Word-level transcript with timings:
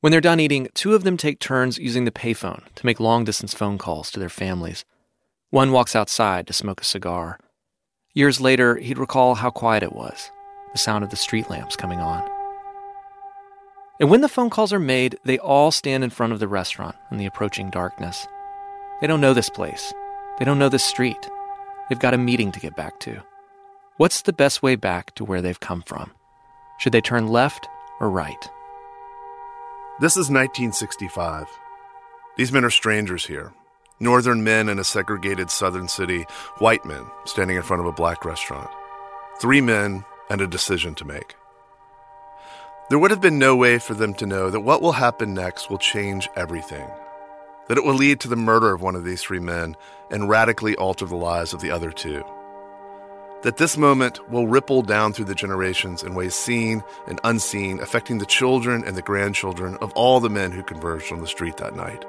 When 0.00 0.10
they're 0.10 0.20
done 0.20 0.40
eating, 0.40 0.68
two 0.74 0.94
of 0.94 1.04
them 1.04 1.16
take 1.16 1.40
turns 1.40 1.78
using 1.78 2.04
the 2.04 2.10
payphone 2.10 2.62
to 2.74 2.86
make 2.86 3.00
long 3.00 3.24
distance 3.24 3.54
phone 3.54 3.78
calls 3.78 4.10
to 4.10 4.20
their 4.20 4.28
families. 4.28 4.84
One 5.50 5.72
walks 5.72 5.96
outside 5.96 6.46
to 6.46 6.52
smoke 6.52 6.82
a 6.82 6.84
cigar. 6.84 7.38
Years 8.12 8.40
later, 8.40 8.76
he'd 8.76 8.98
recall 8.98 9.36
how 9.36 9.50
quiet 9.50 9.82
it 9.82 9.94
was, 9.94 10.30
the 10.72 10.78
sound 10.78 11.02
of 11.02 11.10
the 11.10 11.16
street 11.16 11.48
lamps 11.48 11.76
coming 11.76 12.00
on. 12.00 12.28
And 13.98 14.10
when 14.10 14.20
the 14.20 14.28
phone 14.28 14.50
calls 14.50 14.72
are 14.72 14.78
made, 14.78 15.18
they 15.24 15.38
all 15.38 15.70
stand 15.70 16.04
in 16.04 16.10
front 16.10 16.34
of 16.34 16.40
the 16.40 16.48
restaurant 16.48 16.96
in 17.10 17.16
the 17.16 17.26
approaching 17.26 17.70
darkness. 17.70 18.26
They 19.00 19.06
don't 19.06 19.22
know 19.22 19.32
this 19.32 19.48
place. 19.48 19.92
They 20.38 20.44
don't 20.44 20.58
know 20.58 20.68
this 20.68 20.84
street. 20.84 21.30
They've 21.88 21.98
got 21.98 22.12
a 22.12 22.18
meeting 22.18 22.52
to 22.52 22.60
get 22.60 22.76
back 22.76 23.00
to. 23.00 23.22
What's 23.96 24.22
the 24.22 24.34
best 24.34 24.62
way 24.62 24.76
back 24.76 25.14
to 25.14 25.24
where 25.24 25.40
they've 25.40 25.58
come 25.58 25.82
from? 25.82 26.10
Should 26.78 26.92
they 26.92 27.00
turn 27.00 27.28
left 27.28 27.66
or 28.00 28.10
right? 28.10 28.50
This 29.98 30.12
is 30.12 30.28
1965. 30.28 31.46
These 32.36 32.52
men 32.52 32.66
are 32.66 32.70
strangers 32.70 33.24
here. 33.24 33.54
Northern 33.98 34.44
men 34.44 34.68
in 34.68 34.78
a 34.78 34.84
segregated 34.84 35.50
southern 35.50 35.88
city, 35.88 36.26
white 36.58 36.84
men 36.84 37.06
standing 37.24 37.56
in 37.56 37.62
front 37.62 37.80
of 37.80 37.86
a 37.86 37.92
black 37.92 38.22
restaurant. 38.26 38.68
Three 39.40 39.62
men 39.62 40.04
and 40.28 40.42
a 40.42 40.46
decision 40.46 40.94
to 40.96 41.06
make. 41.06 41.34
There 42.90 42.98
would 42.98 43.10
have 43.10 43.22
been 43.22 43.38
no 43.38 43.56
way 43.56 43.78
for 43.78 43.94
them 43.94 44.12
to 44.16 44.26
know 44.26 44.50
that 44.50 44.60
what 44.60 44.82
will 44.82 44.92
happen 44.92 45.32
next 45.32 45.70
will 45.70 45.78
change 45.78 46.28
everything. 46.36 46.86
That 47.68 47.78
it 47.78 47.84
will 47.84 47.94
lead 47.94 48.20
to 48.20 48.28
the 48.28 48.36
murder 48.36 48.74
of 48.74 48.82
one 48.82 48.96
of 48.96 49.04
these 49.04 49.22
three 49.22 49.40
men 49.40 49.76
and 50.10 50.28
radically 50.28 50.76
alter 50.76 51.06
the 51.06 51.16
lives 51.16 51.54
of 51.54 51.62
the 51.62 51.70
other 51.70 51.90
two 51.90 52.22
that 53.42 53.58
this 53.58 53.76
moment 53.76 54.28
will 54.30 54.46
ripple 54.46 54.82
down 54.82 55.12
through 55.12 55.26
the 55.26 55.34
generations 55.34 56.02
in 56.02 56.14
ways 56.14 56.34
seen 56.34 56.82
and 57.06 57.20
unseen, 57.24 57.80
affecting 57.80 58.18
the 58.18 58.26
children 58.26 58.82
and 58.84 58.96
the 58.96 59.02
grandchildren 59.02 59.76
of 59.80 59.92
all 59.92 60.20
the 60.20 60.30
men 60.30 60.52
who 60.52 60.62
converged 60.62 61.12
on 61.12 61.20
the 61.20 61.26
street 61.26 61.56
that 61.58 61.76
night. 61.76 62.04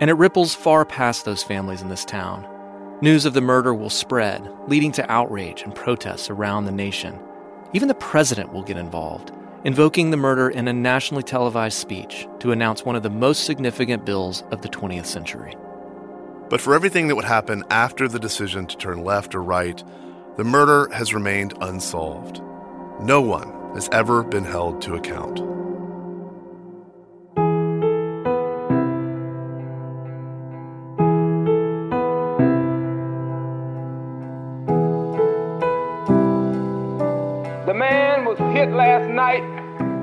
And 0.00 0.10
it 0.10 0.14
ripples 0.14 0.54
far 0.54 0.84
past 0.84 1.24
those 1.24 1.42
families 1.42 1.82
in 1.82 1.88
this 1.88 2.04
town. 2.04 2.46
News 3.00 3.26
of 3.26 3.34
the 3.34 3.40
murder 3.40 3.74
will 3.74 3.90
spread, 3.90 4.48
leading 4.68 4.92
to 4.92 5.10
outrage 5.10 5.62
and 5.62 5.74
protests 5.74 6.30
around 6.30 6.64
the 6.64 6.72
nation. 6.72 7.18
Even 7.72 7.88
the 7.88 7.94
president 7.94 8.52
will 8.52 8.62
get 8.62 8.76
involved, 8.76 9.32
invoking 9.64 10.10
the 10.10 10.16
murder 10.16 10.48
in 10.48 10.68
a 10.68 10.72
nationally 10.72 11.22
televised 11.22 11.76
speech 11.76 12.26
to 12.38 12.52
announce 12.52 12.84
one 12.84 12.96
of 12.96 13.02
the 13.02 13.10
most 13.10 13.44
significant 13.44 14.06
bills 14.06 14.44
of 14.50 14.62
the 14.62 14.68
20th 14.68 15.06
century. 15.06 15.56
But 16.48 16.60
for 16.60 16.74
everything 16.74 17.08
that 17.08 17.16
would 17.16 17.24
happen 17.24 17.64
after 17.70 18.06
the 18.06 18.20
decision 18.20 18.66
to 18.66 18.76
turn 18.76 19.02
left 19.02 19.34
or 19.34 19.42
right, 19.42 19.82
the 20.36 20.44
murder 20.44 20.88
has 20.92 21.12
remained 21.12 21.54
unsolved. 21.60 22.40
No 23.00 23.20
one 23.20 23.74
has 23.74 23.88
ever 23.90 24.22
been 24.22 24.44
held 24.44 24.80
to 24.82 24.94
account. 24.94 25.38
The 37.66 37.74
man 37.74 38.24
was 38.24 38.38
hit 38.54 38.70
last 38.70 39.10
night 39.10 39.42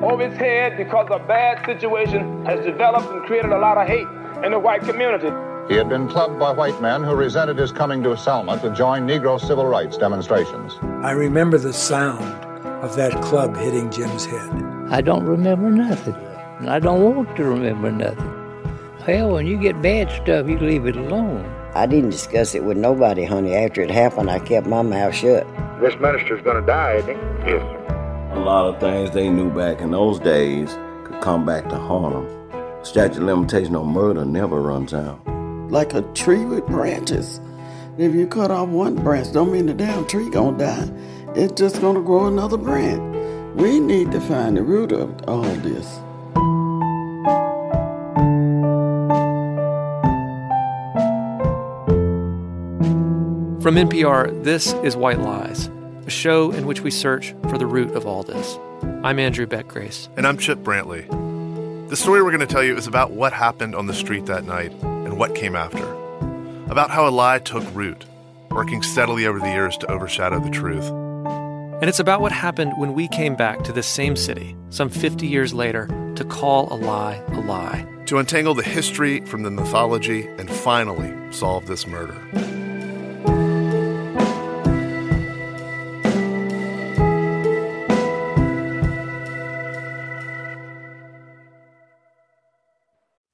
over 0.03 0.27
his 0.27 0.37
head 0.37 0.75
because 0.75 1.07
a 1.09 1.19
bad 1.19 1.65
situation 1.65 2.45
has 2.45 2.65
developed 2.65 3.07
and 3.07 3.23
created 3.23 3.51
a 3.53 3.59
lot 3.59 3.77
of 3.77 3.87
hate 3.87 4.07
in 4.43 4.51
the 4.51 4.59
white 4.59 4.81
community. 4.81 5.29
He 5.69 5.75
had 5.75 5.87
been 5.87 6.09
clubbed 6.09 6.39
by 6.39 6.51
white 6.51 6.81
men 6.81 7.03
who 7.03 7.15
resented 7.15 7.57
his 7.57 7.71
coming 7.71 8.03
to 8.03 8.17
Selma 8.17 8.59
to 8.59 8.69
join 8.71 9.07
Negro 9.07 9.39
civil 9.39 9.65
rights 9.65 9.97
demonstrations. 9.97 10.73
I 11.01 11.11
remember 11.11 11.57
the 11.57 11.71
sound 11.71 12.43
of 12.83 12.97
that 12.97 13.13
club 13.23 13.55
hitting 13.55 13.89
Jim's 13.89 14.25
head. 14.25 14.51
I 14.89 14.99
don't 14.99 15.23
remember 15.25 15.69
nothing. 15.69 16.15
And 16.59 16.69
I 16.69 16.79
don't 16.79 17.01
want 17.01 17.37
to 17.37 17.45
remember 17.45 17.91
nothing. 17.91 18.29
Hell, 19.05 19.31
when 19.31 19.47
you 19.47 19.57
get 19.57 19.81
bad 19.81 20.11
stuff, 20.11 20.49
you 20.49 20.59
leave 20.59 20.85
it 20.85 20.97
alone. 20.97 21.45
I 21.75 21.85
didn't 21.85 22.09
discuss 22.09 22.55
it 22.55 22.65
with 22.65 22.75
nobody, 22.75 23.23
honey. 23.23 23.55
After 23.55 23.81
it 23.81 23.89
happened, 23.89 24.29
I 24.29 24.39
kept 24.39 24.67
my 24.67 24.81
mouth 24.81 25.15
shut. 25.15 25.47
This 25.79 25.95
minister's 25.95 26.41
gonna 26.41 26.65
die, 26.65 26.95
isn't 26.95 27.15
he? 27.15 27.51
Yes. 27.51 28.33
A 28.33 28.39
lot 28.39 28.65
of 28.65 28.81
things 28.81 29.11
they 29.11 29.29
knew 29.29 29.49
back 29.49 29.79
in 29.79 29.91
those 29.91 30.19
days 30.19 30.77
could 31.05 31.21
come 31.21 31.45
back 31.45 31.69
to 31.69 31.75
haunt 31.75 32.13
them. 32.13 32.83
Statute 32.83 33.17
of 33.17 33.23
limitation 33.23 33.77
on 33.77 33.87
murder 33.87 34.25
never 34.25 34.61
runs 34.61 34.93
out 34.93 35.32
like 35.69 35.93
a 35.93 36.01
tree 36.13 36.45
with 36.45 36.65
branches. 36.67 37.39
If 37.97 38.15
you 38.15 38.27
cut 38.27 38.51
off 38.51 38.69
one 38.69 38.95
branch, 38.95 39.31
don't 39.33 39.51
mean 39.51 39.67
the 39.67 39.73
damn 39.73 40.07
tree 40.07 40.29
gonna 40.29 40.57
die. 40.57 40.89
It's 41.35 41.53
just 41.53 41.79
gonna 41.81 42.01
grow 42.01 42.27
another 42.27 42.57
branch. 42.57 43.01
We 43.55 43.79
need 43.79 44.11
to 44.11 44.19
find 44.21 44.57
the 44.57 44.63
root 44.63 44.91
of 44.91 45.13
all 45.27 45.43
this. 45.43 45.87
From 53.61 53.75
NPR, 53.75 54.43
this 54.43 54.73
is 54.83 54.95
White 54.95 55.19
Lies, 55.19 55.69
a 56.05 56.09
show 56.09 56.51
in 56.51 56.65
which 56.65 56.81
we 56.81 56.91
search 56.91 57.33
for 57.49 57.57
the 57.57 57.65
root 57.65 57.91
of 57.91 58.05
all 58.05 58.23
this. 58.23 58.57
I'm 59.03 59.19
Andrew 59.19 59.45
Beck 59.45 59.67
Grace. 59.67 60.09
And 60.17 60.27
I'm 60.27 60.37
Chip 60.37 60.59
Brantley. 60.59 61.07
The 61.89 61.95
story 61.95 62.21
we're 62.21 62.31
going 62.31 62.45
to 62.45 62.47
tell 62.47 62.63
you 62.63 62.75
is 62.75 62.87
about 62.87 63.11
what 63.11 63.31
happened 63.33 63.75
on 63.75 63.85
the 63.85 63.93
street 63.93 64.25
that 64.25 64.45
night 64.45 64.73
and 65.13 65.19
what 65.19 65.35
came 65.35 65.55
after. 65.55 65.85
About 66.71 66.89
how 66.89 67.07
a 67.07 67.11
lie 67.11 67.37
took 67.37 67.63
root, 67.75 68.05
working 68.49 68.81
steadily 68.81 69.27
over 69.27 69.39
the 69.39 69.49
years 69.49 69.77
to 69.77 69.91
overshadow 69.91 70.39
the 70.39 70.49
truth. 70.49 70.89
And 71.81 71.87
it's 71.87 71.99
about 71.99 72.21
what 72.21 72.31
happened 72.31 72.73
when 72.77 72.93
we 72.93 73.07
came 73.07 73.35
back 73.35 73.63
to 73.65 73.71
this 73.71 73.85
same 73.85 74.15
city, 74.15 74.55
some 74.71 74.89
50 74.89 75.27
years 75.27 75.53
later, 75.53 75.85
to 76.15 76.25
call 76.25 76.71
a 76.73 76.77
lie 76.77 77.23
a 77.27 77.41
lie. 77.41 77.87
To 78.07 78.17
untangle 78.17 78.55
the 78.55 78.63
history 78.63 79.21
from 79.21 79.43
the 79.43 79.51
mythology 79.51 80.25
and 80.39 80.49
finally 80.49 81.13
solve 81.31 81.67
this 81.67 81.85
murder. 81.85 82.19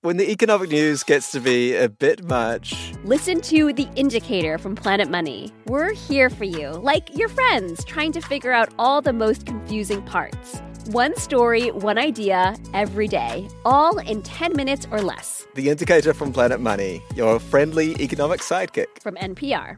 When 0.10 0.18
the 0.18 0.32
economic 0.32 0.72
news 0.72 1.04
gets 1.04 1.32
to 1.32 1.40
be 1.40 1.76
a 1.76 1.88
bit 1.88 2.24
much. 2.24 2.94
Listen 3.04 3.40
to 3.42 3.72
The 3.72 3.88
Indicator 3.96 4.58
from 4.58 4.74
Planet 4.74 5.08
Money. 5.08 5.54
We're 5.68 5.94
here 5.94 6.32
for 6.32 6.46
you, 6.46 6.70
like 6.70 7.16
your 7.16 7.30
friends, 7.30 7.86
trying 7.86 8.12
to 8.14 8.20
figure 8.20 8.52
out 8.52 8.74
all 8.80 9.04
the 9.04 9.14
most 9.14 9.46
confusing 9.46 10.02
parts. 10.02 10.64
One 10.88 11.16
story, 11.16 11.70
one 11.70 12.00
idea, 12.00 12.56
every 12.74 13.08
day, 13.08 13.48
all 13.66 14.00
in 14.00 14.24
10 14.24 14.54
minutes 14.56 14.88
or 14.90 15.00
less. 15.04 15.46
The 15.54 15.70
Indicator 15.70 16.16
from 16.16 16.34
Planet 16.34 16.60
Money, 16.60 17.04
your 17.16 17.40
friendly 17.40 17.92
economic 18.02 18.40
sidekick. 18.40 18.88
From 19.04 19.14
NPR. 19.14 19.78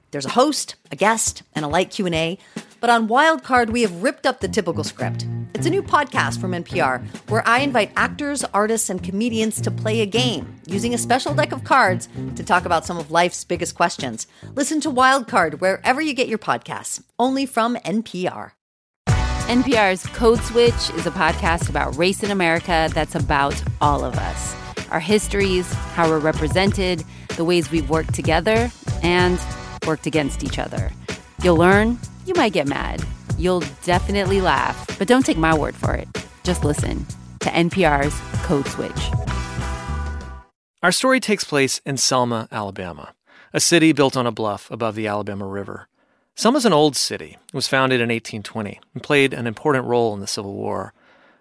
There's 0.11 0.25
a 0.25 0.31
host, 0.31 0.75
a 0.91 0.95
guest, 0.95 1.43
and 1.53 1.63
a 1.63 1.67
light 1.67 1.89
Q&A. 1.89 2.37
But 2.81 2.89
on 2.89 3.07
Wildcard, 3.07 3.69
we 3.69 3.81
have 3.81 4.03
ripped 4.03 4.25
up 4.25 4.41
the 4.41 4.47
typical 4.47 4.83
script. 4.83 5.25
It's 5.53 5.65
a 5.65 5.69
new 5.69 5.81
podcast 5.83 6.41
from 6.41 6.51
NPR 6.51 7.01
where 7.29 7.47
I 7.47 7.59
invite 7.59 7.91
actors, 7.95 8.43
artists, 8.53 8.89
and 8.89 9.01
comedians 9.01 9.61
to 9.61 9.71
play 9.71 10.01
a 10.01 10.05
game 10.05 10.59
using 10.65 10.93
a 10.93 10.97
special 10.97 11.33
deck 11.33 11.51
of 11.51 11.63
cards 11.63 12.09
to 12.35 12.43
talk 12.43 12.65
about 12.65 12.85
some 12.85 12.97
of 12.97 13.11
life's 13.11 13.43
biggest 13.43 13.75
questions. 13.75 14.27
Listen 14.55 14.81
to 14.81 14.89
Wildcard 14.89 15.61
wherever 15.61 16.01
you 16.01 16.13
get 16.13 16.27
your 16.27 16.39
podcasts, 16.39 17.03
only 17.19 17.45
from 17.45 17.75
NPR. 17.77 18.51
NPR's 19.47 20.05
Code 20.07 20.39
Switch 20.39 20.89
is 20.91 21.05
a 21.05 21.11
podcast 21.11 21.69
about 21.69 21.95
race 21.97 22.23
in 22.23 22.31
America 22.31 22.89
that's 22.93 23.15
about 23.15 23.61
all 23.79 24.03
of 24.03 24.15
us. 24.17 24.55
our 24.91 24.99
histories, 24.99 25.71
how 25.95 26.07
we're 26.09 26.19
represented, 26.19 27.03
the 27.37 27.45
ways 27.45 27.71
we've 27.71 27.89
worked 27.89 28.13
together 28.13 28.69
and 29.03 29.39
worked 29.85 30.05
against 30.05 30.43
each 30.43 30.59
other. 30.59 30.91
You'll 31.43 31.57
learn, 31.57 31.99
you 32.25 32.33
might 32.35 32.53
get 32.53 32.67
mad, 32.67 33.03
you'll 33.37 33.63
definitely 33.83 34.41
laugh, 34.41 34.97
but 34.97 35.07
don't 35.07 35.25
take 35.25 35.37
my 35.37 35.57
word 35.57 35.75
for 35.75 35.93
it. 35.93 36.07
Just 36.43 36.63
listen 36.63 37.05
to 37.39 37.49
NPR's 37.49 38.17
Code 38.45 38.67
Switch. 38.67 38.91
Our 40.83 40.91
story 40.91 41.19
takes 41.19 41.43
place 41.43 41.79
in 41.85 41.97
Selma, 41.97 42.47
Alabama, 42.51 43.13
a 43.53 43.59
city 43.59 43.91
built 43.91 44.17
on 44.17 44.25
a 44.25 44.31
bluff 44.31 44.69
above 44.71 44.95
the 44.95 45.07
Alabama 45.07 45.45
River. 45.45 45.87
Selma's 46.35 46.65
an 46.65 46.73
old 46.73 46.95
city. 46.95 47.37
It 47.47 47.53
was 47.53 47.67
founded 47.67 48.01
in 48.01 48.09
1820 48.09 48.79
and 48.93 49.03
played 49.03 49.33
an 49.33 49.45
important 49.45 49.85
role 49.85 50.13
in 50.13 50.21
the 50.21 50.27
Civil 50.27 50.53
War. 50.53 50.93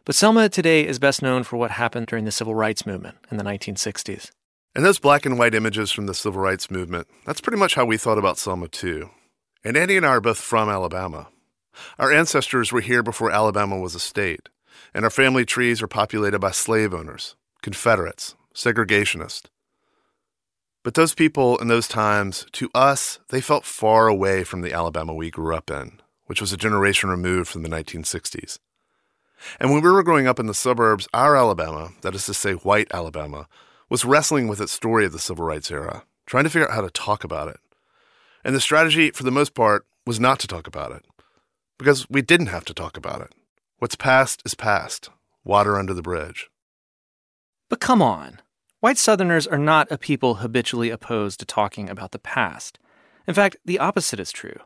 But 0.04 0.14
Selma 0.14 0.48
today 0.48 0.86
is 0.86 0.98
best 0.98 1.22
known 1.22 1.43
for 1.44 1.56
what 1.56 1.70
happened 1.70 2.06
during 2.08 2.25
the 2.25 2.32
Civil 2.32 2.54
Rights 2.54 2.84
Movement 2.84 3.16
in 3.31 3.36
the 3.36 3.44
1960s. 3.44 4.31
And 4.75 4.84
those 4.84 5.00
black 5.00 5.26
and 5.26 5.38
white 5.38 5.55
images 5.55 5.90
from 5.90 6.06
the 6.06 6.14
Civil 6.14 6.40
Rights 6.40 6.70
Movement, 6.70 7.08
that's 7.26 7.40
pretty 7.40 7.58
much 7.58 7.75
how 7.75 7.84
we 7.84 7.96
thought 7.96 8.19
about 8.19 8.38
Selma, 8.38 8.69
too. 8.69 9.11
And 9.64 9.76
Andy 9.76 9.96
and 9.96 10.06
I 10.06 10.11
are 10.11 10.20
both 10.20 10.38
from 10.38 10.69
Alabama. 10.69 11.28
Our 11.99 12.12
ancestors 12.12 12.70
were 12.70 12.81
here 12.81 13.02
before 13.02 13.32
Alabama 13.32 13.78
was 13.78 13.94
a 13.94 14.00
state, 14.00 14.49
and 14.94 15.05
our 15.05 15.11
family 15.11 15.44
trees 15.44 15.82
are 15.82 15.88
populated 15.88 16.38
by 16.38 16.52
slave 16.52 16.94
owners, 16.94 17.34
Confederates, 17.62 18.37
segregationists. 18.55 19.46
But 20.82 20.94
those 20.94 21.14
people 21.14 21.58
in 21.58 21.69
those 21.69 21.88
times, 21.88 22.46
to 22.52 22.70
us, 22.75 23.19
they 23.28 23.40
felt 23.40 23.64
far 23.64 24.06
away 24.06 24.44
from 24.44 24.62
the 24.62 24.72
Alabama 24.72 25.12
we 25.12 25.31
grew 25.31 25.55
up 25.55 25.70
in, 25.70 26.00
which 26.26 26.40
was 26.40 26.52
a 26.52 26.56
generation 26.56 27.11
removed 27.11 27.50
from 27.50 27.62
the 27.62 27.69
1960s. 27.69 28.58
And 29.58 29.70
when 29.70 29.82
we 29.82 29.90
were 29.90 30.02
growing 30.02 30.26
up 30.26 30.38
in 30.38 30.46
the 30.46 30.55
suburbs, 30.55 31.08
our 31.12 31.37
Alabama, 31.37 31.90
that 32.02 32.14
is 32.14 32.25
to 32.26 32.34
say, 32.34 32.52
white 32.52 32.88
Alabama, 32.94 33.46
was 33.90 34.04
wrestling 34.04 34.48
with 34.48 34.60
its 34.60 34.72
story 34.72 35.04
of 35.04 35.12
the 35.12 35.19
civil 35.19 35.44
rights 35.44 35.70
era, 35.70 36.04
trying 36.25 36.44
to 36.44 36.50
figure 36.50 36.69
out 36.69 36.75
how 36.75 36.81
to 36.81 36.90
talk 36.90 37.25
about 37.25 37.48
it. 37.48 37.58
And 38.44 38.54
the 38.54 38.60
strategy, 38.60 39.10
for 39.10 39.25
the 39.25 39.31
most 39.31 39.52
part, 39.52 39.84
was 40.06 40.19
not 40.19 40.38
to 40.38 40.46
talk 40.46 40.66
about 40.66 40.92
it, 40.92 41.04
because 41.76 42.08
we 42.08 42.22
didn't 42.22 42.46
have 42.46 42.64
to 42.66 42.75
talk 42.75 42.96
about 42.96 43.20
it. 43.20 43.34
What's 43.78 43.96
past 43.96 44.42
is 44.46 44.54
past, 44.54 45.10
water 45.44 45.78
under 45.78 45.92
the 45.92 46.02
bridge. 46.02 46.48
But 47.69 47.81
come 47.81 48.00
on. 48.00 48.40
White 48.78 48.96
Southerners 48.96 49.46
are 49.46 49.58
not 49.58 49.90
a 49.90 49.98
people 49.98 50.36
habitually 50.36 50.88
opposed 50.88 51.40
to 51.40 51.46
talking 51.46 51.90
about 51.90 52.12
the 52.12 52.19
past. 52.19 52.78
In 53.26 53.34
fact, 53.34 53.56
the 53.64 53.78
opposite 53.78 54.20
is 54.20 54.32
true. 54.32 54.58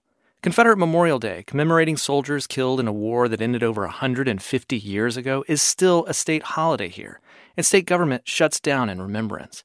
Confederate 0.42 0.76
Memorial 0.76 1.18
Day, 1.18 1.42
commemorating 1.46 1.96
soldiers 1.96 2.46
killed 2.46 2.78
in 2.78 2.86
a 2.86 2.92
war 2.92 3.28
that 3.28 3.40
ended 3.40 3.62
over 3.62 3.80
150 3.82 4.76
years 4.76 5.16
ago, 5.16 5.42
is 5.48 5.62
still 5.62 6.04
a 6.06 6.14
state 6.14 6.42
holiday 6.42 6.88
here, 6.88 7.20
and 7.56 7.64
state 7.64 7.86
government 7.86 8.28
shuts 8.28 8.60
down 8.60 8.88
in 8.88 9.00
remembrance. 9.00 9.64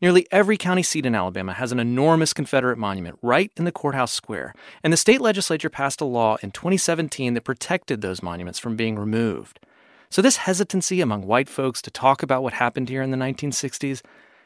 Nearly 0.00 0.28
every 0.30 0.56
county 0.56 0.84
seat 0.84 1.06
in 1.06 1.16
Alabama 1.16 1.52
has 1.54 1.72
an 1.72 1.80
enormous 1.80 2.32
Confederate 2.32 2.78
monument 2.78 3.18
right 3.20 3.50
in 3.56 3.64
the 3.64 3.72
courthouse 3.72 4.12
square, 4.12 4.54
and 4.84 4.92
the 4.92 4.96
state 4.96 5.20
legislature 5.20 5.68
passed 5.68 6.00
a 6.00 6.04
law 6.04 6.36
in 6.40 6.52
2017 6.52 7.34
that 7.34 7.42
protected 7.42 8.00
those 8.00 8.22
monuments 8.22 8.60
from 8.60 8.76
being 8.76 8.96
removed. 8.96 9.58
So, 10.08 10.22
this 10.22 10.38
hesitancy 10.38 11.00
among 11.00 11.26
white 11.26 11.48
folks 11.48 11.82
to 11.82 11.90
talk 11.90 12.22
about 12.22 12.42
what 12.42 12.54
happened 12.54 12.88
here 12.88 13.02
in 13.02 13.10
the 13.10 13.16
1960s, 13.16 14.02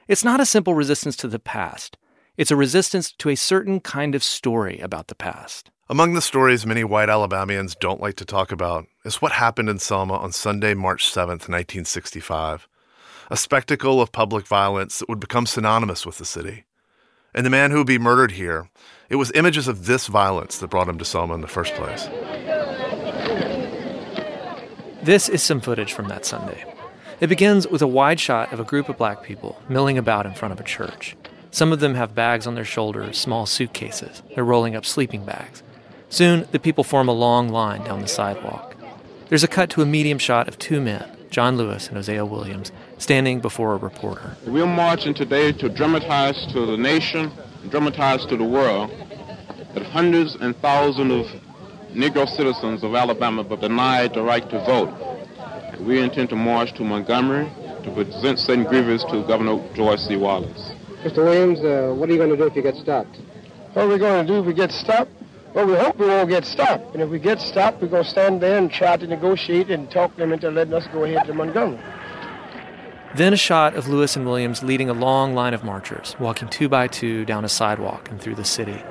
it's 0.09 0.25
not 0.25 0.41
a 0.41 0.47
simple 0.47 0.75
resistance 0.75 1.17
to 1.17 1.29
the 1.29 1.39
past. 1.39 1.99
It's 2.39 2.51
a 2.51 2.57
resistance 2.57 3.13
to 3.13 3.29
a 3.29 3.37
certain 3.37 3.79
kind 3.79 4.15
of 4.15 4.25
story 4.25 4.79
about 4.79 5.09
the 5.09 5.15
past. 5.15 5.71
Among 5.91 6.15
the 6.15 6.23
stories 6.23 6.65
many 6.65 6.83
white 6.83 7.11
Alabamians 7.11 7.75
don't 7.75 8.01
like 8.01 8.17
to 8.17 8.25
talk 8.25 8.51
about 8.51 8.87
is 9.05 9.21
what 9.21 9.33
happened 9.33 9.69
in 9.69 9.79
Selma 9.79 10.15
on 10.15 10.33
Sunday, 10.33 10.75
March 10.75 11.13
7th, 11.13 11.49
1965. 11.49 12.69
A 13.31 13.37
spectacle 13.37 14.01
of 14.01 14.13
public 14.13 14.47
violence 14.47 14.99
that 14.99 15.09
would 15.09 15.21
become 15.21 15.47
synonymous 15.47 16.07
with 16.07 16.19
the 16.19 16.25
city. 16.25 16.65
And 17.35 17.47
the 17.47 17.51
man 17.51 17.71
who 17.71 17.79
would 17.79 17.87
be 17.87 17.99
murdered 17.99 18.33
here, 18.33 18.69
it 19.09 19.17
was 19.17 19.33
images 19.33 19.67
of 19.67 19.87
this 19.87 20.07
violence 20.07 20.59
that 20.59 20.71
brought 20.71 20.89
him 20.89 20.99
to 20.99 21.05
Selma 21.05 21.35
in 21.35 21.41
the 21.41 21.49
first 21.49 21.75
place. 21.75 22.09
This 25.03 25.29
is 25.29 25.43
some 25.43 25.61
footage 25.61 25.93
from 25.93 26.09
that 26.09 26.25
Sunday. 26.25 26.65
It 27.21 27.27
begins 27.27 27.67
with 27.67 27.83
a 27.83 27.87
wide 27.87 28.21
shot 28.21 28.53
of 28.53 28.61
a 28.61 28.65
group 28.65 28.89
of 28.89 28.99
black 28.99 29.23
people 29.23 29.61
milling 29.69 29.99
about 29.99 30.27
in 30.27 30.35
front 30.35 30.53
of 30.53 30.61
a 30.61 30.65
church. 30.65 31.17
Some 31.51 31.73
of 31.73 31.81
them 31.81 31.95
have 31.95 32.15
bags 32.15 32.47
on 32.47 32.55
their 32.55 32.65
shoulders, 32.65 33.19
small 33.19 33.47
suitcases. 33.47 34.23
They're 34.35 34.45
rolling 34.45 34.77
up 34.77 34.87
sleeping 34.87 35.25
bags. 35.25 35.63
Soon, 36.09 36.47
the 36.53 36.59
people 36.59 36.85
form 36.85 37.09
a 37.09 37.13
long 37.13 37.49
line 37.49 37.83
down 37.85 38.01
the 38.01 38.09
sidewalk. 38.09 38.72
There's 39.33 39.43
a 39.43 39.49
cut 39.49 39.71
to 39.71 39.81
a 39.81 39.87
medium 39.87 40.19
shot 40.19 40.47
of 40.47 40.59
two 40.59 40.79
men, 40.79 41.11
John 41.31 41.57
Lewis 41.57 41.89
and 41.89 41.97
Hosea 41.97 42.27
Williams, 42.27 42.71
standing 42.99 43.41
before 43.41 43.73
a 43.73 43.79
reporter. 43.79 44.37
We're 44.47 44.67
marching 44.67 45.15
today 45.15 45.53
to 45.53 45.71
dramatize 45.71 46.37
to 46.53 46.67
the 46.67 46.77
nation, 46.77 47.33
dramatize 47.71 48.27
to 48.27 48.37
the 48.37 48.45
world, 48.45 48.91
that 49.73 49.85
hundreds 49.87 50.35
and 50.35 50.55
thousands 50.57 51.13
of 51.13 51.41
Negro 51.95 52.29
citizens 52.29 52.85
of 52.85 52.95
Alabama 52.95 53.43
were 53.43 53.57
denied 53.57 54.13
the 54.13 54.21
right 54.21 54.47
to 54.51 54.59
vote. 54.67 54.93
We 55.81 56.03
intend 56.03 56.29
to 56.29 56.37
march 56.37 56.75
to 56.75 56.85
Montgomery 56.85 57.51
to 57.85 57.91
present 57.91 58.39
certain 58.39 58.65
grievances 58.65 59.11
to 59.13 59.27
Governor 59.27 59.67
George 59.75 60.01
C. 60.01 60.19
Wallace. 60.19 60.73
Mr. 61.05 61.25
Williams, 61.25 61.61
uh, 61.61 61.95
what 61.97 62.11
are 62.11 62.13
you 62.13 62.19
going 62.19 62.29
to 62.29 62.37
do 62.37 62.45
if 62.45 62.55
you 62.55 62.61
get 62.61 62.75
stopped? 62.75 63.17
What 63.73 63.87
are 63.87 63.89
we 63.89 63.97
going 63.97 64.27
to 64.27 64.31
do 64.31 64.41
if 64.41 64.45
we 64.45 64.53
get 64.53 64.73
stopped? 64.73 65.22
Well, 65.55 65.67
we 65.67 65.75
hope 65.75 65.99
we 65.99 66.07
won't 66.07 66.31
get 66.31 66.47
stopped. 66.47 66.95
And 66.95 67.03
if 67.03 67.11
we 67.11 67.19
get 67.19 67.41
stopped, 67.41 67.83
we're 67.83 67.89
going 67.89 68.05
to 68.05 68.09
stand 68.09 68.41
there 68.41 68.57
and 68.57 68.71
try 68.71 68.97
to 68.97 69.07
negotiate 69.07 69.71
and 69.71 69.91
talk 69.91 70.17
them 70.17 70.33
into 70.33 70.51
letting 70.51 70.73
us 70.73 70.87
go 70.93 71.05
ahead 71.05 71.27
to 71.27 71.35
Montgomery. 71.35 71.79
Then 73.15 73.35
a 73.35 73.37
shot 73.37 73.75
of 73.75 73.89
Lewis 73.89 74.17
and 74.17 74.25
Williams 74.25 74.63
leading 74.63 74.89
a 74.89 74.95
long 74.95 75.35
line 75.35 75.53
of 75.53 75.63
marchers, 75.63 76.17
walking 76.19 76.49
two 76.49 76.71
by 76.71 76.87
two 76.87 77.27
down 77.27 77.45
a 77.45 77.49
sidewalk 77.49 78.11
and 78.11 78.19
through 78.19 78.37
the 78.37 78.45
city. 78.45 78.83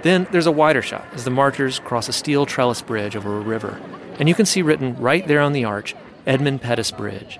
Then 0.00 0.26
there's 0.30 0.46
a 0.46 0.52
wider 0.52 0.80
shot 0.80 1.06
as 1.12 1.24
the 1.24 1.30
marchers 1.30 1.80
cross 1.80 2.08
a 2.08 2.12
steel 2.14 2.46
trellis 2.46 2.80
bridge 2.80 3.14
over 3.14 3.36
a 3.36 3.40
river, 3.40 3.78
and 4.18 4.30
you 4.30 4.34
can 4.34 4.46
see 4.46 4.62
written 4.62 4.96
right 4.96 5.26
there 5.26 5.40
on 5.40 5.52
the 5.52 5.66
arch, 5.66 5.94
Edmund 6.26 6.62
Pettus 6.62 6.90
Bridge. 6.90 7.38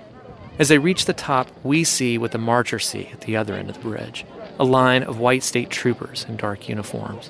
As 0.59 0.69
they 0.69 0.77
reach 0.77 1.05
the 1.05 1.13
top, 1.13 1.47
we 1.63 1.83
see 1.83 2.19
what 2.19 2.31
the 2.31 2.37
marchers 2.37 2.85
see 2.85 3.09
at 3.11 3.21
the 3.21 3.35
other 3.35 3.55
end 3.55 3.69
of 3.69 3.75
the 3.77 3.89
bridge 3.89 4.25
a 4.59 4.63
line 4.63 5.03
of 5.03 5.19
white 5.19 5.43
state 5.43 5.69
troopers 5.69 6.25
in 6.27 6.35
dark 6.35 6.67
uniforms. 6.67 7.29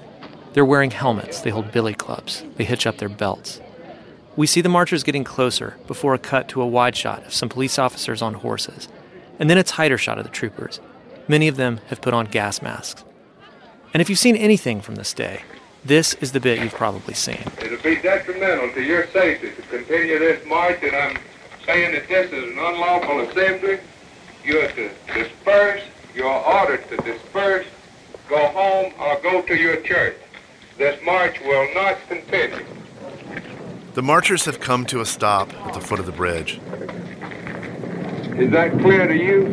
They're 0.57 0.65
wearing 0.65 0.89
helmets, 0.89 1.41
they 1.41 1.51
hold 1.51 1.71
billy 1.71 1.93
clubs, 1.93 2.43
they 2.55 2.63
hitch 2.63 2.87
up 2.87 2.97
their 2.97 3.09
belts. 3.09 3.61
We 4.35 4.47
see 4.47 4.59
the 4.59 4.69
marchers 4.69 5.03
getting 5.03 5.23
closer 5.23 5.77
before 5.85 6.15
a 6.15 6.17
cut 6.17 6.47
to 6.49 6.63
a 6.63 6.65
wide 6.65 6.95
shot 6.95 7.27
of 7.27 7.33
some 7.35 7.47
police 7.47 7.77
officers 7.77 8.23
on 8.23 8.33
horses, 8.33 8.87
and 9.37 9.51
then 9.51 9.59
a 9.59 9.63
tighter 9.63 9.99
shot 9.99 10.17
of 10.17 10.23
the 10.23 10.31
troopers. 10.31 10.79
Many 11.27 11.47
of 11.47 11.57
them 11.57 11.79
have 11.89 12.01
put 12.01 12.15
on 12.15 12.25
gas 12.25 12.63
masks. 12.63 13.03
And 13.93 14.01
if 14.01 14.09
you've 14.09 14.17
seen 14.17 14.35
anything 14.35 14.81
from 14.81 14.95
this 14.95 15.13
day, 15.13 15.43
this 15.85 16.15
is 16.15 16.31
the 16.31 16.39
bit 16.39 16.59
you've 16.59 16.73
probably 16.73 17.13
seen. 17.13 17.43
It'll 17.61 17.77
be 17.83 17.97
detrimental 17.97 18.73
to 18.73 18.81
your 18.81 19.05
safety 19.09 19.51
to 19.51 19.61
continue 19.61 20.17
this 20.17 20.43
march, 20.47 20.79
and 20.81 20.95
I'm 20.95 21.19
saying 21.67 21.91
that 21.91 22.07
this 22.07 22.31
is 22.31 22.51
an 22.51 22.57
unlawful 22.57 23.19
assembly. 23.29 23.77
You 24.43 24.61
are 24.61 24.71
to 24.71 24.89
disperse. 25.13 25.83
You 26.15 26.25
are 26.25 26.61
ordered 26.61 26.89
to 26.89 26.97
disperse, 26.97 27.67
go 28.27 28.47
home, 28.47 28.91
or 28.99 29.21
go 29.21 29.43
to 29.43 29.55
your 29.55 29.81
church. 29.81 30.15
This 30.77 31.03
march 31.03 31.39
will 31.41 31.73
not 31.73 31.97
continue. 32.07 32.63
The 33.95 34.03
marchers 34.03 34.45
have 34.45 34.59
come 34.59 34.85
to 34.85 35.01
a 35.01 35.05
stop 35.07 35.51
at 35.65 35.73
the 35.73 35.81
foot 35.81 35.99
of 35.99 36.05
the 36.05 36.11
bridge. 36.11 36.59
Is 38.37 38.51
that 38.51 38.71
clear 38.79 39.07
to 39.07 39.15
you? 39.15 39.47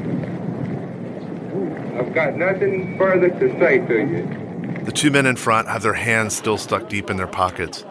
I've 1.98 2.12
got 2.12 2.34
nothing 2.36 2.98
further 2.98 3.30
to 3.30 3.58
say 3.58 3.78
to 3.78 3.98
you. 4.00 4.84
The 4.84 4.92
two 4.92 5.10
men 5.10 5.24
in 5.24 5.36
front 5.36 5.68
have 5.68 5.82
their 5.82 5.94
hands 5.94 6.36
still 6.36 6.58
stuck 6.58 6.90
deep 6.90 7.08
in 7.08 7.16
their 7.16 7.26
pockets. 7.26 7.86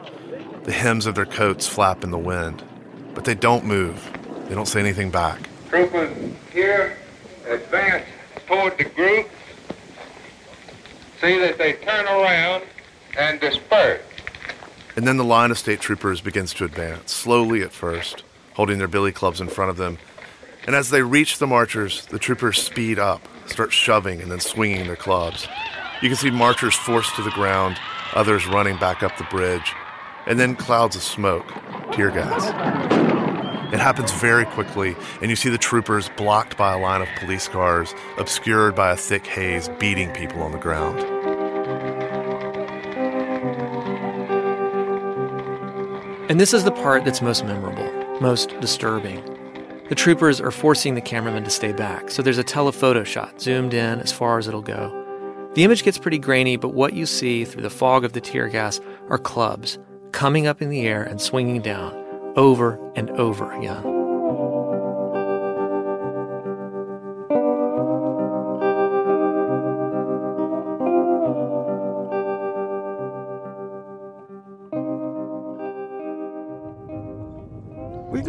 The 0.66 0.72
hems 0.72 1.08
of 1.08 1.16
their 1.16 1.26
coats 1.26 1.68
flap 1.68 2.04
in 2.04 2.12
the 2.12 2.20
wind, 2.20 2.64
but 3.16 3.26
they 3.26 3.34
don't 3.34 3.66
move. 3.66 4.12
They 4.48 4.54
don't 4.54 4.68
say 4.68 4.80
anything 4.80 5.10
back. 5.10 5.50
Troopers 5.70 6.16
here 6.52 6.98
advance 7.48 8.06
toward 8.46 8.78
the 8.78 8.84
group. 8.84 9.28
See 11.20 11.40
that 11.40 11.58
they 11.58 11.74
turn 11.74 12.06
around 12.06 12.66
and 13.18 13.40
disperse. 13.40 14.02
And 14.96 15.08
then 15.08 15.18
the 15.18 15.24
line 15.24 15.52
of 15.52 15.58
state 15.58 15.80
troopers 15.80 16.22
begins 16.22 16.54
to 16.56 16.66
advance, 16.66 17.12
slowly 17.12 17.64
at 17.64 17.72
first, 17.72 18.24
holding 18.54 18.78
their 18.78 18.88
billy 18.88 19.12
clubs 19.12 19.42
in 19.42 19.48
front 19.48 19.72
of 19.72 19.78
them. 19.78 19.98
And 20.66 20.76
as 20.76 20.92
they 20.92 21.02
reach 21.02 21.40
the 21.40 21.48
marchers, 21.48 22.06
the 22.06 22.20
troopers 22.20 22.62
speed 22.62 23.00
up, 23.00 23.22
start 23.48 23.74
shoving 23.74 24.22
and 24.22 24.32
then 24.32 24.40
swinging 24.40 24.86
their 24.86 24.96
clubs. 24.96 25.48
You 26.02 26.10
can 26.10 26.18
see 26.18 26.30
marchers 26.30 26.76
forced 26.76 27.16
to 27.16 27.24
the 27.24 27.32
ground, 27.32 27.78
others 28.14 28.46
running 28.48 28.78
back 28.78 29.04
up 29.04 29.18
the 29.18 29.24
bridge, 29.26 29.74
and 30.28 30.40
then 30.40 30.56
clouds 30.56 30.96
of 30.96 31.02
smoke, 31.02 31.48
tear 31.92 32.12
gas. 32.12 32.48
It 33.74 33.80
happens 33.80 34.12
very 34.12 34.46
quickly, 34.46 34.96
and 35.22 35.32
you 35.32 35.36
see 35.36 35.50
the 35.50 35.58
troopers 35.58 36.10
blocked 36.16 36.58
by 36.58 36.74
a 36.74 36.80
line 36.80 37.02
of 37.02 37.08
police 37.18 37.48
cars, 37.48 37.96
obscured 38.20 38.76
by 38.76 38.92
a 38.92 38.96
thick 38.96 39.26
haze, 39.26 39.68
beating 39.80 40.12
people 40.12 40.44
on 40.44 40.52
the 40.52 40.60
ground. 40.60 41.23
And 46.30 46.40
this 46.40 46.54
is 46.54 46.64
the 46.64 46.72
part 46.72 47.04
that's 47.04 47.22
most 47.22 47.44
memorable, 47.44 47.92
most 48.22 48.58
disturbing. 48.62 49.22
The 49.90 49.96
troopers 49.96 50.40
are 50.40 50.52
forcing 50.52 50.96
the 50.96 51.02
cameraman 51.02 51.44
to 51.44 51.50
stay 51.50 51.74
back, 51.74 52.10
so 52.10 52.22
there's 52.22 52.38
a 52.38 52.44
telephoto 52.44 53.04
shot 53.04 53.42
zoomed 53.42 53.74
in 53.74 54.00
as 54.00 54.14
far 54.14 54.38
as 54.38 54.48
it'll 54.48 54.62
go. 54.62 55.00
The 55.56 55.66
image 55.66 55.84
gets 55.84 55.98
pretty 55.98 56.20
grainy, 56.20 56.56
but 56.56 56.74
what 56.74 56.94
you 56.94 57.06
see 57.06 57.44
through 57.44 57.64
the 57.64 57.70
fog 57.70 58.06
of 58.06 58.14
the 58.14 58.22
tear 58.22 58.48
gas 58.48 58.80
are 59.10 59.18
clubs 59.18 59.78
coming 60.14 60.48
up 60.48 60.62
in 60.62 60.70
the 60.70 60.88
air 60.88 61.04
and 61.04 61.20
swinging 61.20 61.62
down 61.62 61.94
over 62.38 62.80
and 62.96 63.10
over 63.12 63.52
again. 63.52 63.93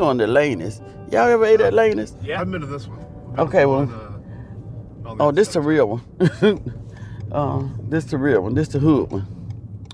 Going 0.04 0.18
to 0.18 0.26
Laney's. 0.26 0.80
Y'all 1.11 1.28
ever 1.28 1.44
ate 1.46 1.61
at 1.62 1.73
Laney's? 1.73 2.14
Yeah. 2.23 2.40
I've 2.40 2.50
been 2.50 2.61
to 2.61 2.66
this 2.66 2.87
one. 2.87 3.04
Okay, 3.38 3.64
well. 3.64 3.88
Oh, 5.20 5.30
this 5.30 5.49
the 5.52 5.61
real 5.61 5.88
one. 5.99 6.02
uh, 7.32 7.68
this 7.88 8.04
the 8.04 8.18
real 8.18 8.42
one. 8.42 8.54
This 8.54 8.68
the 8.68 8.78
hood 8.78 9.11
one. 9.11 9.26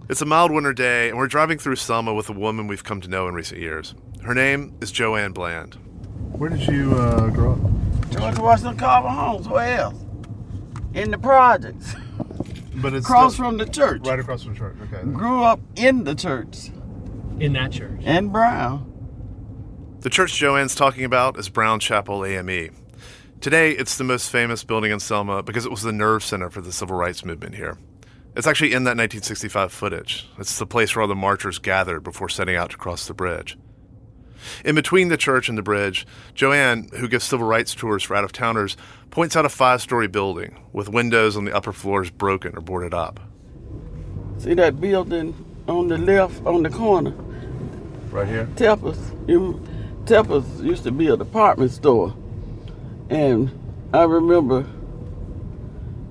It's 0.09 0.21
a 0.21 0.27
mild 0.27 0.51
winter 0.51 0.73
day, 0.73 1.09
and 1.09 1.17
we're 1.17 1.29
driving 1.29 1.59
through 1.59 1.77
Selma 1.77 2.13
with 2.13 2.29
a 2.29 2.33
woman 2.33 2.67
we've 2.67 2.83
come 2.83 3.01
to 3.03 3.09
know 3.09 3.29
in 3.29 3.35
recent 3.35 3.61
years. 3.61 3.95
Her 4.23 4.35
name 4.35 4.75
is 4.81 4.91
Joanne 4.91 5.33
Bland. 5.33 5.75
Where 6.33 6.51
did 6.51 6.67
you 6.67 6.93
uh, 6.97 7.29
grow 7.31 7.53
up? 7.53 8.11
George 8.11 8.39
Washington 8.39 8.77
Carver 8.77 9.09
Homes. 9.09 9.47
Where 9.49 9.79
else? 9.79 9.95
In 10.95 11.13
the 11.13 11.19
projects. 11.19 11.95
But 12.75 12.95
it's 12.95 13.07
across 13.07 13.35
still- 13.35 13.45
from 13.47 13.59
the 13.59 13.67
church. 13.67 14.05
Right 14.05 14.19
across 14.19 14.43
from 14.43 14.55
the 14.55 14.59
church. 14.59 14.77
Okay. 14.93 15.03
Grew 15.13 15.45
up 15.45 15.61
in 15.77 16.03
the 16.03 16.15
church. 16.17 16.71
In 17.39 17.53
that 17.53 17.71
church. 17.71 18.01
And 18.05 18.33
Brown. 18.33 18.90
The 20.01 20.09
church 20.09 20.35
Joanne's 20.39 20.75
talking 20.75 21.05
about 21.05 21.39
is 21.39 21.51
Brown 21.51 21.79
Chapel 21.79 22.25
AME. 22.25 22.75
Today, 23.43 23.73
it's 23.73 23.99
the 23.99 24.05
most 24.05 24.31
famous 24.31 24.65
building 24.65 24.93
in 24.93 24.99
Selma 24.99 25.43
because 25.43 25.67
it 25.67 25.71
was 25.71 25.83
the 25.83 25.93
nerve 25.93 26.25
center 26.25 26.49
for 26.49 26.63
the 26.63 26.73
civil 26.73 26.97
rights 26.97 27.23
movement 27.23 27.55
here. 27.55 27.77
It's 28.35 28.47
actually 28.47 28.73
in 28.73 28.85
that 28.85 28.97
1965 28.97 29.71
footage. 29.71 30.27
It's 30.39 30.59
the 30.59 30.65
place 30.65 30.97
where 30.97 31.03
all 31.03 31.09
the 31.09 31.15
marchers 31.15 31.59
gathered 31.59 32.03
before 32.03 32.31
setting 32.31 32.57
out 32.57 32.71
to 32.71 32.79
cross 32.79 33.07
the 33.07 33.13
bridge. 33.13 33.59
In 34.65 34.75
between 34.75 35.09
the 35.09 35.19
church 35.19 35.51
and 35.51 35.59
the 35.59 35.63
bridge, 35.63 36.07
Joanne, 36.35 36.89
who 36.97 37.07
gives 37.07 37.25
civil 37.25 37.47
rights 37.47 37.75
tours 37.75 38.03
for 38.03 38.17
out 38.17 38.25
of 38.25 38.33
towners, 38.33 38.79
points 39.11 39.37
out 39.37 39.45
a 39.45 39.51
five 39.51 39.83
story 39.83 40.09
building 40.09 40.59
with 40.73 40.89
windows 40.89 41.37
on 41.37 41.45
the 41.45 41.55
upper 41.55 41.75
floors 41.75 42.09
broken 42.09 42.57
or 42.57 42.63
boarded 42.63 42.95
up. 42.95 43.21
See 44.39 44.55
that 44.55 44.81
building 44.81 45.35
on 45.69 45.89
the 45.89 45.99
left 45.99 46.43
on 46.47 46.63
the 46.63 46.71
corner? 46.71 47.15
Right 48.11 48.27
here? 48.27 48.49
Tepper's. 48.57 48.99
You, 49.29 49.63
Tepper's 50.05 50.61
used 50.61 50.85
to 50.85 50.91
be 50.91 51.09
a 51.09 51.17
department 51.17 51.71
store. 51.71 52.15
And 53.09 53.51
I 53.93 54.05
remember 54.05 54.67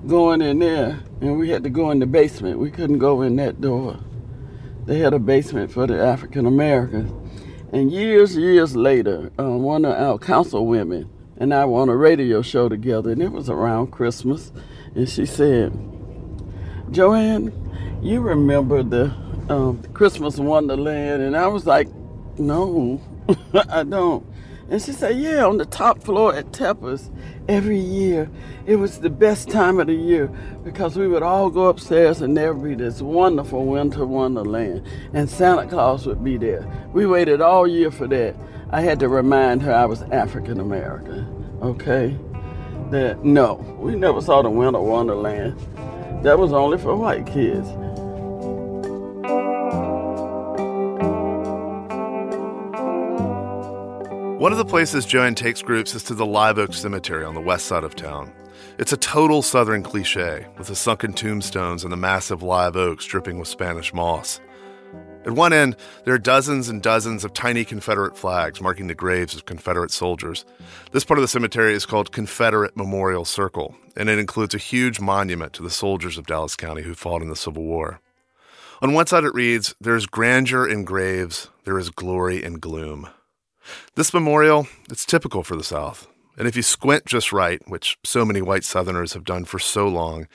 going 0.06 0.42
in 0.42 0.58
there 0.58 1.00
and 1.20 1.38
we 1.38 1.50
had 1.50 1.62
to 1.64 1.70
go 1.70 1.90
in 1.90 1.98
the 1.98 2.06
basement. 2.06 2.58
We 2.58 2.70
couldn't 2.70 2.98
go 2.98 3.22
in 3.22 3.36
that 3.36 3.60
door. 3.60 3.98
They 4.86 4.98
had 4.98 5.12
a 5.12 5.18
basement 5.18 5.70
for 5.70 5.86
the 5.86 6.02
African 6.02 6.46
Americans. 6.46 7.12
And 7.72 7.92
years, 7.92 8.36
years 8.36 8.74
later, 8.74 9.30
um, 9.38 9.62
one 9.62 9.84
of 9.84 9.92
our 9.92 10.18
council 10.18 10.66
women 10.66 11.08
and 11.36 11.54
I 11.54 11.64
were 11.64 11.80
on 11.80 11.88
a 11.88 11.96
radio 11.96 12.42
show 12.42 12.68
together, 12.68 13.10
and 13.10 13.22
it 13.22 13.32
was 13.32 13.48
around 13.48 13.92
Christmas. 13.92 14.52
And 14.94 15.08
she 15.08 15.24
said, 15.24 15.72
Joanne, 16.90 17.52
you 18.02 18.20
remember 18.20 18.82
the 18.82 19.14
um, 19.48 19.82
Christmas 19.94 20.36
Wonderland? 20.36 21.22
And 21.22 21.34
I 21.34 21.46
was 21.46 21.66
like, 21.66 21.88
no, 22.38 23.00
I 23.68 23.82
don't. 23.84 24.26
And 24.70 24.80
she 24.80 24.92
said, 24.92 25.18
yeah, 25.18 25.44
on 25.44 25.56
the 25.56 25.66
top 25.66 26.00
floor 26.00 26.32
at 26.34 26.52
Tepper's 26.52 27.10
every 27.48 27.78
year. 27.78 28.30
It 28.66 28.76
was 28.76 29.00
the 29.00 29.10
best 29.10 29.50
time 29.50 29.80
of 29.80 29.88
the 29.88 29.94
year 29.94 30.28
because 30.62 30.96
we 30.96 31.08
would 31.08 31.24
all 31.24 31.50
go 31.50 31.66
upstairs 31.66 32.20
and 32.20 32.36
there 32.36 32.54
would 32.54 32.68
be 32.68 32.74
this 32.76 33.02
wonderful 33.02 33.66
winter 33.66 34.06
wonderland. 34.06 34.86
And 35.12 35.28
Santa 35.28 35.66
Claus 35.66 36.06
would 36.06 36.22
be 36.22 36.36
there. 36.36 36.64
We 36.92 37.04
waited 37.06 37.40
all 37.40 37.66
year 37.66 37.90
for 37.90 38.06
that. 38.06 38.36
I 38.70 38.82
had 38.82 39.00
to 39.00 39.08
remind 39.08 39.62
her 39.62 39.74
I 39.74 39.86
was 39.86 40.02
African 40.02 40.60
American, 40.60 41.58
okay? 41.60 42.16
That 42.90 43.24
no, 43.24 43.54
we 43.80 43.96
never 43.96 44.20
saw 44.20 44.42
the 44.42 44.50
winter 44.50 44.80
wonderland. 44.80 45.58
That 46.22 46.38
was 46.38 46.52
only 46.52 46.78
for 46.78 46.94
white 46.94 47.26
kids. 47.26 47.68
One 54.40 54.52
of 54.52 54.58
the 54.58 54.64
places 54.64 55.04
Joanne 55.04 55.34
takes 55.34 55.60
groups 55.60 55.94
is 55.94 56.02
to 56.04 56.14
the 56.14 56.24
Live 56.24 56.56
Oak 56.56 56.72
Cemetery 56.72 57.26
on 57.26 57.34
the 57.34 57.42
west 57.42 57.66
side 57.66 57.84
of 57.84 57.94
town. 57.94 58.32
It's 58.78 58.90
a 58.90 58.96
total 58.96 59.42
southern 59.42 59.82
cliche, 59.82 60.46
with 60.56 60.68
the 60.68 60.74
sunken 60.74 61.12
tombstones 61.12 61.84
and 61.84 61.92
the 61.92 61.98
massive 61.98 62.42
live 62.42 62.74
oaks 62.74 63.04
dripping 63.04 63.38
with 63.38 63.48
Spanish 63.48 63.92
moss. 63.92 64.40
At 65.26 65.32
one 65.32 65.52
end, 65.52 65.76
there 66.06 66.14
are 66.14 66.18
dozens 66.18 66.70
and 66.70 66.82
dozens 66.82 67.22
of 67.22 67.34
tiny 67.34 67.66
Confederate 67.66 68.16
flags 68.16 68.62
marking 68.62 68.86
the 68.86 68.94
graves 68.94 69.34
of 69.34 69.44
Confederate 69.44 69.90
soldiers. 69.90 70.46
This 70.92 71.04
part 71.04 71.18
of 71.18 71.22
the 71.22 71.28
cemetery 71.28 71.74
is 71.74 71.84
called 71.84 72.10
Confederate 72.10 72.74
Memorial 72.78 73.26
Circle, 73.26 73.76
and 73.94 74.08
it 74.08 74.18
includes 74.18 74.54
a 74.54 74.58
huge 74.58 75.00
monument 75.00 75.52
to 75.52 75.62
the 75.62 75.68
soldiers 75.68 76.16
of 76.16 76.24
Dallas 76.24 76.56
County 76.56 76.80
who 76.80 76.94
fought 76.94 77.20
in 77.20 77.28
the 77.28 77.36
Civil 77.36 77.64
War. 77.64 78.00
On 78.80 78.94
one 78.94 79.06
side, 79.06 79.24
it 79.24 79.34
reads, 79.34 79.74
There 79.82 79.96
is 79.96 80.06
grandeur 80.06 80.66
in 80.66 80.84
graves, 80.84 81.50
there 81.64 81.78
is 81.78 81.90
glory 81.90 82.42
in 82.42 82.54
gloom. 82.54 83.10
This 83.94 84.14
memorial, 84.14 84.66
it's 84.90 85.04
typical 85.04 85.42
for 85.42 85.56
the 85.56 85.64
South. 85.64 86.06
And 86.36 86.48
if 86.48 86.56
you 86.56 86.62
squint 86.62 87.06
just 87.06 87.32
right, 87.32 87.60
which 87.68 87.98
so 88.04 88.24
many 88.24 88.40
white 88.40 88.64
Southerners 88.64 89.12
have 89.12 89.24
done 89.24 89.44
for 89.44 89.58
so 89.58 89.86
long, 89.86 90.26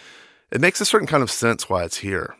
it 0.51 0.61
makes 0.61 0.79
a 0.79 0.85
certain 0.85 1.07
kind 1.07 1.23
of 1.23 1.31
sense 1.31 1.69
why 1.69 1.83
it's 1.83 1.97
here. 1.97 2.35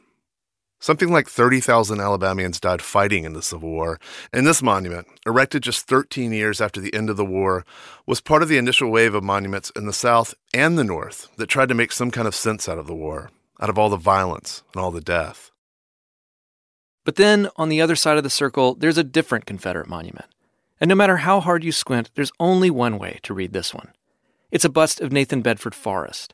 Something 0.80 1.12
like 1.12 1.27
30,000 1.27 2.00
Alabamians 2.00 2.60
died 2.60 2.82
fighting 2.82 3.24
in 3.24 3.34
the 3.34 3.42
Civil 3.42 3.70
War, 3.70 4.00
and 4.32 4.46
this 4.46 4.62
monument, 4.62 5.08
erected 5.25 5.63
just 5.63 5.88
13 5.88 6.32
years 6.32 6.62
after 6.62 6.80
the 6.80 6.94
end 6.94 7.10
of 7.10 7.18
the 7.18 7.25
war, 7.25 7.65
was 8.06 8.22
part 8.22 8.44
of 8.44 8.50
the 8.50 8.58
initial 8.58 8.92
wave 8.92 9.15
of 9.15 9.24
monuments 9.24 9.72
in 9.75 9.88
the 9.88 9.94
South 9.94 10.36
and 10.54 10.77
the 10.77 10.84
North 10.84 11.30
that 11.38 11.48
tried 11.48 11.70
to 11.70 11.75
make 11.75 11.92
some 11.92 12.12
kind 12.12 12.27
of 12.27 12.36
sense 12.36 12.70
out 12.70 12.77
of 12.77 12.88
the 12.88 12.94
war, 12.94 13.32
out 13.60 13.70
of 13.70 13.80
all 13.80 13.89
the 13.89 13.98
violence 13.98 14.62
and 14.74 14.84
all 14.84 14.92
the 14.92 15.01
death. 15.01 15.50
But 17.04 17.15
then, 17.15 17.50
on 17.56 17.70
the 17.70 17.82
other 17.82 17.96
side 17.96 18.18
of 18.18 18.24
the 18.24 18.30
circle, 18.30 18.75
there's 18.75 18.98
a 18.98 19.04
different 19.04 19.46
Confederate 19.46 19.88
monument. 19.88 20.27
And 20.79 20.89
no 20.89 20.96
matter 20.96 21.17
how 21.17 21.39
hard 21.39 21.63
you 21.63 21.72
squint, 21.72 22.12
there's 22.15 22.32
only 22.39 22.70
one 22.70 22.98
way 23.00 23.20
to 23.24 23.34
read 23.34 23.53
this 23.53 23.74
one. 23.74 23.91
It's 24.51 24.65
a 24.65 24.70
bust 24.70 25.01
of 25.01 25.12
Nathan 25.12 25.41
Bedford 25.41 25.74
Forrest. 25.75 26.34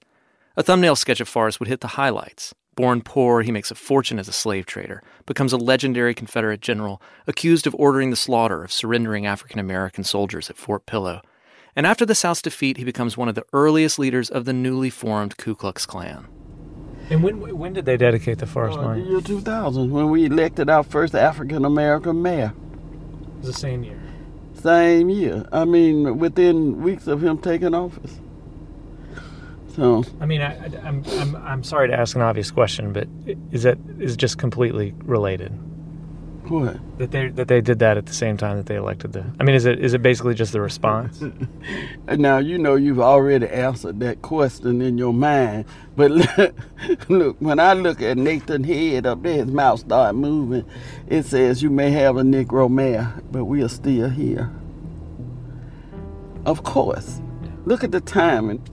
A 0.57 0.63
thumbnail 0.63 0.95
sketch 0.95 1.21
of 1.21 1.27
Forrest 1.29 1.60
would 1.60 1.69
hit 1.69 1.81
the 1.81 1.88
highlights. 1.89 2.53
Born 2.75 3.01
poor, 3.01 3.41
he 3.41 3.51
makes 3.51 3.69
a 3.69 3.75
fortune 3.75 4.17
as 4.17 4.27
a 4.27 4.31
slave 4.33 4.65
trader, 4.65 5.03
becomes 5.25 5.53
a 5.53 5.57
legendary 5.57 6.13
Confederate 6.13 6.62
general, 6.62 7.01
accused 7.27 7.67
of 7.67 7.75
ordering 7.75 8.10
the 8.10 8.15
slaughter 8.15 8.63
of 8.63 8.71
surrendering 8.71 9.25
African 9.25 9.60
American 9.60 10.03
soldiers 10.03 10.50
at 10.50 10.57
Fort 10.57 10.86
Pillow. 10.86 11.21
And 11.75 11.86
after 11.86 12.05
the 12.05 12.15
South's 12.15 12.41
defeat, 12.41 12.77
he 12.77 12.83
becomes 12.83 13.17
one 13.17 13.29
of 13.29 13.36
the 13.36 13.45
earliest 13.53 14.00
leaders 14.00 14.29
of 14.29 14.45
the 14.45 14.53
newly 14.53 14.89
formed 14.89 15.38
Ku 15.38 15.53
Klux 15.55 15.86
Klan. 15.86 16.27
And 17.10 17.24
when 17.24 17.39
when 17.57 17.74
did 17.74 17.86
they 17.86 17.98
dedicate 17.98 18.39
the 18.39 18.48
Forrest 18.48 18.77
Uh, 18.77 18.81
the 18.81 18.88
Monument? 18.88 19.12
year 19.12 19.21
2000, 19.21 19.91
when 19.91 20.10
we 20.10 20.25
elected 20.25 20.69
our 20.69 20.83
first 20.83 21.13
African 21.13 21.65
American 21.65 22.21
mayor. 22.21 22.53
It 22.53 23.38
was 23.39 23.48
the 23.48 23.53
same 23.60 23.83
year. 23.83 24.00
Same 24.61 25.09
year. 25.09 25.45
I 25.51 25.65
mean, 25.65 26.19
within 26.19 26.81
weeks 26.83 27.07
of 27.07 27.23
him 27.23 27.37
taking 27.39 27.73
office. 27.73 28.19
So, 29.75 30.03
I 30.19 30.25
mean, 30.25 30.41
I, 30.41 30.53
I- 30.65 30.81
I'm, 30.87 31.03
I'm 31.19 31.35
I'm 31.37 31.63
sorry 31.63 31.87
to 31.87 31.97
ask 31.97 32.15
an 32.15 32.21
obvious 32.21 32.51
question, 32.51 32.91
but 32.93 33.07
is 33.51 33.63
that 33.63 33.77
is 33.99 34.15
just 34.17 34.37
completely 34.37 34.93
related? 35.03 35.51
What? 36.48 36.77
That 36.98 37.12
they 37.12 37.29
that 37.29 37.48
they 37.48 37.62
did 37.62 37.79
that 37.79 37.98
at 37.98 38.07
the 38.07 38.13
same 38.13 38.36
time 38.36 38.57
that 38.57 38.65
they 38.65 38.75
elected 38.75 39.13
the. 39.13 39.25
I 39.39 39.43
mean, 39.43 39.55
is 39.55 39.65
it 39.65 39.79
is 39.79 39.93
it 39.93 40.01
basically 40.01 40.33
just 40.33 40.51
the 40.51 40.62
response? 40.62 41.24
now 42.07 42.39
you 42.39 42.57
know 42.57 42.75
you've 42.75 43.00
already 43.00 43.48
answered 43.48 44.00
that 44.00 44.21
question 44.21 44.81
in 44.81 44.98
your 44.98 45.13
mind. 45.13 45.65
But 45.95 46.12
look, 46.12 46.55
look, 47.10 47.38
when 47.39 47.60
I 47.60 47.74
look 47.74 48.01
at 48.01 48.17
Nathan 48.17 48.63
Head 48.63 49.05
up 49.05 49.21
there, 49.24 49.45
his 49.45 49.48
mouth 49.48 49.81
start 49.81 50.15
moving. 50.15 50.65
It 51.07 51.24
says 51.24 51.62
you 51.62 51.69
may 51.69 51.91
have 51.91 52.17
a 52.17 52.24
Negro 52.24 52.69
mayor, 52.69 53.13
but 53.31 53.45
we 53.45 53.62
are 53.63 53.69
still 53.69 54.10
here. 54.10 54.51
Of 56.45 56.63
course. 56.63 57.21
Look 57.65 57.83
at 57.83 57.91
the 57.91 58.01
timing. 58.01 58.63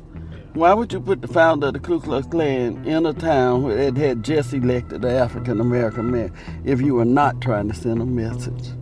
Why 0.58 0.74
would 0.74 0.92
you 0.92 0.98
put 0.98 1.22
the 1.22 1.28
founder 1.28 1.68
of 1.68 1.74
the 1.74 1.78
Ku 1.78 2.00
Klux 2.00 2.26
Klan 2.26 2.84
in 2.84 3.06
a 3.06 3.12
town 3.12 3.62
where 3.62 3.78
it 3.78 3.96
had 3.96 4.24
just 4.24 4.52
elected 4.52 5.04
an 5.04 5.14
African 5.14 5.60
American 5.60 6.10
mayor 6.10 6.32
if 6.64 6.80
you 6.80 6.94
were 6.96 7.04
not 7.04 7.40
trying 7.40 7.68
to 7.68 7.74
send 7.76 8.02
a 8.02 8.04
message? 8.04 8.72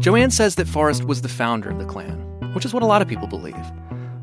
Joanne 0.00 0.30
says 0.30 0.54
that 0.54 0.68
Forrest 0.68 1.04
was 1.04 1.22
the 1.22 1.28
founder 1.28 1.68
of 1.68 1.80
the 1.80 1.84
Klan, 1.84 2.20
which 2.54 2.64
is 2.64 2.72
what 2.72 2.84
a 2.84 2.86
lot 2.86 3.02
of 3.02 3.08
people 3.08 3.26
believe. 3.26 3.56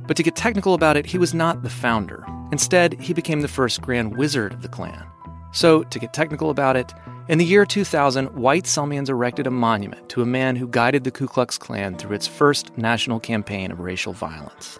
But 0.07 0.15
to 0.15 0.23
get 0.23 0.37
technical 0.37 0.73
about 0.73 0.95
it, 0.95 1.05
he 1.05 1.17
was 1.17 1.33
not 1.33 1.61
the 1.61 1.69
founder. 1.69 2.25
Instead, 2.53 2.93
he 3.01 3.11
became 3.13 3.41
the 3.41 3.49
first 3.49 3.81
Grand 3.81 4.15
Wizard 4.15 4.53
of 4.53 4.61
the 4.61 4.69
Klan. 4.69 5.05
So, 5.53 5.83
to 5.83 5.99
get 5.99 6.13
technical 6.13 6.49
about 6.49 6.77
it, 6.77 6.93
in 7.27 7.37
the 7.37 7.45
year 7.45 7.65
2000, 7.65 8.35
white 8.35 8.63
Selmians 8.63 9.09
erected 9.09 9.47
a 9.47 9.51
monument 9.51 10.09
to 10.09 10.21
a 10.21 10.25
man 10.25 10.55
who 10.55 10.67
guided 10.67 11.03
the 11.03 11.11
Ku 11.11 11.27
Klux 11.27 11.57
Klan 11.57 11.97
through 11.97 12.15
its 12.15 12.27
first 12.27 12.77
national 12.77 13.19
campaign 13.19 13.71
of 13.71 13.79
racial 13.79 14.13
violence. 14.13 14.79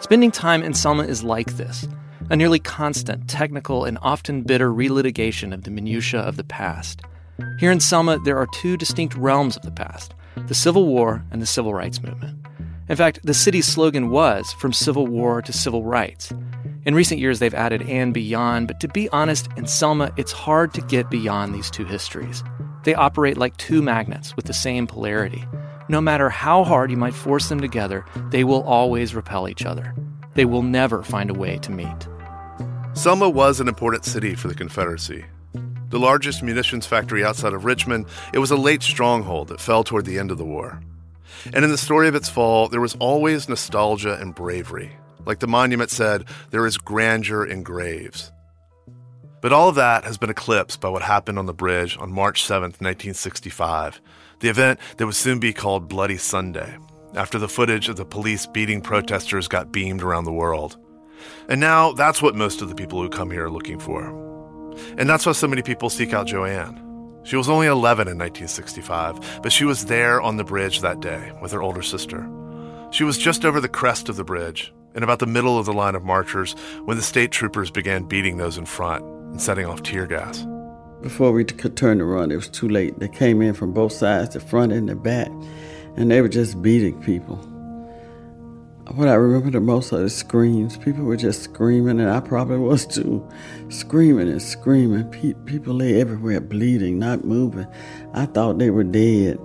Spending 0.00 0.30
time 0.30 0.62
in 0.62 0.74
Selma 0.74 1.02
is 1.02 1.24
like 1.24 1.56
this 1.56 1.88
a 2.30 2.36
nearly 2.36 2.58
constant, 2.58 3.28
technical, 3.28 3.84
and 3.84 3.98
often 4.02 4.42
bitter 4.42 4.70
relitigation 4.70 5.52
of 5.54 5.64
the 5.64 5.70
minutiae 5.70 6.20
of 6.20 6.36
the 6.36 6.44
past. 6.44 7.00
Here 7.58 7.72
in 7.72 7.80
Selma, 7.80 8.18
there 8.24 8.36
are 8.36 8.46
two 8.52 8.76
distinct 8.76 9.14
realms 9.14 9.56
of 9.56 9.62
the 9.62 9.70
past 9.70 10.14
the 10.46 10.54
Civil 10.54 10.86
War 10.86 11.24
and 11.30 11.42
the 11.42 11.46
Civil 11.46 11.74
Rights 11.74 12.02
Movement. 12.02 12.37
In 12.88 12.96
fact, 12.96 13.20
the 13.22 13.34
city's 13.34 13.66
slogan 13.66 14.08
was 14.08 14.52
From 14.54 14.72
Civil 14.72 15.06
War 15.06 15.42
to 15.42 15.52
Civil 15.52 15.84
Rights. 15.84 16.32
In 16.86 16.94
recent 16.94 17.20
years, 17.20 17.38
they've 17.38 17.52
added 17.52 17.82
and 17.82 18.14
beyond, 18.14 18.66
but 18.66 18.80
to 18.80 18.88
be 18.88 19.10
honest, 19.10 19.48
in 19.58 19.66
Selma, 19.66 20.10
it's 20.16 20.32
hard 20.32 20.72
to 20.72 20.80
get 20.80 21.10
beyond 21.10 21.54
these 21.54 21.70
two 21.70 21.84
histories. 21.84 22.42
They 22.84 22.94
operate 22.94 23.36
like 23.36 23.54
two 23.58 23.82
magnets 23.82 24.34
with 24.36 24.46
the 24.46 24.54
same 24.54 24.86
polarity. 24.86 25.44
No 25.90 26.00
matter 26.00 26.30
how 26.30 26.64
hard 26.64 26.90
you 26.90 26.96
might 26.96 27.12
force 27.12 27.50
them 27.50 27.60
together, 27.60 28.06
they 28.30 28.42
will 28.42 28.62
always 28.62 29.14
repel 29.14 29.50
each 29.50 29.66
other. 29.66 29.94
They 30.34 30.46
will 30.46 30.62
never 30.62 31.02
find 31.02 31.28
a 31.28 31.34
way 31.34 31.58
to 31.58 31.70
meet. 31.70 32.08
Selma 32.94 33.28
was 33.28 33.60
an 33.60 33.68
important 33.68 34.06
city 34.06 34.34
for 34.34 34.48
the 34.48 34.54
Confederacy. 34.54 35.26
The 35.90 35.98
largest 35.98 36.42
munitions 36.42 36.86
factory 36.86 37.22
outside 37.22 37.52
of 37.52 37.66
Richmond, 37.66 38.06
it 38.32 38.38
was 38.38 38.50
a 38.50 38.56
late 38.56 38.82
stronghold 38.82 39.48
that 39.48 39.60
fell 39.60 39.84
toward 39.84 40.06
the 40.06 40.18
end 40.18 40.30
of 40.30 40.38
the 40.38 40.44
war. 40.44 40.80
And 41.46 41.64
in 41.64 41.70
the 41.70 41.78
story 41.78 42.08
of 42.08 42.14
its 42.14 42.28
fall, 42.28 42.68
there 42.68 42.80
was 42.80 42.96
always 43.00 43.48
nostalgia 43.48 44.18
and 44.20 44.34
bravery. 44.34 44.92
Like 45.24 45.40
the 45.40 45.46
monument 45.46 45.90
said, 45.90 46.24
there 46.50 46.66
is 46.66 46.78
grandeur 46.78 47.44
in 47.44 47.62
graves. 47.62 48.32
But 49.40 49.52
all 49.52 49.68
of 49.68 49.76
that 49.76 50.04
has 50.04 50.18
been 50.18 50.30
eclipsed 50.30 50.80
by 50.80 50.88
what 50.88 51.02
happened 51.02 51.38
on 51.38 51.46
the 51.46 51.54
bridge 51.54 51.96
on 51.98 52.10
March 52.12 52.42
7, 52.44 52.62
1965, 52.62 54.00
the 54.40 54.48
event 54.48 54.80
that 54.96 55.06
would 55.06 55.14
soon 55.14 55.38
be 55.38 55.52
called 55.52 55.88
Bloody 55.88 56.16
Sunday, 56.16 56.76
after 57.14 57.38
the 57.38 57.48
footage 57.48 57.88
of 57.88 57.96
the 57.96 58.04
police 58.04 58.46
beating 58.46 58.80
protesters 58.80 59.46
got 59.46 59.72
beamed 59.72 60.02
around 60.02 60.24
the 60.24 60.32
world. 60.32 60.76
And 61.48 61.60
now 61.60 61.92
that's 61.92 62.22
what 62.22 62.34
most 62.34 62.62
of 62.62 62.68
the 62.68 62.74
people 62.74 63.00
who 63.00 63.08
come 63.08 63.30
here 63.30 63.46
are 63.46 63.50
looking 63.50 63.78
for. 63.78 64.06
And 64.96 65.08
that's 65.08 65.26
why 65.26 65.32
so 65.32 65.48
many 65.48 65.62
people 65.62 65.90
seek 65.90 66.12
out 66.12 66.26
Joanne. 66.26 66.87
She 67.28 67.36
was 67.36 67.50
only 67.50 67.66
11 67.66 68.08
in 68.08 68.16
1965, 68.16 69.42
but 69.42 69.52
she 69.52 69.66
was 69.66 69.84
there 69.84 70.18
on 70.18 70.38
the 70.38 70.44
bridge 70.44 70.80
that 70.80 71.00
day 71.00 71.30
with 71.42 71.52
her 71.52 71.60
older 71.60 71.82
sister. 71.82 72.26
She 72.90 73.04
was 73.04 73.18
just 73.18 73.44
over 73.44 73.60
the 73.60 73.68
crest 73.68 74.08
of 74.08 74.16
the 74.16 74.24
bridge, 74.24 74.72
in 74.94 75.02
about 75.02 75.18
the 75.18 75.26
middle 75.26 75.58
of 75.58 75.66
the 75.66 75.74
line 75.74 75.94
of 75.94 76.02
marchers, 76.02 76.54
when 76.86 76.96
the 76.96 77.02
state 77.02 77.30
troopers 77.30 77.70
began 77.70 78.04
beating 78.04 78.38
those 78.38 78.56
in 78.56 78.64
front 78.64 79.04
and 79.04 79.42
setting 79.42 79.66
off 79.66 79.82
tear 79.82 80.06
gas. 80.06 80.46
Before 81.02 81.30
we 81.30 81.44
could 81.44 81.76
turn 81.76 81.98
to 81.98 82.06
run, 82.06 82.32
it 82.32 82.36
was 82.36 82.48
too 82.48 82.66
late. 82.66 82.98
They 82.98 83.08
came 83.08 83.42
in 83.42 83.52
from 83.52 83.74
both 83.74 83.92
sides, 83.92 84.32
the 84.32 84.40
front 84.40 84.72
and 84.72 84.88
the 84.88 84.96
back, 84.96 85.28
and 85.96 86.10
they 86.10 86.22
were 86.22 86.30
just 86.30 86.62
beating 86.62 86.98
people. 87.02 87.38
What 88.94 89.08
I 89.08 89.14
remember 89.14 89.50
the 89.50 89.60
most 89.60 89.92
are 89.92 90.00
the 90.00 90.10
screams. 90.10 90.76
People 90.78 91.04
were 91.04 91.16
just 91.16 91.42
screaming, 91.42 92.00
and 92.00 92.10
I 92.10 92.20
probably 92.20 92.58
was 92.58 92.86
too. 92.86 93.26
Screaming 93.68 94.28
and 94.28 94.40
screaming. 94.40 95.10
Pe- 95.10 95.34
people 95.44 95.74
lay 95.74 96.00
everywhere 96.00 96.40
bleeding, 96.40 96.98
not 96.98 97.24
moving. 97.24 97.66
I 98.14 98.26
thought 98.26 98.58
they 98.58 98.70
were 98.70 98.84
dead. 98.84 99.38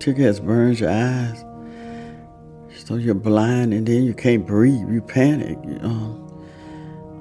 Tear 0.00 0.32
burns 0.34 0.80
your 0.80 0.90
eyes. 0.90 1.44
So 2.84 2.96
you're 2.96 3.14
blind, 3.14 3.72
and 3.72 3.86
then 3.86 4.04
you 4.04 4.14
can't 4.14 4.46
breathe. 4.46 4.88
You 4.90 5.00
panic. 5.00 5.58
Um, 5.82 6.24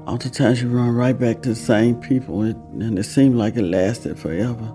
Oftentimes 0.08 0.62
you 0.62 0.70
run 0.70 0.96
right 0.96 1.20
back 1.20 1.42
to 1.42 1.50
the 1.50 1.56
same 1.56 2.00
people, 2.00 2.42
and 2.42 2.98
it 2.98 3.04
seemed 3.04 3.36
like 3.36 3.58
it 3.58 3.64
lasted 3.64 4.18
forever. 4.18 4.74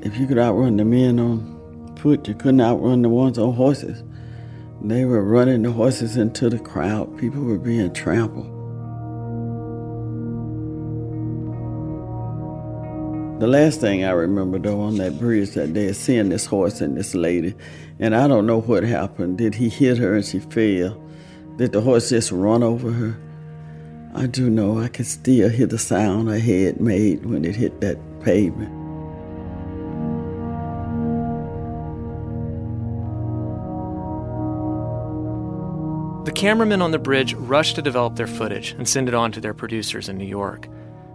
If 0.00 0.16
you 0.16 0.26
could 0.26 0.38
outrun 0.38 0.78
the 0.78 0.86
men 0.86 1.20
on 1.20 1.94
foot, 1.96 2.26
you 2.26 2.34
couldn't 2.34 2.62
outrun 2.62 3.02
the 3.02 3.10
ones 3.10 3.38
on 3.38 3.52
horses. 3.52 4.02
They 4.80 5.04
were 5.04 5.24
running 5.24 5.62
the 5.62 5.72
horses 5.72 6.16
into 6.16 6.48
the 6.48 6.58
crowd. 6.58 7.18
People 7.18 7.42
were 7.42 7.58
being 7.58 7.92
trampled. 7.92 8.54
The 13.40 13.46
last 13.46 13.80
thing 13.80 14.04
I 14.04 14.10
remember, 14.10 14.58
though, 14.58 14.80
on 14.80 14.96
that 14.96 15.18
bridge 15.18 15.50
that 15.50 15.72
day 15.72 15.86
is 15.86 15.98
seeing 15.98 16.28
this 16.28 16.46
horse 16.46 16.80
and 16.80 16.96
this 16.96 17.14
lady. 17.14 17.54
And 17.98 18.14
I 18.14 18.28
don't 18.28 18.46
know 18.46 18.60
what 18.60 18.84
happened. 18.84 19.38
Did 19.38 19.54
he 19.54 19.68
hit 19.68 19.98
her 19.98 20.14
and 20.14 20.24
she 20.24 20.38
fell? 20.38 21.00
Did 21.56 21.72
the 21.72 21.80
horse 21.80 22.08
just 22.08 22.30
run 22.30 22.62
over 22.62 22.92
her? 22.92 23.18
I 24.14 24.26
do 24.26 24.48
know 24.48 24.78
I 24.78 24.88
can 24.88 25.04
still 25.04 25.48
hear 25.48 25.66
the 25.66 25.78
sound 25.78 26.28
her 26.28 26.38
head 26.38 26.80
made 26.80 27.26
when 27.26 27.44
it 27.44 27.56
hit 27.56 27.80
that 27.80 27.98
pavement. 28.20 28.77
Cameramen 36.38 36.80
on 36.80 36.92
the 36.92 37.00
bridge 37.00 37.34
rushed 37.34 37.74
to 37.74 37.82
develop 37.82 38.14
their 38.14 38.28
footage 38.28 38.70
and 38.78 38.88
send 38.88 39.08
it 39.08 39.14
on 39.14 39.32
to 39.32 39.40
their 39.40 39.52
producers 39.52 40.08
in 40.08 40.16
New 40.16 40.24
York. 40.24 40.68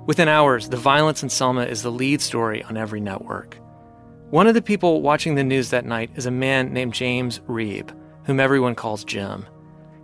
Within 0.06 0.28
hours, 0.28 0.68
the 0.68 0.76
violence 0.76 1.24
in 1.24 1.30
Selma 1.30 1.64
is 1.64 1.82
the 1.82 1.90
lead 1.90 2.20
story 2.20 2.62
on 2.64 2.76
every 2.76 3.00
network. 3.00 3.58
One 4.32 4.48
of 4.48 4.54
the 4.54 4.62
people 4.62 5.02
watching 5.02 5.36
the 5.36 5.44
news 5.44 5.70
that 5.70 5.86
night 5.86 6.12
is 6.18 6.26
a 6.26 6.32
man 6.32 6.74
named 6.74 6.94
James 6.94 7.40
Reeb, 7.48 7.96
whom 8.26 8.42
everyone 8.42 8.76
calls 8.76 9.06
Jim. 9.06 9.46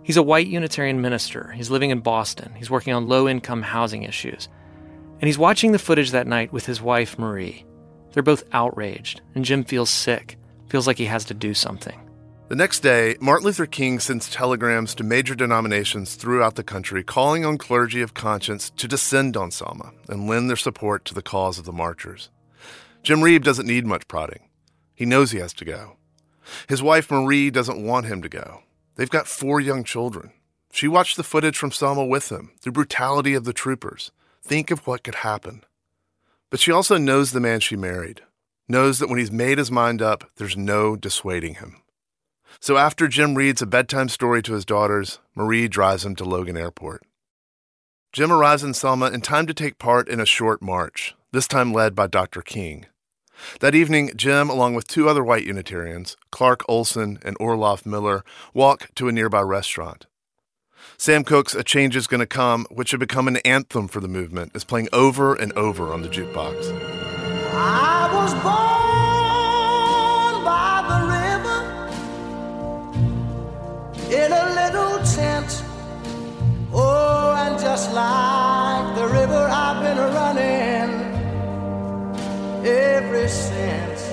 He's 0.02 0.16
a 0.16 0.22
white 0.22 0.46
Unitarian 0.46 1.02
minister. 1.02 1.52
He's 1.52 1.70
living 1.70 1.90
in 1.90 2.00
Boston. 2.00 2.54
He's 2.54 2.70
working 2.70 2.94
on 2.94 3.06
low 3.06 3.28
income 3.28 3.60
housing 3.60 4.04
issues. 4.04 4.48
And 5.20 5.24
he's 5.24 5.36
watching 5.36 5.72
the 5.72 5.78
footage 5.78 6.12
that 6.12 6.28
night 6.28 6.50
with 6.50 6.64
his 6.64 6.80
wife, 6.80 7.18
Marie. 7.18 7.66
They're 8.14 8.22
both 8.22 8.44
outraged, 8.52 9.20
and 9.34 9.44
Jim 9.44 9.64
feels 9.64 9.90
sick, 9.90 10.38
feels 10.70 10.86
like 10.86 10.96
he 10.96 11.04
has 11.04 11.26
to 11.26 11.34
do 11.34 11.52
something. 11.52 12.09
The 12.50 12.56
next 12.56 12.80
day, 12.80 13.16
Martin 13.20 13.46
Luther 13.46 13.64
King 13.64 14.00
sends 14.00 14.28
telegrams 14.28 14.96
to 14.96 15.04
major 15.04 15.36
denominations 15.36 16.16
throughout 16.16 16.56
the 16.56 16.64
country 16.64 17.04
calling 17.04 17.44
on 17.44 17.58
clergy 17.58 18.02
of 18.02 18.12
conscience 18.12 18.70
to 18.70 18.88
descend 18.88 19.36
on 19.36 19.52
Selma 19.52 19.92
and 20.08 20.26
lend 20.26 20.50
their 20.50 20.56
support 20.56 21.04
to 21.04 21.14
the 21.14 21.22
cause 21.22 21.60
of 21.60 21.64
the 21.64 21.70
marchers. 21.70 22.28
Jim 23.04 23.20
Reeb 23.20 23.44
doesn't 23.44 23.68
need 23.68 23.86
much 23.86 24.08
prodding. 24.08 24.48
He 24.96 25.06
knows 25.06 25.30
he 25.30 25.38
has 25.38 25.52
to 25.54 25.64
go. 25.64 25.96
His 26.68 26.82
wife 26.82 27.08
Marie 27.08 27.52
doesn't 27.52 27.86
want 27.86 28.06
him 28.06 28.20
to 28.20 28.28
go. 28.28 28.64
They've 28.96 29.08
got 29.08 29.28
four 29.28 29.60
young 29.60 29.84
children. 29.84 30.32
She 30.72 30.88
watched 30.88 31.16
the 31.16 31.22
footage 31.22 31.56
from 31.56 31.70
Selma 31.70 32.04
with 32.04 32.32
him, 32.32 32.50
the 32.62 32.72
brutality 32.72 33.34
of 33.34 33.44
the 33.44 33.52
troopers. 33.52 34.10
Think 34.42 34.72
of 34.72 34.88
what 34.88 35.04
could 35.04 35.14
happen. 35.14 35.62
But 36.50 36.58
she 36.58 36.72
also 36.72 36.98
knows 36.98 37.30
the 37.30 37.38
man 37.38 37.60
she 37.60 37.76
married, 37.76 38.22
knows 38.66 38.98
that 38.98 39.08
when 39.08 39.20
he's 39.20 39.30
made 39.30 39.58
his 39.58 39.70
mind 39.70 40.02
up, 40.02 40.28
there's 40.34 40.56
no 40.56 40.96
dissuading 40.96 41.54
him. 41.54 41.76
So 42.58 42.76
after 42.76 43.06
Jim 43.06 43.36
reads 43.36 43.62
a 43.62 43.66
bedtime 43.66 44.08
story 44.08 44.42
to 44.42 44.54
his 44.54 44.64
daughters, 44.64 45.20
Marie 45.34 45.68
drives 45.68 46.04
him 46.04 46.16
to 46.16 46.24
Logan 46.24 46.56
Airport. 46.56 47.02
Jim 48.12 48.32
arrives 48.32 48.64
in 48.64 48.74
Selma 48.74 49.06
in 49.06 49.20
time 49.20 49.46
to 49.46 49.54
take 49.54 49.78
part 49.78 50.08
in 50.08 50.18
a 50.18 50.26
short 50.26 50.60
march, 50.60 51.14
this 51.30 51.46
time 51.46 51.72
led 51.72 51.94
by 51.94 52.08
Dr. 52.08 52.42
King. 52.42 52.86
That 53.60 53.74
evening, 53.74 54.10
Jim, 54.16 54.50
along 54.50 54.74
with 54.74 54.88
two 54.88 55.08
other 55.08 55.22
white 55.22 55.44
Unitarians, 55.44 56.16
Clark 56.30 56.62
Olson 56.68 57.18
and 57.24 57.38
Orloff 57.38 57.86
Miller, 57.86 58.24
walk 58.52 58.88
to 58.96 59.08
a 59.08 59.12
nearby 59.12 59.40
restaurant. 59.40 60.06
Sam 60.96 61.24
Cooke's 61.24 61.54
A 61.54 61.62
Change 61.62 61.96
is 61.96 62.06
Gonna 62.06 62.26
Come, 62.26 62.66
which 62.70 62.90
had 62.90 63.00
become 63.00 63.28
an 63.28 63.36
anthem 63.38 63.88
for 63.88 64.00
the 64.00 64.08
movement, 64.08 64.52
is 64.54 64.64
playing 64.64 64.88
over 64.92 65.34
and 65.34 65.52
over 65.52 65.92
on 65.92 66.02
the 66.02 66.08
jukebox. 66.08 66.72
I 67.52 68.10
was 68.12 68.34
born 68.34 68.79
in 74.10 74.32
a 74.32 74.44
little 74.54 74.98
tent. 75.04 75.62
Oh, 76.72 77.34
and 77.38 77.58
just 77.60 77.92
like 77.92 78.94
the 78.96 79.06
river, 79.06 79.48
I've 79.50 79.82
been 79.82 79.98
running 79.98 80.90
ever 82.66 83.28
since. 83.28 84.10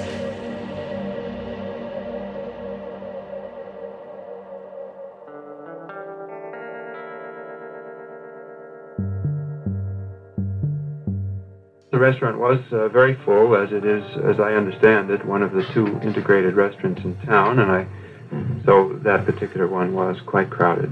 The 11.90 12.00
restaurant 12.00 12.38
was 12.38 12.60
uh, 12.72 12.90
very 12.90 13.16
full, 13.26 13.56
as 13.56 13.72
it 13.72 13.84
is, 13.84 14.04
as 14.24 14.40
I 14.40 14.54
understand 14.54 15.10
it, 15.10 15.26
one 15.26 15.42
of 15.42 15.54
the 15.54 15.64
two 15.74 15.88
integrated 16.02 16.54
restaurants 16.54 17.02
in 17.04 17.16
town, 17.26 17.58
and 17.58 17.72
I, 17.72 17.88
Mm-hmm. 18.32 18.66
so 18.66 18.94
that 19.04 19.26
particular 19.26 19.68
one 19.68 19.94
was 19.94 20.18
quite 20.26 20.50
crowded. 20.50 20.92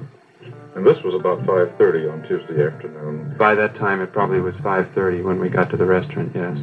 And 0.76 0.86
this 0.86 1.02
was 1.04 1.14
about 1.14 1.40
5.30 1.46 2.12
on 2.12 2.22
Tuesday 2.28 2.68
afternoon. 2.68 3.36
By 3.38 3.56
that 3.56 3.76
time, 3.76 4.02
it 4.02 4.12
probably 4.12 4.42
was 4.42 4.54
5.30 4.56 5.24
when 5.24 5.40
we 5.40 5.48
got 5.48 5.70
to 5.72 5.78
the 5.78 5.86
restaurant, 5.86 6.34
yes. 6.36 6.58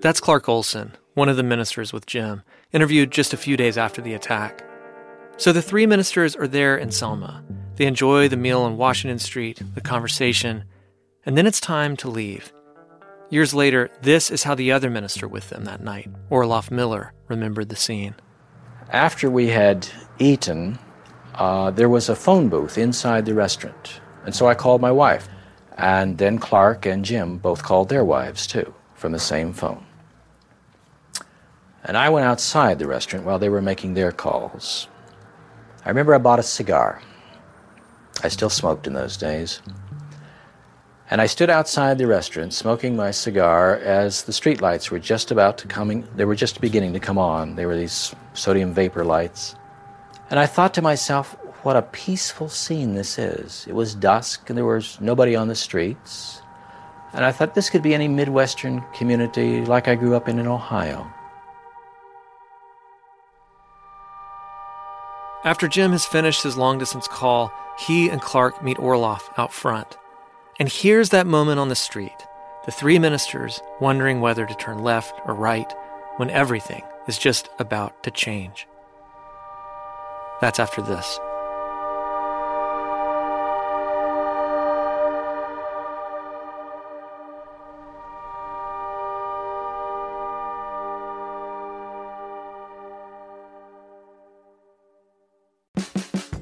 That's 0.00 0.20
Clark 0.20 0.48
Olson, 0.48 0.96
one 1.14 1.30
of 1.30 1.36
the 1.36 1.42
ministers 1.42 1.92
with 1.92 2.04
Jim, 2.06 2.42
interviewed 2.72 3.10
just 3.10 3.32
a 3.32 3.38
few 3.38 3.56
days 3.56 3.78
after 3.78 4.02
the 4.02 4.12
attack. 4.12 4.62
So 5.38 5.52
the 5.52 5.62
three 5.62 5.86
ministers 5.86 6.36
are 6.36 6.48
there 6.48 6.76
in 6.76 6.90
Selma. 6.90 7.42
They 7.76 7.86
enjoy 7.86 8.28
the 8.28 8.36
meal 8.36 8.60
on 8.60 8.76
Washington 8.76 9.18
Street, 9.18 9.62
the 9.74 9.80
conversation, 9.80 10.64
and 11.24 11.38
then 11.38 11.46
it's 11.46 11.60
time 11.60 11.96
to 11.98 12.10
leave. 12.10 12.52
Years 13.30 13.54
later, 13.54 13.90
this 14.02 14.30
is 14.30 14.42
how 14.42 14.54
the 14.54 14.72
other 14.72 14.90
minister 14.90 15.28
with 15.28 15.48
them 15.48 15.64
that 15.64 15.82
night, 15.82 16.10
Orloff 16.30 16.70
Miller, 16.70 17.12
remembered 17.28 17.68
the 17.68 17.76
scene. 17.76 18.14
After 18.90 19.30
we 19.30 19.48
had 19.48 19.86
eaten, 20.18 20.78
uh, 21.34 21.70
there 21.70 21.90
was 21.90 22.08
a 22.08 22.16
phone 22.16 22.48
booth 22.48 22.78
inside 22.78 23.26
the 23.26 23.34
restaurant. 23.34 24.00
And 24.24 24.34
so 24.34 24.46
I 24.48 24.54
called 24.54 24.80
my 24.80 24.92
wife. 24.92 25.28
And 25.76 26.16
then 26.16 26.38
Clark 26.38 26.86
and 26.86 27.04
Jim 27.04 27.36
both 27.38 27.62
called 27.62 27.88
their 27.88 28.04
wives, 28.04 28.46
too, 28.46 28.74
from 28.94 29.12
the 29.12 29.18
same 29.18 29.52
phone. 29.52 29.84
And 31.84 31.96
I 31.96 32.08
went 32.08 32.26
outside 32.26 32.78
the 32.78 32.86
restaurant 32.86 33.24
while 33.24 33.38
they 33.38 33.48
were 33.48 33.62
making 33.62 33.94
their 33.94 34.10
calls. 34.10 34.88
I 35.84 35.88
remember 35.90 36.14
I 36.14 36.18
bought 36.18 36.40
a 36.40 36.42
cigar. 36.42 37.00
I 38.22 38.28
still 38.28 38.50
smoked 38.50 38.86
in 38.86 38.94
those 38.94 39.16
days. 39.16 39.60
And 41.10 41.22
I 41.22 41.26
stood 41.26 41.48
outside 41.48 41.96
the 41.96 42.06
restaurant 42.06 42.52
smoking 42.52 42.94
my 42.94 43.12
cigar 43.12 43.76
as 43.76 44.24
the 44.24 44.32
streetlights 44.32 44.90
were 44.90 44.98
just 44.98 45.30
about 45.30 45.56
to 45.58 45.66
coming 45.66 46.06
they 46.14 46.26
were 46.26 46.34
just 46.34 46.60
beginning 46.60 46.92
to 46.92 47.00
come 47.00 47.16
on. 47.16 47.56
They 47.56 47.64
were 47.64 47.76
these 47.76 48.14
sodium 48.34 48.74
vapor 48.74 49.04
lights. 49.04 49.54
And 50.30 50.38
I 50.38 50.46
thought 50.46 50.74
to 50.74 50.82
myself, 50.82 51.34
what 51.62 51.76
a 51.76 51.82
peaceful 51.82 52.48
scene 52.48 52.94
this 52.94 53.18
is. 53.18 53.66
It 53.66 53.74
was 53.74 53.94
dusk 53.94 54.48
and 54.50 54.56
there 54.56 54.64
was 54.64 55.00
nobody 55.00 55.34
on 55.34 55.48
the 55.48 55.54
streets. 55.54 56.42
And 57.14 57.24
I 57.24 57.32
thought 57.32 57.54
this 57.54 57.70
could 57.70 57.82
be 57.82 57.94
any 57.94 58.06
Midwestern 58.06 58.84
community 58.94 59.64
like 59.64 59.88
I 59.88 59.94
grew 59.94 60.14
up 60.14 60.28
in 60.28 60.38
in 60.38 60.46
Ohio. 60.46 61.10
After 65.44 65.68
Jim 65.68 65.92
has 65.92 66.04
finished 66.04 66.42
his 66.42 66.56
long 66.56 66.78
distance 66.78 67.08
call, 67.08 67.50
he 67.78 68.10
and 68.10 68.20
Clark 68.20 68.62
meet 68.62 68.76
Orloff 68.76 69.22
out 69.38 69.52
front. 69.52 69.97
And 70.58 70.68
here's 70.68 71.10
that 71.10 71.26
moment 71.26 71.60
on 71.60 71.68
the 71.68 71.76
street 71.76 72.26
the 72.64 72.72
three 72.72 72.98
ministers 72.98 73.62
wondering 73.80 74.20
whether 74.20 74.44
to 74.44 74.54
turn 74.56 74.82
left 74.82 75.14
or 75.24 75.34
right 75.34 75.72
when 76.16 76.28
everything 76.30 76.82
is 77.06 77.16
just 77.16 77.48
about 77.58 78.02
to 78.02 78.10
change. 78.10 78.66
That's 80.40 80.58
after 80.58 80.82
this. 80.82 81.18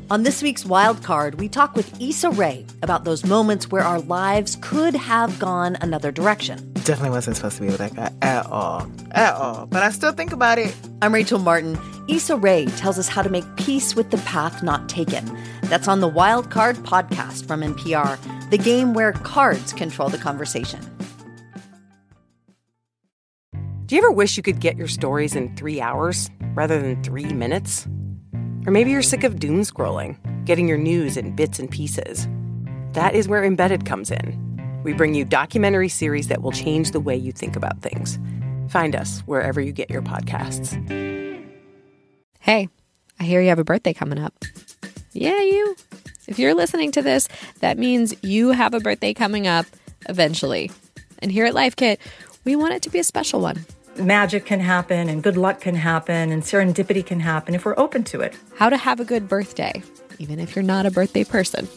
On 0.08 0.22
this 0.22 0.40
week's 0.40 0.64
Wild 0.64 1.02
Card, 1.02 1.40
we 1.40 1.48
talk 1.48 1.74
with 1.74 2.00
Issa 2.00 2.30
Rae 2.30 2.64
about 2.80 3.02
those 3.02 3.24
moments 3.24 3.72
where 3.72 3.82
our 3.82 3.98
lives 3.98 4.56
could 4.60 4.94
have 4.94 5.36
gone 5.40 5.76
another 5.80 6.12
direction. 6.12 6.72
Definitely 6.74 7.10
wasn't 7.10 7.34
supposed 7.34 7.56
to 7.56 7.62
be 7.62 7.66
with 7.66 7.78
that 7.78 7.92
guy 7.96 8.12
at 8.22 8.46
all. 8.46 8.88
At 9.10 9.34
all. 9.34 9.66
But 9.66 9.82
I 9.82 9.90
still 9.90 10.12
think 10.12 10.32
about 10.32 10.60
it. 10.60 10.72
I'm 11.02 11.12
Rachel 11.12 11.40
Martin. 11.40 11.76
Issa 12.08 12.36
Rae 12.36 12.66
tells 12.76 13.00
us 13.00 13.08
how 13.08 13.20
to 13.22 13.28
make 13.28 13.44
peace 13.56 13.96
with 13.96 14.12
the 14.12 14.18
path 14.18 14.62
not 14.62 14.88
taken. 14.88 15.36
That's 15.62 15.88
on 15.88 15.98
the 15.98 16.06
Wild 16.06 16.52
Card 16.52 16.76
podcast 16.76 17.44
from 17.48 17.62
NPR, 17.62 18.50
the 18.50 18.58
game 18.58 18.94
where 18.94 19.10
cards 19.10 19.72
control 19.72 20.08
the 20.08 20.18
conversation. 20.18 20.78
Do 23.86 23.96
you 23.96 24.02
ever 24.02 24.12
wish 24.12 24.36
you 24.36 24.44
could 24.44 24.60
get 24.60 24.76
your 24.76 24.88
stories 24.88 25.34
in 25.34 25.56
three 25.56 25.80
hours 25.80 26.30
rather 26.54 26.80
than 26.80 27.02
three 27.02 27.32
minutes? 27.32 27.88
Or 28.66 28.72
maybe 28.72 28.90
you're 28.90 29.02
sick 29.02 29.22
of 29.22 29.38
doom 29.38 29.60
scrolling, 29.60 30.16
getting 30.44 30.66
your 30.66 30.76
news 30.76 31.16
in 31.16 31.36
bits 31.36 31.60
and 31.60 31.70
pieces. 31.70 32.26
That 32.92 33.14
is 33.14 33.28
where 33.28 33.44
Embedded 33.44 33.86
comes 33.86 34.10
in. 34.10 34.80
We 34.82 34.92
bring 34.92 35.14
you 35.14 35.24
documentary 35.24 35.88
series 35.88 36.28
that 36.28 36.42
will 36.42 36.52
change 36.52 36.90
the 36.90 37.00
way 37.00 37.16
you 37.16 37.30
think 37.30 37.54
about 37.54 37.80
things. 37.80 38.18
Find 38.68 38.96
us 38.96 39.20
wherever 39.20 39.60
you 39.60 39.70
get 39.70 39.88
your 39.88 40.02
podcasts. 40.02 40.74
Hey, 42.40 42.68
I 43.20 43.24
hear 43.24 43.40
you 43.40 43.48
have 43.48 43.58
a 43.58 43.64
birthday 43.64 43.92
coming 43.92 44.18
up. 44.18 44.34
Yeah, 45.12 45.40
you. 45.40 45.76
If 46.26 46.38
you're 46.38 46.54
listening 46.54 46.90
to 46.92 47.02
this, 47.02 47.28
that 47.60 47.78
means 47.78 48.14
you 48.22 48.50
have 48.50 48.74
a 48.74 48.80
birthday 48.80 49.14
coming 49.14 49.46
up 49.46 49.66
eventually. 50.08 50.72
And 51.20 51.30
here 51.30 51.46
at 51.46 51.54
Life 51.54 51.76
Kit, 51.76 52.00
we 52.44 52.56
want 52.56 52.74
it 52.74 52.82
to 52.82 52.90
be 52.90 52.98
a 52.98 53.04
special 53.04 53.40
one 53.40 53.64
magic 53.98 54.46
can 54.46 54.60
happen 54.60 55.08
and 55.08 55.22
good 55.22 55.36
luck 55.36 55.60
can 55.60 55.74
happen 55.74 56.32
and 56.32 56.42
serendipity 56.42 57.04
can 57.04 57.20
happen 57.20 57.54
if 57.54 57.64
we're 57.64 57.78
open 57.78 58.04
to 58.04 58.20
it. 58.20 58.36
How 58.56 58.68
to 58.68 58.76
have 58.76 59.00
a 59.00 59.04
good 59.04 59.28
birthday, 59.28 59.82
even 60.18 60.38
if 60.38 60.54
you're 60.54 60.62
not 60.62 60.86
a 60.86 60.90
birthday 60.90 61.24
person. 61.24 61.68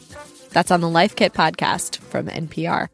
That's 0.51 0.71
on 0.71 0.81
the 0.81 0.89
Life 0.89 1.15
Kit 1.15 1.33
podcast 1.33 1.97
from 1.97 2.27
NPR. 2.27 2.89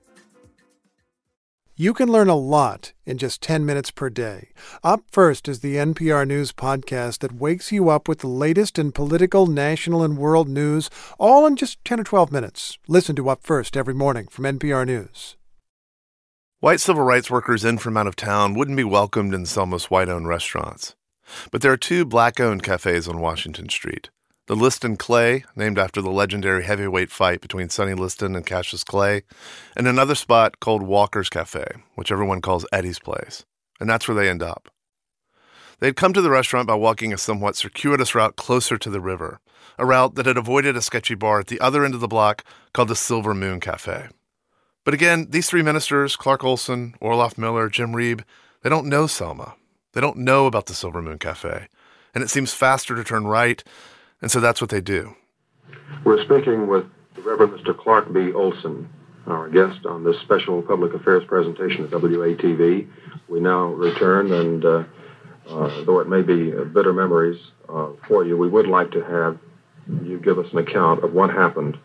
You 1.77 1.93
can 1.93 2.09
learn 2.09 2.29
a 2.29 2.35
lot 2.35 2.93
in 3.05 3.17
just 3.17 3.41
10 3.41 3.65
minutes 3.65 3.91
per 3.91 4.09
day. 4.09 4.51
Up 4.81 5.01
First 5.11 5.49
is 5.49 5.59
the 5.59 5.75
NPR 5.75 6.25
News 6.25 6.53
podcast 6.53 7.19
that 7.19 7.35
wakes 7.35 7.69
you 7.69 7.89
up 7.89 8.07
with 8.07 8.19
the 8.19 8.29
latest 8.29 8.79
in 8.79 8.93
political, 8.93 9.45
national, 9.45 10.01
and 10.01 10.17
world 10.17 10.47
news, 10.47 10.89
all 11.19 11.45
in 11.45 11.57
just 11.57 11.83
10 11.83 11.99
or 11.99 12.05
12 12.05 12.31
minutes. 12.31 12.77
Listen 12.87 13.13
to 13.17 13.29
Up 13.29 13.43
First 13.43 13.75
every 13.75 13.93
morning 13.93 14.27
from 14.27 14.45
NPR 14.45 14.85
News. 14.85 15.35
White 16.65 16.79
civil 16.79 17.03
rights 17.03 17.29
workers 17.29 17.63
in 17.63 17.77
from 17.77 17.95
out 17.95 18.07
of 18.07 18.15
town 18.15 18.55
wouldn't 18.55 18.75
be 18.75 18.83
welcomed 18.83 19.35
in 19.35 19.45
Selma's 19.45 19.91
white 19.91 20.09
owned 20.09 20.27
restaurants. 20.27 20.95
But 21.51 21.61
there 21.61 21.71
are 21.71 21.77
two 21.77 22.05
black 22.05 22.39
owned 22.39 22.63
cafes 22.63 23.07
on 23.07 23.19
Washington 23.19 23.69
Street. 23.69 24.09
The 24.47 24.55
Liston 24.55 24.97
Clay, 24.97 25.45
named 25.55 25.77
after 25.77 26.01
the 26.01 26.09
legendary 26.09 26.63
heavyweight 26.63 27.11
fight 27.11 27.39
between 27.39 27.69
Sonny 27.69 27.93
Liston 27.93 28.35
and 28.35 28.47
Cassius 28.47 28.83
Clay, 28.83 29.21
and 29.77 29.87
another 29.87 30.15
spot 30.15 30.59
called 30.59 30.81
Walker's 30.81 31.29
Cafe, 31.29 31.67
which 31.93 32.11
everyone 32.11 32.41
calls 32.41 32.65
Eddie's 32.71 32.97
Place. 32.97 33.45
And 33.79 33.87
that's 33.87 34.07
where 34.07 34.15
they 34.15 34.27
end 34.27 34.41
up. 34.41 34.67
They'd 35.77 35.95
come 35.95 36.13
to 36.13 36.21
the 36.23 36.31
restaurant 36.31 36.67
by 36.67 36.73
walking 36.73 37.13
a 37.13 37.19
somewhat 37.19 37.55
circuitous 37.55 38.15
route 38.15 38.37
closer 38.37 38.79
to 38.79 38.89
the 38.89 38.99
river, 38.99 39.39
a 39.77 39.85
route 39.85 40.15
that 40.15 40.25
had 40.25 40.35
avoided 40.35 40.75
a 40.75 40.81
sketchy 40.81 41.13
bar 41.13 41.41
at 41.41 41.45
the 41.45 41.61
other 41.61 41.85
end 41.85 41.93
of 41.93 41.99
the 41.99 42.07
block 42.07 42.43
called 42.73 42.87
the 42.87 42.95
Silver 42.95 43.35
Moon 43.35 43.59
Cafe. 43.59 44.07
But 44.85 44.93
again, 44.93 45.27
these 45.31 45.49
three 45.49 45.63
ministers, 45.63 46.15
Clark 46.15 46.43
Olson, 46.43 46.93
Orloff 47.01 47.39
Miller, 47.39 47.69
Jim 47.69 47.93
Reeb, 47.93 48.23
they 48.61 48.69
don't 48.69 48.85
know 48.85 49.07
Selma. 49.07 49.55
They 49.93 49.99
don't 49.99 50.17
know 50.17 50.45
about 50.45 50.67
the 50.67 50.75
Silver 50.75 51.01
Moon 51.01 51.17
Cafe. 51.17 51.67
And 52.13 52.23
it 52.23 52.29
seems 52.29 52.53
faster 52.53 52.95
to 52.95 53.03
turn 53.03 53.25
right, 53.25 53.63
and 54.21 54.31
so 54.31 54.39
that's 54.39 54.61
what 54.61 54.69
they 54.69 54.81
do. 54.81 55.15
We're 56.03 56.23
speaking 56.23 56.67
with 56.67 56.85
the 57.15 57.23
Reverend 57.23 57.53
Mr. 57.53 57.75
Clark 57.75 58.13
B. 58.13 58.31
Olson, 58.31 58.87
our 59.25 59.49
guest 59.49 59.87
on 59.87 60.03
this 60.03 60.17
special 60.21 60.61
public 60.61 60.93
affairs 60.93 61.23
presentation 61.27 61.85
at 61.85 61.89
WATV. 61.89 62.87
We 63.27 63.39
now 63.39 63.69
return, 63.69 64.31
and 64.31 64.63
uh, 64.63 64.83
uh, 65.49 65.83
though 65.83 65.99
it 65.99 66.07
may 66.07 66.21
be 66.21 66.51
bitter 66.51 66.93
memories 66.93 67.41
uh, 67.67 67.89
for 68.07 68.23
you, 68.23 68.37
we 68.37 68.47
would 68.47 68.67
like 68.67 68.91
to 68.91 69.03
have 69.03 69.39
you 70.03 70.19
give 70.19 70.37
us 70.37 70.45
an 70.51 70.59
account 70.59 71.03
of 71.03 71.13
what 71.13 71.31
happened, 71.31 71.77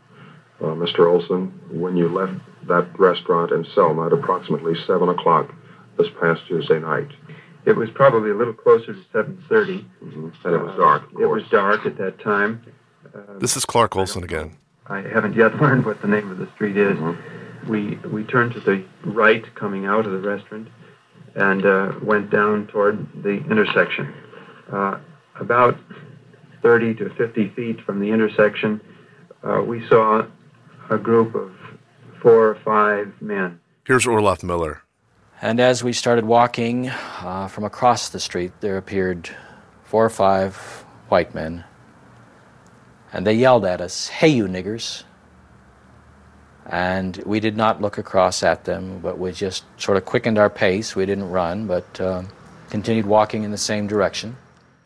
uh, 0.61 0.67
Mr. 0.67 1.11
Olson, 1.11 1.59
when 1.71 1.97
you 1.97 2.09
left 2.09 2.35
that 2.69 2.99
restaurant 2.99 3.53
in 3.53 3.67
Selma 3.75 4.07
at 4.07 4.13
approximately 4.13 4.75
7 4.87 5.09
o'clock 5.09 5.53
this 5.99 6.09
past 6.21 6.43
Tuesday 6.47 6.79
night. 6.79 7.09
It 7.67 7.77
was 7.77 7.91
probably 7.91 8.31
a 8.31 8.35
little 8.35 8.55
closer 8.55 8.95
to 8.95 9.01
7.30. 9.13 9.85
Mm-hmm. 10.03 10.29
And 10.45 10.55
it 10.55 10.63
was 10.63 10.77
dark, 10.79 11.05
It 11.21 11.27
was 11.27 11.43
dark 11.51 11.85
at 11.87 11.99
that 11.99 12.19
time. 12.21 12.65
Uh, 13.15 13.39
this 13.39 13.57
is 13.57 13.65
Clark 13.65 13.97
Olson 13.97 14.25
again. 14.25 14.57
I 14.87 15.01
haven't 15.01 15.35
yet 15.35 15.57
learned 15.61 15.85
what 15.85 16.01
the 16.01 16.09
name 16.09 16.31
of 16.31 16.39
the 16.39 16.49
street 16.55 16.77
is. 16.77 16.97
Mm-hmm. 16.97 17.71
We, 17.71 17.97
we 18.09 18.25
turned 18.25 18.55
to 18.55 18.61
the 18.61 18.85
right 19.05 19.45
coming 19.55 19.87
out 19.87 20.07
of 20.07 20.13
the 20.13 20.19
restaurant 20.19 20.69
and 21.35 21.65
uh, 21.65 21.93
went 22.03 22.31
down 22.31 22.67
toward 22.69 23.07
the 23.23 23.45
intersection. 23.51 24.13
Uh, 24.73 24.99
about 25.39 25.77
30 26.63 26.95
to 26.95 27.11
50 27.15 27.51
feet 27.51 27.81
from 27.83 28.01
the 28.01 28.11
intersection, 28.11 28.81
uh, 29.43 29.63
we 29.63 29.87
saw 29.89 30.27
a 30.91 30.99
group 30.99 31.35
of 31.35 31.53
four 32.21 32.49
or 32.49 32.55
five 32.57 33.13
men. 33.21 33.61
Here's 33.87 34.07
Orloff 34.07 34.43
Miller. 34.43 34.83
And 35.43 35.59
as 35.59 35.83
we 35.83 35.93
started 35.93 36.25
walking 36.25 36.91
uh, 36.91 37.49
from 37.49 37.65
across 37.65 38.11
the 38.11 38.21
street, 38.21 38.53
there 38.61 38.77
appeared 38.77 39.31
four 39.85 40.05
or 40.05 40.11
five 40.11 40.55
white 41.09 41.35
men. 41.35 41.65
And 43.13 43.27
they 43.27 43.35
yelled 43.35 43.65
at 43.65 43.81
us, 43.81 44.09
Hey, 44.09 44.29
you 44.29 44.47
niggers. 44.47 45.05
And 46.67 47.17
we 47.27 47.41
did 47.41 47.57
not 47.57 47.81
look 47.81 47.99
across 47.99 48.43
at 48.43 48.65
them, 48.65 49.01
but 49.01 49.19
we 49.19 49.33
just 49.33 49.65
sort 49.77 49.97
of 49.97 50.05
quickened 50.05 50.39
our 50.39 50.51
pace. 50.51 50.95
We 50.95 51.07
didn't 51.07 51.29
run, 51.31 51.67
but 51.67 52.01
uh, 52.01 52.23
continued 52.69 53.07
walking 53.07 53.43
in 53.43 53.51
the 53.51 53.59
same 53.59 53.87
direction. 53.87 54.37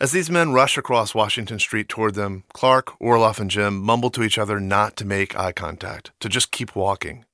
As 0.00 0.12
these 0.12 0.28
men 0.28 0.52
rush 0.52 0.76
across 0.76 1.14
Washington 1.14 1.58
Street 1.58 1.88
toward 1.88 2.14
them, 2.14 2.44
Clark, 2.52 2.98
Orloff, 3.00 3.38
and 3.38 3.50
Jim 3.50 3.80
mumble 3.80 4.10
to 4.10 4.22
each 4.22 4.38
other 4.38 4.58
not 4.58 4.96
to 4.96 5.04
make 5.04 5.38
eye 5.38 5.52
contact, 5.52 6.10
to 6.20 6.28
just 6.28 6.50
keep 6.50 6.74
walking. 6.74 7.24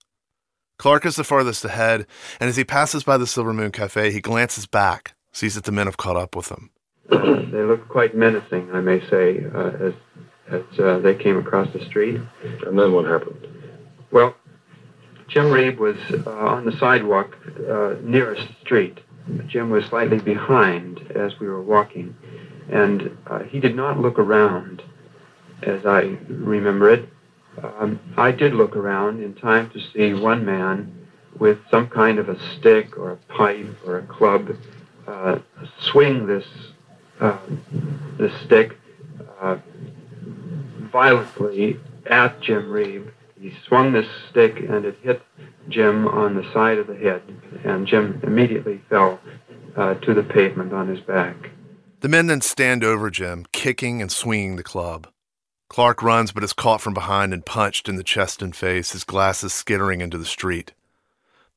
Clark 0.79 1.07
is 1.07 1.17
the 1.17 1.25
farthest 1.25 1.65
ahead, 1.65 2.07
and 2.39 2.49
as 2.49 2.57
he 2.57 2.65
passes 2.65 3.03
by 3.03 3.17
the 3.17 3.27
Silver 3.27 3.53
Moon 3.53 3.71
Cafe, 3.71 4.13
he 4.13 4.21
glances 4.21 4.67
back, 4.67 5.15
sees 5.33 5.55
that 5.55 5.65
the 5.65 5.73
men 5.73 5.87
have 5.87 5.97
caught 5.97 6.17
up 6.17 6.37
with 6.37 6.51
him. 6.51 6.71
They 7.51 7.63
looked 7.63 7.89
quite 7.89 8.15
menacing, 8.15 8.71
I 8.73 8.81
may 8.81 9.01
say, 9.11 9.45
uh, 9.53 9.71
as 9.81 9.95
as 10.51 10.79
uh, 10.79 10.99
they 10.99 11.15
came 11.15 11.37
across 11.37 11.73
the 11.73 11.85
street. 11.85 12.21
And 12.67 12.79
then 12.79 12.93
what 12.93 13.05
happened? 13.07 13.47
Well, 14.11 14.35
Jim 15.29 15.47
Reeb 15.47 15.79
was 15.79 15.97
uh, 16.27 16.31
on 16.31 16.65
the 16.65 16.77
sidewalk 16.79 17.37
uh, 17.69 17.95
nearest 18.03 18.47
the 18.49 18.55
street. 18.61 18.99
Jim 19.47 19.71
was 19.71 19.85
slightly 19.87 20.19
behind 20.19 21.01
as 21.15 21.39
we 21.39 21.49
were 21.49 21.63
walking, 21.63 22.17
and 22.71 23.17
uh, 23.27 23.41
he 23.41 23.61
did 23.61 23.75
not 23.75 23.99
look 23.99 24.19
around, 24.19 24.83
as 25.63 25.85
I 25.85 26.17
remember 26.29 26.91
it. 26.91 27.09
Um, 27.63 27.99
I 28.17 28.31
did 28.31 28.55
look 28.55 28.77
around 28.77 29.23
in 29.23 29.35
time 29.35 29.71
to 29.71 29.81
see 29.93 30.15
one 30.15 30.45
man 30.45 31.09
with 31.39 31.59
some 31.71 31.89
kind 31.89 32.19
of 32.19 32.29
a 32.29 32.39
stick 32.57 32.97
or 32.97 33.13
a 33.13 33.17
pipe 33.17 33.77
or 33.87 33.99
a 33.99 34.07
club 34.07 34.51
uh, 35.07 35.39
swing 35.81 36.27
this 36.27 36.47
uh, 37.21 37.39
this 38.19 38.33
stick 38.45 38.79
uh, 39.41 39.59
violently 40.93 41.79
at 42.07 42.41
Jim 42.41 42.71
Reeb. 42.71 43.11
He 43.39 43.53
swung 43.67 43.93
this 43.93 44.09
stick 44.31 44.59
and 44.59 44.85
it 44.85 44.97
hit 45.03 45.23
Jim 45.69 46.07
on 46.09 46.35
the 46.35 46.51
side 46.53 46.79
of 46.79 46.87
the 46.87 46.97
head, 46.97 47.23
and 47.65 47.87
Jim 47.87 48.21
immediately 48.23 48.81
fell 48.89 49.21
uh, 49.77 49.95
to 49.95 50.15
the 50.15 50.23
pavement 50.23 50.73
on 50.73 50.89
his 50.89 51.01
back. 51.01 51.37
The 52.01 52.09
men 52.09 52.29
then 52.29 52.41
stand 52.41 52.83
over 52.83 53.11
Jim, 53.11 53.47
kicking 53.53 54.01
and 54.01 54.11
swinging 54.11 54.57
the 54.57 54.63
club. 54.63 55.07
Clark 55.69 56.03
runs 56.03 56.33
but 56.33 56.43
is 56.43 56.55
caught 56.55 56.81
from 56.81 56.95
behind 56.95 57.35
and 57.35 57.45
punched 57.45 57.89
in 57.89 57.97
the 57.97 58.03
chest 58.03 58.41
and 58.41 58.57
face, 58.57 58.93
his 58.93 59.05
glasses 59.05 59.53
skittering 59.53 60.01
into 60.01 60.17
the 60.17 60.25
street. 60.25 60.73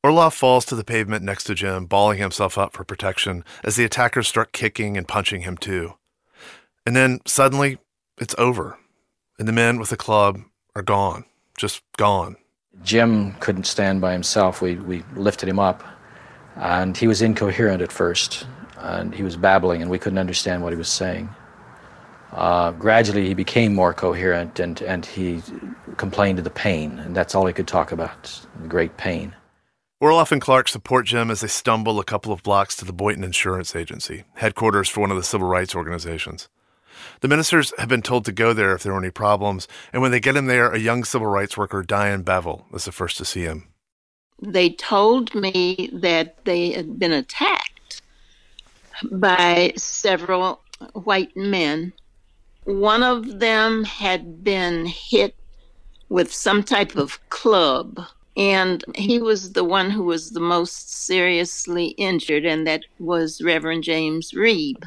Orloff 0.04 0.34
falls 0.34 0.66
to 0.66 0.76
the 0.76 0.84
pavement 0.84 1.24
next 1.24 1.44
to 1.44 1.54
Jim, 1.54 1.86
balling 1.86 2.18
himself 2.18 2.58
up 2.58 2.74
for 2.74 2.84
protection 2.84 3.42
as 3.64 3.76
the 3.76 3.84
attackers 3.84 4.28
start 4.28 4.52
kicking 4.52 4.98
and 4.98 5.08
punching 5.08 5.40
him 5.40 5.56
too. 5.56 5.94
And 6.84 6.94
then 6.94 7.20
suddenly, 7.24 7.78
it's 8.18 8.34
over, 8.36 8.78
and 9.38 9.48
the 9.48 9.52
men 9.52 9.78
with 9.78 9.88
the 9.88 9.96
club 9.96 10.42
are 10.76 10.82
gone, 10.82 11.24
just 11.56 11.82
gone. 11.96 12.36
Jim 12.82 13.32
couldn't 13.40 13.64
stand 13.64 14.02
by 14.02 14.12
himself. 14.12 14.60
We, 14.60 14.74
we 14.74 15.04
lifted 15.14 15.48
him 15.48 15.58
up, 15.58 15.82
and 16.56 16.94
he 16.94 17.06
was 17.06 17.22
incoherent 17.22 17.80
at 17.80 17.90
first, 17.90 18.46
and 18.84 19.14
he 19.14 19.22
was 19.22 19.36
babbling, 19.36 19.82
and 19.82 19.90
we 19.90 19.98
couldn't 19.98 20.18
understand 20.18 20.62
what 20.62 20.72
he 20.72 20.76
was 20.76 20.88
saying. 20.88 21.28
Uh, 22.32 22.72
gradually, 22.72 23.26
he 23.26 23.34
became 23.34 23.74
more 23.74 23.94
coherent, 23.94 24.58
and, 24.58 24.82
and 24.82 25.06
he 25.06 25.40
complained 25.96 26.38
of 26.38 26.44
the 26.44 26.50
pain, 26.50 26.98
and 26.98 27.14
that's 27.14 27.34
all 27.34 27.46
he 27.46 27.52
could 27.52 27.68
talk 27.68 27.92
about 27.92 28.46
the 28.60 28.68
great 28.68 28.96
pain. 28.96 29.34
Orloff 30.02 30.32
and 30.32 30.40
Clark 30.40 30.68
support 30.68 31.06
Jim 31.06 31.30
as 31.30 31.40
they 31.40 31.48
stumble 31.48 31.98
a 32.00 32.04
couple 32.04 32.32
of 32.32 32.42
blocks 32.42 32.76
to 32.76 32.84
the 32.84 32.92
Boynton 32.92 33.24
Insurance 33.24 33.74
Agency, 33.76 34.24
headquarters 34.34 34.88
for 34.88 35.00
one 35.00 35.10
of 35.10 35.16
the 35.16 35.22
civil 35.22 35.46
rights 35.46 35.74
organizations. 35.74 36.48
The 37.20 37.28
ministers 37.28 37.72
have 37.78 37.88
been 37.88 38.02
told 38.02 38.24
to 38.24 38.32
go 38.32 38.52
there 38.52 38.74
if 38.74 38.82
there 38.82 38.92
are 38.92 38.98
any 38.98 39.10
problems, 39.10 39.68
and 39.92 40.02
when 40.02 40.10
they 40.10 40.20
get 40.20 40.36
him 40.36 40.46
there, 40.46 40.70
a 40.70 40.78
young 40.78 41.04
civil 41.04 41.28
rights 41.28 41.56
worker, 41.56 41.82
Diane 41.82 42.22
Bevel, 42.22 42.66
is 42.74 42.84
the 42.84 42.92
first 42.92 43.16
to 43.18 43.24
see 43.24 43.42
him. 43.42 43.68
They 44.42 44.70
told 44.70 45.34
me 45.34 45.88
that 45.92 46.44
they 46.44 46.72
had 46.72 46.98
been 46.98 47.12
attacked 47.12 47.73
by 49.10 49.72
several 49.76 50.60
white 50.92 51.36
men. 51.36 51.92
One 52.64 53.02
of 53.02 53.40
them 53.40 53.84
had 53.84 54.42
been 54.42 54.86
hit 54.86 55.34
with 56.08 56.32
some 56.32 56.62
type 56.62 56.96
of 56.96 57.18
club, 57.28 58.00
and 58.36 58.84
he 58.94 59.20
was 59.20 59.52
the 59.52 59.64
one 59.64 59.90
who 59.90 60.04
was 60.04 60.30
the 60.30 60.40
most 60.40 60.90
seriously 60.90 61.88
injured, 61.98 62.44
and 62.44 62.66
that 62.66 62.82
was 62.98 63.42
Reverend 63.42 63.84
James 63.84 64.32
Reeb 64.32 64.84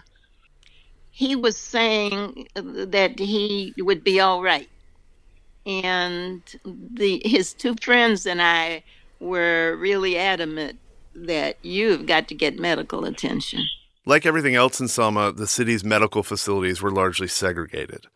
he 1.18 1.36
was 1.36 1.58
saying 1.58 2.48
that 2.54 3.18
he 3.18 3.74
would 3.80 4.04
be 4.04 4.20
all 4.20 4.44
right. 4.44 4.70
And 5.66 6.44
the 6.64 7.24
his 7.26 7.54
two 7.54 7.74
friends 7.82 8.28
and 8.28 8.40
I 8.40 8.84
were 9.20 9.76
really 9.78 10.16
adamant 10.16 10.78
that 11.16 11.58
you've 11.64 12.06
got 12.06 12.28
to 12.28 12.36
get 12.36 12.60
medical 12.60 13.04
attention. 13.04 13.64
Like 14.08 14.26
everything 14.26 14.56
else 14.56 14.80
in 14.80 14.88
Selma, 14.88 15.34
the 15.34 15.48
city's 15.48 15.84
medical 15.84 16.24
facilities 16.24 16.82
were 16.82 16.94
largely 16.94 17.28
segregated. 17.28 18.08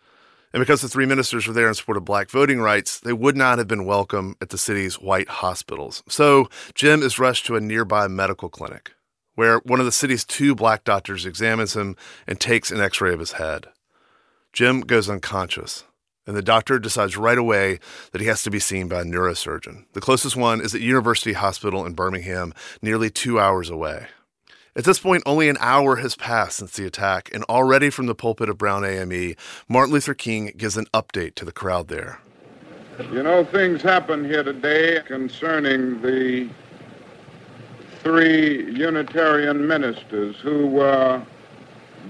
And 0.54 0.62
because 0.62 0.80
the 0.80 0.88
three 0.88 1.06
ministers 1.06 1.45
were 1.45 1.54
there 1.54 1.67
in 1.67 1.73
support 1.73 1.97
of 1.97 2.06
black 2.06 2.30
voting 2.30 2.62
rights, 2.62 2.97
they 2.97 3.12
would 3.12 3.36
not 3.36 3.58
have 3.58 3.67
been 3.67 3.84
welcome 3.84 4.38
at 4.39 4.51
the 4.51 4.58
city's 4.58 5.01
white 5.01 5.27
hospitals. 5.27 6.01
So 6.08 6.47
Jim 6.75 7.04
is 7.04 7.19
rushed 7.19 7.45
to 7.47 7.58
a 7.58 7.60
nearby 7.60 8.08
medical 8.08 8.47
clinic 8.47 8.93
where 9.36 9.58
one 9.65 9.82
of 9.82 9.86
the 9.86 9.91
city's 9.91 10.23
two 10.23 10.56
black 10.56 10.86
doctors 10.86 11.25
examines 11.25 11.75
him 11.75 11.97
and 12.25 12.39
takes 12.39 12.71
an 12.71 12.80
x 12.80 13.01
ray 13.01 13.12
of 13.12 13.19
his 13.19 13.34
head. 13.34 13.65
Jim 14.54 14.80
goes 14.80 15.10
unconscious, 15.10 15.84
and 16.25 16.38
the 16.38 16.41
doctor 16.41 16.80
decides 16.80 17.17
right 17.17 17.38
away 17.38 17.80
that 18.13 18.21
he 18.21 18.27
has 18.27 18.43
to 18.43 18.49
be 18.49 18.60
seen 18.60 18.88
by 18.88 19.01
a 19.01 19.04
neurosurgeon. 19.04 19.84
The 19.91 19.99
closest 19.99 20.38
one 20.38 20.62
is 20.62 20.73
at 20.73 20.80
University 20.80 21.34
Hospital 21.34 21.86
in 21.86 21.95
Birmingham, 21.95 22.54
nearly 22.82 23.10
two 23.10 23.41
hours 23.41 23.69
away. 23.69 24.08
At 24.73 24.86
this 24.86 24.99
point, 24.99 25.23
only 25.25 25.49
an 25.49 25.57
hour 25.60 25.97
has 25.97 26.15
passed 26.15 26.60
since 26.60 26.77
the 26.77 26.86
attack, 26.86 27.29
and 27.34 27.43
already 27.49 27.89
from 27.89 28.05
the 28.05 28.15
pulpit 28.15 28.47
of 28.47 28.57
Brown 28.57 28.86
AME, 28.86 29.36
Martin 29.67 29.93
Luther 29.93 30.13
King 30.13 30.53
gives 30.55 30.77
an 30.77 30.86
update 30.93 31.36
to 31.36 31.45
the 31.45 31.51
crowd 31.51 31.89
there. 31.89 32.21
You 33.12 33.21
know, 33.21 33.43
things 33.43 33.81
happen 33.81 34.23
here 34.23 34.43
today 34.43 35.01
concerning 35.05 36.01
the 36.01 36.49
three 38.01 38.71
Unitarian 38.71 39.67
ministers 39.67 40.38
who 40.38 40.67
were 40.67 41.21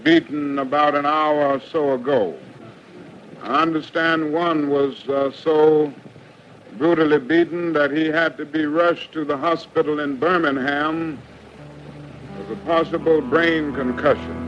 beaten 0.04 0.60
about 0.60 0.94
an 0.94 1.08
hour 1.08 1.54
or 1.54 1.60
so 1.60 1.94
ago. 1.94 2.38
I 3.42 3.60
understand 3.64 4.32
one 4.32 4.70
was 4.70 5.10
uh, 5.10 5.32
so 5.32 5.92
brutally 6.78 7.18
beaten 7.18 7.74
that 7.74 7.90
he 7.90 8.06
had 8.06 8.38
to 8.38 8.46
be 8.46 8.66
rushed 8.68 9.14
to 9.14 9.26
the 9.26 9.36
hospital 9.36 10.00
in 10.00 10.18
Birmingham 10.18 11.18
with 12.38 12.58
a 12.58 12.62
possible 12.66 13.22
brain 13.22 13.74
concussion. 13.74 14.42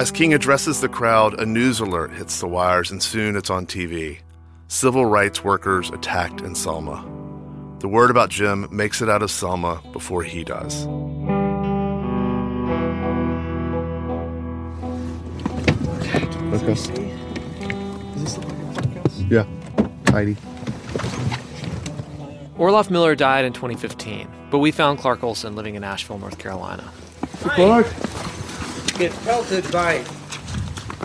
As 0.00 0.10
King 0.10 0.32
addresses 0.32 0.80
the 0.80 0.88
crowd, 0.88 1.38
a 1.38 1.44
news 1.44 1.78
alert 1.78 2.12
hits 2.12 2.40
the 2.40 2.48
wires, 2.48 2.90
and 2.90 3.02
soon 3.02 3.36
it's 3.36 3.50
on 3.50 3.66
TV. 3.66 4.20
Civil 4.68 5.04
rights 5.04 5.44
workers 5.44 5.90
attacked 5.90 6.40
in 6.40 6.54
Selma. 6.54 7.04
The 7.80 7.88
word 7.88 8.10
about 8.10 8.30
Jim 8.30 8.66
makes 8.70 9.02
it 9.02 9.10
out 9.10 9.22
of 9.22 9.30
Selma 9.30 9.82
before 9.92 10.22
he 10.22 10.42
does. 10.42 10.86
Okay. 16.52 17.20
Yeah. 19.30 19.46
Heidi. 20.08 20.36
Orloff 22.58 22.90
Miller 22.90 23.14
died 23.14 23.44
in 23.46 23.52
2015, 23.54 24.28
but 24.50 24.58
we 24.58 24.70
found 24.70 24.98
Clark 24.98 25.22
Olson 25.24 25.54
living 25.56 25.76
in 25.76 25.84
Asheville, 25.84 26.18
North 26.18 26.38
Carolina. 26.38 26.92
Clark? 27.40 27.86
get 28.98 29.12
pelted 29.24 29.70
by 29.72 30.00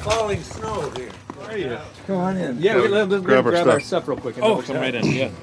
falling 0.01 0.41
snow 0.43 0.91
here. 0.97 1.09
Where 1.37 1.49
are 1.51 1.57
you? 1.57 1.77
Come 2.07 2.17
on 2.17 2.35
in. 2.35 2.59
Yeah, 2.61 2.75
we, 2.75 2.89
let's 2.89 3.07
grab, 3.23 3.45
grab, 3.45 3.45
our, 3.45 3.55
our 3.55 3.79
stuff. 3.79 3.83
stuff 3.83 4.07
real 4.09 4.17
quick. 4.17 4.35
And 4.35 4.43
Oh, 4.43 4.47
then 4.47 4.57
we'll 4.57 4.65
come 4.67 4.75
right 4.77 4.95
in. 4.95 5.05
Yeah. 5.05 5.29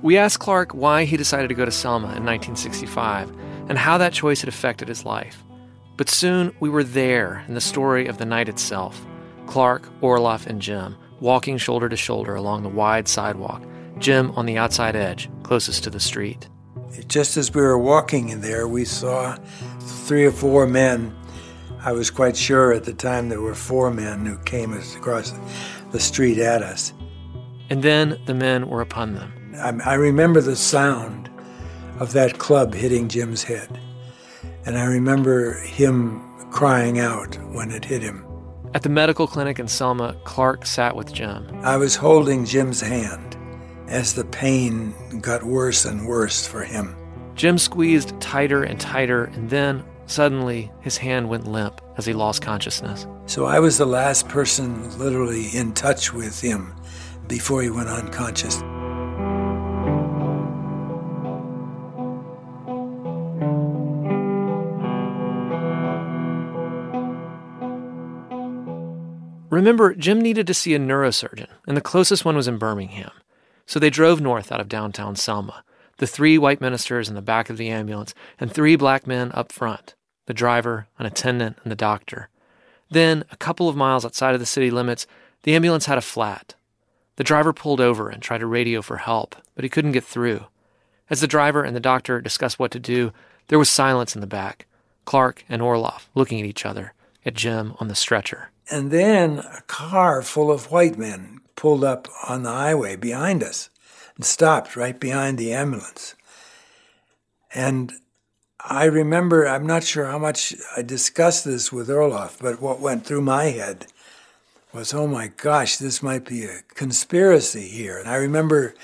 We 0.00 0.16
asked 0.16 0.38
Clark 0.38 0.74
why 0.74 1.06
he 1.06 1.16
decided 1.16 1.48
to 1.48 1.54
go 1.54 1.64
to 1.64 1.72
Selma 1.72 2.06
in 2.14 2.24
1965 2.24 3.30
and 3.68 3.76
how 3.76 3.98
that 3.98 4.12
choice 4.12 4.42
had 4.42 4.48
affected 4.48 4.86
his 4.86 5.04
life. 5.04 5.42
But 5.96 6.08
soon 6.08 6.52
we 6.60 6.68
were 6.68 6.84
there 6.84 7.44
in 7.48 7.54
the 7.54 7.60
story 7.60 8.06
of 8.06 8.16
the 8.18 8.24
night 8.24 8.48
itself 8.48 9.04
Clark, 9.46 9.88
Orloff, 10.00 10.46
and 10.46 10.62
Jim 10.62 10.96
walking 11.20 11.58
shoulder 11.58 11.88
to 11.88 11.96
shoulder 11.96 12.34
along 12.34 12.62
the 12.62 12.68
wide 12.68 13.08
sidewalk, 13.08 13.62
Jim 13.98 14.30
on 14.32 14.46
the 14.46 14.58
outside 14.58 14.96
edge, 14.96 15.28
closest 15.42 15.84
to 15.84 15.90
the 15.90 16.00
street. 16.00 16.48
Just 17.06 17.36
as 17.36 17.54
we 17.54 17.60
were 17.60 17.78
walking 17.78 18.28
in 18.28 18.40
there, 18.40 18.66
we 18.66 18.84
saw 18.84 19.36
three 19.80 20.24
or 20.24 20.32
four 20.32 20.66
men 20.66 21.14
I 21.80 21.92
was 21.92 22.10
quite 22.10 22.36
sure 22.36 22.72
at 22.72 22.84
the 22.84 22.92
time 22.92 23.28
there 23.28 23.40
were 23.40 23.54
four 23.54 23.92
men 23.92 24.26
who 24.26 24.36
came 24.38 24.72
across 24.72 25.32
the 25.92 26.00
street 26.00 26.38
at 26.38 26.60
us. 26.60 26.92
And 27.70 27.82
then 27.82 28.18
the 28.26 28.34
men 28.34 28.68
were 28.68 28.80
upon 28.80 29.14
them. 29.14 29.54
I, 29.56 29.92
I 29.92 29.94
remember 29.94 30.40
the 30.40 30.56
sound 30.56 31.30
of 32.00 32.12
that 32.12 32.38
club 32.38 32.74
hitting 32.74 33.08
Jim's 33.08 33.44
head. 33.44 33.80
And 34.66 34.76
I 34.76 34.86
remember 34.86 35.54
him 35.60 36.20
crying 36.50 36.98
out 36.98 37.36
when 37.52 37.70
it 37.70 37.84
hit 37.84 38.02
him. 38.02 38.24
At 38.74 38.82
the 38.82 38.88
medical 38.88 39.26
clinic 39.26 39.58
in 39.58 39.68
Selma, 39.68 40.16
Clark 40.24 40.66
sat 40.66 40.94
with 40.94 41.12
Jim. 41.12 41.46
I 41.62 41.76
was 41.76 41.96
holding 41.96 42.44
Jim's 42.44 42.80
hand 42.80 43.36
as 43.88 44.14
the 44.14 44.24
pain 44.24 44.94
got 45.20 45.42
worse 45.42 45.84
and 45.84 46.06
worse 46.06 46.46
for 46.46 46.62
him. 46.62 46.94
Jim 47.34 47.56
squeezed 47.56 48.20
tighter 48.20 48.62
and 48.64 48.78
tighter, 48.80 49.24
and 49.24 49.48
then 49.48 49.84
Suddenly, 50.08 50.72
his 50.80 50.96
hand 50.96 51.28
went 51.28 51.46
limp 51.46 51.82
as 51.98 52.06
he 52.06 52.14
lost 52.14 52.40
consciousness. 52.40 53.06
So 53.26 53.44
I 53.44 53.60
was 53.60 53.76
the 53.76 53.84
last 53.84 54.26
person 54.26 54.98
literally 54.98 55.48
in 55.54 55.74
touch 55.74 56.14
with 56.14 56.40
him 56.40 56.74
before 57.28 57.60
he 57.60 57.68
went 57.68 57.90
unconscious. 57.90 58.62
Remember, 69.58 69.92
Jim 69.92 70.20
needed 70.20 70.46
to 70.46 70.54
see 70.54 70.72
a 70.74 70.78
neurosurgeon, 70.78 71.48
and 71.66 71.76
the 71.76 71.80
closest 71.80 72.24
one 72.24 72.36
was 72.36 72.46
in 72.46 72.58
Birmingham. 72.58 73.10
So 73.66 73.80
they 73.80 73.90
drove 73.90 74.20
north 74.20 74.52
out 74.52 74.60
of 74.60 74.68
downtown 74.68 75.16
Selma, 75.16 75.64
the 75.96 76.06
three 76.06 76.38
white 76.38 76.60
ministers 76.60 77.08
in 77.08 77.16
the 77.16 77.20
back 77.20 77.50
of 77.50 77.56
the 77.56 77.68
ambulance, 77.68 78.14
and 78.38 78.52
three 78.52 78.76
black 78.76 79.04
men 79.04 79.32
up 79.34 79.50
front 79.50 79.96
the 80.26 80.32
driver, 80.32 80.86
an 80.96 81.06
attendant, 81.06 81.56
and 81.64 81.72
the 81.72 81.76
doctor. 81.76 82.28
Then, 82.88 83.24
a 83.32 83.36
couple 83.36 83.68
of 83.68 83.74
miles 83.74 84.04
outside 84.04 84.32
of 84.32 84.38
the 84.38 84.46
city 84.46 84.70
limits, 84.70 85.08
the 85.42 85.56
ambulance 85.56 85.86
had 85.86 85.98
a 85.98 86.02
flat. 86.02 86.54
The 87.16 87.24
driver 87.24 87.52
pulled 87.52 87.80
over 87.80 88.08
and 88.08 88.22
tried 88.22 88.38
to 88.38 88.46
radio 88.46 88.80
for 88.80 88.98
help, 88.98 89.34
but 89.56 89.64
he 89.64 89.68
couldn't 89.68 89.90
get 89.90 90.04
through. 90.04 90.46
As 91.10 91.20
the 91.20 91.26
driver 91.26 91.64
and 91.64 91.74
the 91.74 91.80
doctor 91.80 92.20
discussed 92.20 92.60
what 92.60 92.70
to 92.70 92.78
do, 92.78 93.12
there 93.48 93.58
was 93.58 93.68
silence 93.68 94.14
in 94.14 94.20
the 94.20 94.28
back. 94.28 94.66
Clark 95.04 95.44
and 95.48 95.60
Orloff 95.60 96.06
looking 96.14 96.38
at 96.38 96.46
each 96.46 96.64
other, 96.64 96.92
at 97.28 97.34
Jim 97.34 97.74
on 97.78 97.86
the 97.86 97.94
stretcher. 97.94 98.50
And 98.70 98.90
then 98.90 99.38
a 99.38 99.62
car 99.66 100.22
full 100.22 100.50
of 100.50 100.70
white 100.72 100.98
men 100.98 101.40
pulled 101.54 101.84
up 101.84 102.08
on 102.26 102.42
the 102.42 102.50
highway 102.50 102.96
behind 102.96 103.42
us 103.42 103.70
and 104.16 104.24
stopped 104.24 104.76
right 104.76 104.98
behind 104.98 105.38
the 105.38 105.52
ambulance. 105.52 106.14
And 107.54 107.92
I 108.60 108.84
remember, 108.84 109.46
I'm 109.46 109.66
not 109.66 109.84
sure 109.84 110.06
how 110.06 110.18
much 110.18 110.54
I 110.76 110.82
discussed 110.82 111.44
this 111.44 111.72
with 111.72 111.88
Orloff, 111.88 112.38
but 112.40 112.60
what 112.60 112.80
went 112.80 113.06
through 113.06 113.22
my 113.22 113.44
head 113.44 113.86
was, 114.72 114.92
oh 114.92 115.06
my 115.06 115.28
gosh, 115.28 115.76
this 115.76 116.02
might 116.02 116.24
be 116.24 116.44
a 116.44 116.62
conspiracy 116.74 117.68
here. 117.68 117.98
And 117.98 118.08
I 118.08 118.16
remember 118.16 118.74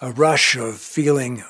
a 0.00 0.12
rush 0.12 0.56
of 0.56 0.78
feeling, 0.78 1.42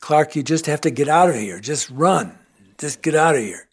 Clark, 0.00 0.36
you 0.36 0.42
just 0.42 0.66
have 0.66 0.80
to 0.82 0.90
get 0.90 1.08
out 1.08 1.30
of 1.30 1.36
here. 1.36 1.60
Just 1.60 1.88
run. 1.90 2.38
Just 2.78 3.02
get 3.02 3.14
out 3.14 3.36
of 3.36 3.42
here. 3.42 3.66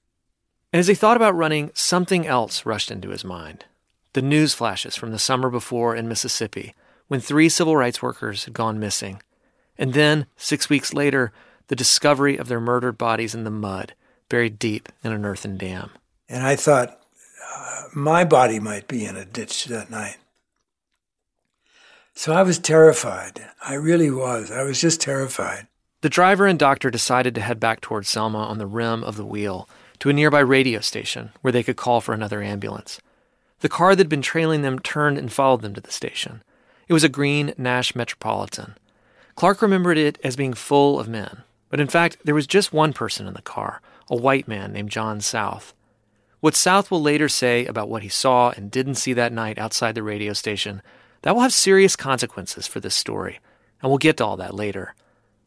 And 0.77 0.81
as 0.81 0.87
he 0.89 0.93
thought 0.93 1.17
about 1.17 1.35
running, 1.35 1.71
something 1.73 2.27
else 2.27 2.63
rushed 2.63 2.91
into 2.91 3.09
his 3.09 3.23
mind. 3.23 3.65
The 4.13 4.21
news 4.21 4.53
flashes 4.53 4.95
from 4.95 5.09
the 5.09 5.17
summer 5.17 5.49
before 5.49 5.95
in 5.95 6.07
Mississippi, 6.07 6.75
when 7.07 7.19
three 7.19 7.49
civil 7.49 7.75
rights 7.75 8.03
workers 8.03 8.45
had 8.45 8.53
gone 8.53 8.79
missing. 8.79 9.23
And 9.79 9.95
then, 9.95 10.27
six 10.35 10.69
weeks 10.69 10.93
later, 10.93 11.31
the 11.65 11.75
discovery 11.75 12.37
of 12.37 12.47
their 12.47 12.59
murdered 12.59 12.95
bodies 12.95 13.33
in 13.33 13.43
the 13.43 13.49
mud, 13.49 13.95
buried 14.29 14.59
deep 14.59 14.87
in 15.03 15.11
an 15.11 15.25
earthen 15.25 15.57
dam. 15.57 15.89
And 16.29 16.45
I 16.45 16.55
thought 16.55 17.01
uh, 17.55 17.85
my 17.95 18.23
body 18.23 18.59
might 18.59 18.87
be 18.87 19.03
in 19.03 19.15
a 19.15 19.25
ditch 19.25 19.65
that 19.65 19.89
night. 19.89 20.17
So 22.13 22.33
I 22.33 22.43
was 22.43 22.59
terrified. 22.59 23.43
I 23.65 23.73
really 23.73 24.11
was. 24.11 24.51
I 24.51 24.61
was 24.61 24.79
just 24.79 25.01
terrified. 25.01 25.65
The 26.01 26.09
driver 26.09 26.45
and 26.45 26.59
doctor 26.59 26.91
decided 26.91 27.33
to 27.33 27.41
head 27.41 27.59
back 27.59 27.81
towards 27.81 28.09
Selma 28.09 28.43
on 28.43 28.59
the 28.59 28.67
rim 28.67 29.03
of 29.03 29.17
the 29.17 29.25
wheel 29.25 29.67
to 29.99 30.09
a 30.09 30.13
nearby 30.13 30.39
radio 30.39 30.79
station 30.79 31.31
where 31.41 31.51
they 31.51 31.63
could 31.63 31.77
call 31.77 32.01
for 32.01 32.13
another 32.13 32.41
ambulance. 32.41 32.99
The 33.59 33.69
car 33.69 33.95
that 33.95 34.03
had 34.03 34.09
been 34.09 34.21
trailing 34.21 34.61
them 34.61 34.79
turned 34.79 35.17
and 35.17 35.31
followed 35.31 35.61
them 35.61 35.73
to 35.73 35.81
the 35.81 35.91
station. 35.91 36.43
It 36.87 36.93
was 36.93 37.03
a 37.03 37.09
green 37.09 37.53
Nash 37.57 37.95
Metropolitan. 37.95 38.75
Clark 39.35 39.61
remembered 39.61 39.97
it 39.97 40.19
as 40.23 40.35
being 40.35 40.53
full 40.53 40.99
of 40.99 41.07
men, 41.07 41.43
but 41.69 41.79
in 41.79 41.87
fact, 41.87 42.17
there 42.23 42.35
was 42.35 42.47
just 42.47 42.71
one 42.71 42.93
person 42.93 43.27
in 43.27 43.33
the 43.33 43.41
car, 43.41 43.81
a 44.09 44.15
white 44.15 44.47
man 44.47 44.73
named 44.73 44.89
John 44.89 45.21
South. 45.21 45.73
What 46.39 46.55
South 46.55 46.91
will 46.91 47.01
later 47.01 47.27
say 47.27 47.65
about 47.65 47.89
what 47.89 48.03
he 48.03 48.09
saw 48.09 48.51
and 48.51 48.71
didn't 48.71 48.95
see 48.95 49.13
that 49.13 49.33
night 49.33 49.57
outside 49.57 49.95
the 49.95 50.03
radio 50.03 50.33
station, 50.33 50.81
that 51.23 51.33
will 51.33 51.41
have 51.41 51.53
serious 51.53 51.95
consequences 51.95 52.67
for 52.67 52.79
this 52.79 52.95
story, 52.95 53.39
and 53.81 53.89
we'll 53.89 53.97
get 53.97 54.17
to 54.17 54.25
all 54.25 54.37
that 54.37 54.53
later. 54.53 54.93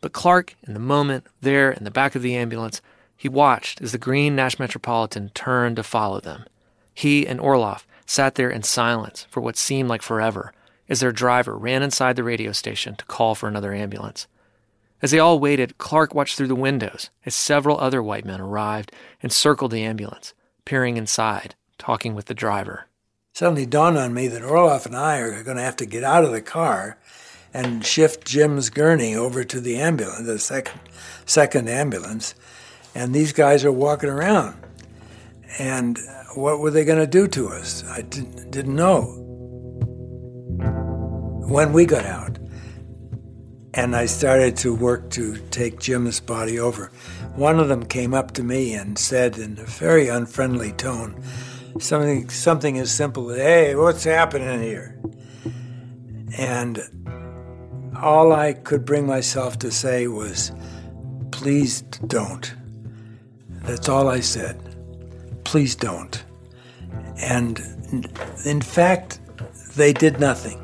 But 0.00 0.12
Clark, 0.12 0.56
in 0.66 0.74
the 0.74 0.80
moment, 0.80 1.26
there 1.40 1.70
in 1.70 1.84
the 1.84 1.90
back 1.90 2.14
of 2.14 2.22
the 2.22 2.36
ambulance, 2.36 2.82
he 3.20 3.28
watched 3.28 3.83
as 3.83 3.92
the 3.92 3.98
green 3.98 4.35
Nash 4.35 4.59
Metropolitan 4.59 5.28
turned 5.35 5.76
to 5.76 5.83
follow 5.83 6.20
them. 6.20 6.46
He 6.94 7.26
and 7.26 7.38
Orloff 7.38 7.85
sat 8.06 8.37
there 8.37 8.48
in 8.48 8.62
silence 8.62 9.26
for 9.28 9.42
what 9.42 9.59
seemed 9.59 9.90
like 9.90 10.00
forever 10.00 10.54
as 10.88 11.00
their 11.00 11.12
driver 11.12 11.54
ran 11.54 11.83
inside 11.83 12.16
the 12.16 12.24
radio 12.24 12.50
station 12.52 12.96
to 12.96 13.04
call 13.04 13.35
for 13.35 13.46
another 13.46 13.74
ambulance. 13.74 14.26
As 15.02 15.11
they 15.11 15.18
all 15.18 15.38
waited, 15.38 15.76
Clark 15.76 16.14
watched 16.14 16.38
through 16.38 16.46
the 16.46 16.54
windows 16.54 17.11
as 17.26 17.35
several 17.35 17.78
other 17.78 18.02
white 18.02 18.24
men 18.24 18.40
arrived 18.40 18.90
and 19.22 19.30
circled 19.30 19.72
the 19.72 19.85
ambulance, 19.85 20.33
peering 20.64 20.96
inside, 20.96 21.54
talking 21.76 22.14
with 22.14 22.24
the 22.24 22.33
driver. 22.33 22.87
Suddenly 23.35 23.66
dawned 23.66 23.98
on 23.98 24.14
me 24.14 24.28
that 24.28 24.40
Orloff 24.40 24.87
and 24.87 24.96
I 24.96 25.18
are 25.18 25.42
going 25.42 25.59
to 25.59 25.62
have 25.62 25.76
to 25.76 25.85
get 25.85 26.04
out 26.04 26.24
of 26.24 26.33
the 26.33 26.40
car 26.40 26.96
and 27.52 27.85
shift 27.85 28.24
Jim's 28.24 28.70
gurney 28.70 29.14
over 29.14 29.44
to 29.44 29.61
the 29.61 29.76
ambulance, 29.76 30.24
the 30.24 30.38
second, 30.38 30.80
second 31.26 31.68
ambulance. 31.68 32.35
And 32.94 33.14
these 33.14 33.33
guys 33.33 33.64
are 33.64 33.72
walking 33.72 34.09
around. 34.09 34.57
And 35.59 35.98
what 36.35 36.61
were 36.61 36.70
they 36.70 36.85
going 36.85 36.98
to 36.98 37.07
do 37.07 37.26
to 37.29 37.48
us? 37.48 37.85
I 37.85 38.03
didn't, 38.03 38.50
didn't 38.50 38.76
know. 38.76 39.16
When 41.48 41.72
we 41.72 41.85
got 41.87 42.05
out, 42.05 42.38
and 43.74 43.94
I 43.94 44.07
started 44.07 44.57
to 44.59 44.74
work 44.74 45.11
to 45.11 45.37
take 45.50 45.79
Jim's 45.79 46.20
body 46.20 46.59
over. 46.59 46.90
One 47.37 47.61
of 47.61 47.68
them 47.68 47.85
came 47.87 48.14
up 48.14 48.33
to 48.33 48.42
me 48.42 48.74
and 48.74 48.98
said 48.98 49.38
in 49.38 49.59
a 49.59 49.64
very 49.64 50.09
unfriendly 50.09 50.72
tone, 50.72 51.22
something 51.79 52.29
something 52.31 52.79
as 52.79 52.90
simple 52.90 53.31
as, 53.31 53.38
"Hey, 53.38 53.74
what's 53.76 54.05
happening 54.05 54.61
here?" 54.61 54.98
And 56.37 56.83
all 58.00 58.33
I 58.33 58.55
could 58.55 58.85
bring 58.85 59.07
myself 59.07 59.59
to 59.61 59.70
say 59.70 60.09
was, 60.09 60.50
"Please 61.31 61.83
don't." 62.07 62.53
That's 63.62 63.88
all 63.88 64.08
I 64.08 64.20
said. 64.20 64.58
Please 65.44 65.74
don't. 65.74 66.22
And 67.22 67.60
in 68.44 68.60
fact, 68.60 69.20
they 69.76 69.92
did 69.92 70.20
nothing. 70.20 70.60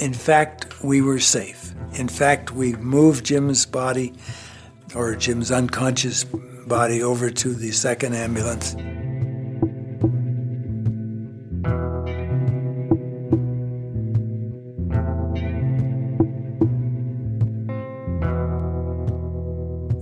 In 0.00 0.12
fact, 0.12 0.82
we 0.82 1.00
were 1.00 1.18
safe. 1.18 1.72
In 1.94 2.08
fact, 2.08 2.52
we 2.52 2.74
moved 2.74 3.26
Jim's 3.26 3.66
body, 3.66 4.14
or 4.94 5.14
Jim's 5.16 5.50
unconscious 5.50 6.24
body, 6.24 7.02
over 7.02 7.30
to 7.30 7.54
the 7.54 7.72
second 7.72 8.14
ambulance. 8.14 8.76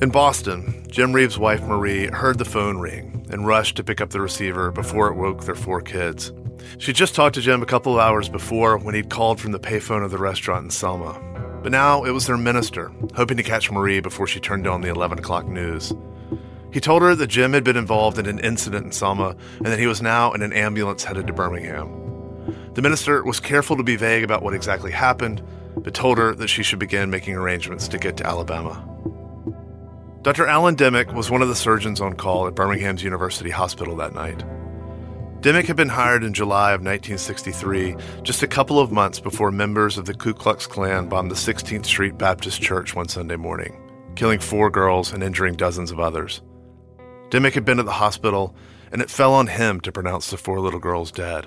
In 0.06 0.12
Boston, 0.12 0.84
Jim 0.88 1.12
Reeb's 1.12 1.36
wife 1.36 1.62
Marie 1.62 2.06
heard 2.06 2.38
the 2.38 2.44
phone 2.44 2.78
ring 2.78 3.26
and 3.28 3.44
rushed 3.44 3.74
to 3.74 3.82
pick 3.82 4.00
up 4.00 4.10
the 4.10 4.20
receiver 4.20 4.70
before 4.70 5.08
it 5.08 5.16
woke 5.16 5.42
their 5.42 5.56
four 5.56 5.80
kids. 5.80 6.32
She 6.78 6.92
just 6.92 7.16
talked 7.16 7.34
to 7.34 7.40
Jim 7.40 7.60
a 7.60 7.66
couple 7.66 7.94
of 7.94 7.98
hours 7.98 8.28
before 8.28 8.78
when 8.78 8.94
he'd 8.94 9.10
called 9.10 9.40
from 9.40 9.50
the 9.50 9.58
payphone 9.58 10.04
of 10.04 10.12
the 10.12 10.18
restaurant 10.18 10.62
in 10.62 10.70
Selma. 10.70 11.20
But 11.60 11.72
now 11.72 12.04
it 12.04 12.12
was 12.12 12.28
their 12.28 12.36
minister, 12.36 12.92
hoping 13.16 13.36
to 13.36 13.42
catch 13.42 13.68
Marie 13.72 13.98
before 13.98 14.28
she 14.28 14.38
turned 14.38 14.68
on 14.68 14.80
the 14.80 14.90
11 14.90 15.18
o'clock 15.18 15.48
news. 15.48 15.92
He 16.72 16.78
told 16.78 17.02
her 17.02 17.16
that 17.16 17.26
Jim 17.26 17.52
had 17.52 17.64
been 17.64 17.76
involved 17.76 18.20
in 18.20 18.26
an 18.26 18.38
incident 18.38 18.86
in 18.86 18.92
Selma 18.92 19.34
and 19.56 19.66
that 19.66 19.80
he 19.80 19.88
was 19.88 20.02
now 20.02 20.32
in 20.34 20.42
an 20.42 20.52
ambulance 20.52 21.02
headed 21.02 21.26
to 21.26 21.32
Birmingham. 21.32 21.90
The 22.74 22.82
minister 22.82 23.24
was 23.24 23.40
careful 23.40 23.76
to 23.76 23.82
be 23.82 23.96
vague 23.96 24.22
about 24.22 24.44
what 24.44 24.54
exactly 24.54 24.92
happened, 24.92 25.42
but 25.76 25.94
told 25.94 26.16
her 26.18 26.32
that 26.36 26.46
she 26.46 26.62
should 26.62 26.78
begin 26.78 27.10
making 27.10 27.34
arrangements 27.34 27.88
to 27.88 27.98
get 27.98 28.16
to 28.18 28.24
Alabama. 28.24 28.95
Dr. 30.26 30.48
Alan 30.48 30.74
Dimick 30.74 31.14
was 31.14 31.30
one 31.30 31.40
of 31.40 31.46
the 31.46 31.54
surgeons 31.54 32.00
on 32.00 32.14
call 32.14 32.48
at 32.48 32.56
Birmingham's 32.56 33.04
University 33.04 33.50
Hospital 33.50 33.94
that 33.94 34.12
night. 34.12 34.42
Dimick 35.40 35.66
had 35.66 35.76
been 35.76 35.88
hired 35.88 36.24
in 36.24 36.34
July 36.34 36.72
of 36.72 36.80
1963, 36.80 37.94
just 38.24 38.42
a 38.42 38.48
couple 38.48 38.80
of 38.80 38.90
months 38.90 39.20
before 39.20 39.52
members 39.52 39.96
of 39.96 40.04
the 40.04 40.14
Ku 40.14 40.34
Klux 40.34 40.66
Klan 40.66 41.08
bombed 41.08 41.30
the 41.30 41.36
16th 41.36 41.86
Street 41.86 42.18
Baptist 42.18 42.60
Church 42.60 42.92
one 42.92 43.06
Sunday 43.06 43.36
morning, 43.36 43.80
killing 44.16 44.40
four 44.40 44.68
girls 44.68 45.12
and 45.12 45.22
injuring 45.22 45.54
dozens 45.54 45.92
of 45.92 46.00
others. 46.00 46.42
Dimick 47.30 47.52
had 47.52 47.64
been 47.64 47.78
at 47.78 47.86
the 47.86 47.92
hospital, 47.92 48.56
and 48.90 49.00
it 49.00 49.08
fell 49.08 49.32
on 49.32 49.46
him 49.46 49.80
to 49.82 49.92
pronounce 49.92 50.32
the 50.32 50.36
four 50.36 50.58
little 50.58 50.80
girls 50.80 51.12
dead. 51.12 51.46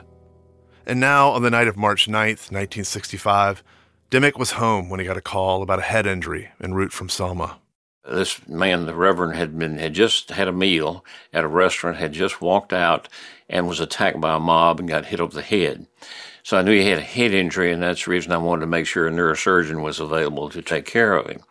And 0.86 1.02
now, 1.02 1.32
on 1.32 1.42
the 1.42 1.52
night 1.52 1.68
of 1.68 1.76
March 1.76 2.08
9th, 2.08 2.48
1965, 2.50 3.62
Dimick 4.10 4.40
was 4.40 4.52
home 4.52 4.88
when 4.88 5.02
he 5.02 5.06
got 5.06 5.18
a 5.18 5.22
call 5.22 5.64
about 5.64 5.80
a 5.80 5.82
head 5.82 6.08
injury 6.08 6.52
en 6.62 6.74
route 6.74 6.94
from 6.94 7.10
Selma. 7.10 7.59
This 8.08 8.48
man, 8.48 8.86
the 8.86 8.96
Reverend, 8.96 9.36
had 9.36 9.58
been 9.58 9.78
had 9.78 9.94
just 9.94 10.32
had 10.32 10.48
a 10.48 10.54
meal 10.54 11.06
at 11.34 11.44
a 11.44 11.48
restaurant, 11.48 11.98
had 11.98 12.14
just 12.14 12.42
walked 12.42 12.74
out 12.74 13.08
and 13.50 13.68
was 13.68 13.80
attacked 13.80 14.22
by 14.22 14.36
a 14.36 14.40
mob 14.40 14.80
and 14.80 14.88
got 14.88 15.06
hit 15.06 15.20
over 15.20 15.34
the 15.34 15.42
head. 15.42 15.88
So 16.44 16.58
I 16.58 16.62
knew 16.62 16.72
he 16.72 16.88
had 16.88 17.00
a 17.00 17.02
head 17.02 17.34
injury, 17.34 17.72
and 17.72 17.84
that's 17.84 18.06
the 18.06 18.12
reason 18.12 18.32
I 18.32 18.38
wanted 18.38 18.62
to 18.62 18.68
make 18.68 18.88
sure 18.88 19.08
a 19.08 19.12
neurosurgeon 19.12 19.84
was 19.84 20.00
available 20.00 20.50
to 20.50 20.62
take 20.62 20.86
care 20.86 21.14
of 21.14 21.28
him. 21.28 21.42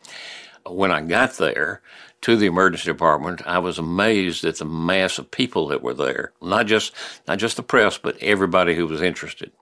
When 0.66 0.90
I 0.90 1.02
got 1.02 1.34
there 1.34 1.82
to 2.22 2.36
the 2.36 2.46
emergency 2.46 2.86
department, 2.86 3.46
I 3.46 3.58
was 3.58 3.78
amazed 3.78 4.44
at 4.44 4.56
the 4.56 4.64
mass 4.64 5.18
of 5.18 5.30
people 5.30 5.68
that 5.68 5.82
were 5.82 5.94
there. 5.94 6.32
Not 6.42 6.66
just 6.66 6.94
not 7.26 7.38
just 7.38 7.56
the 7.56 7.62
press, 7.62 7.98
but 7.98 8.18
everybody 8.20 8.74
who 8.74 8.86
was 8.86 9.02
interested. 9.02 9.52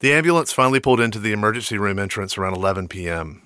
The 0.00 0.12
ambulance 0.12 0.52
finally 0.52 0.80
pulled 0.80 1.00
into 1.00 1.20
the 1.20 1.32
emergency 1.32 1.78
room 1.78 1.98
entrance 1.98 2.36
around 2.36 2.54
11 2.54 2.88
p.m. 2.88 3.42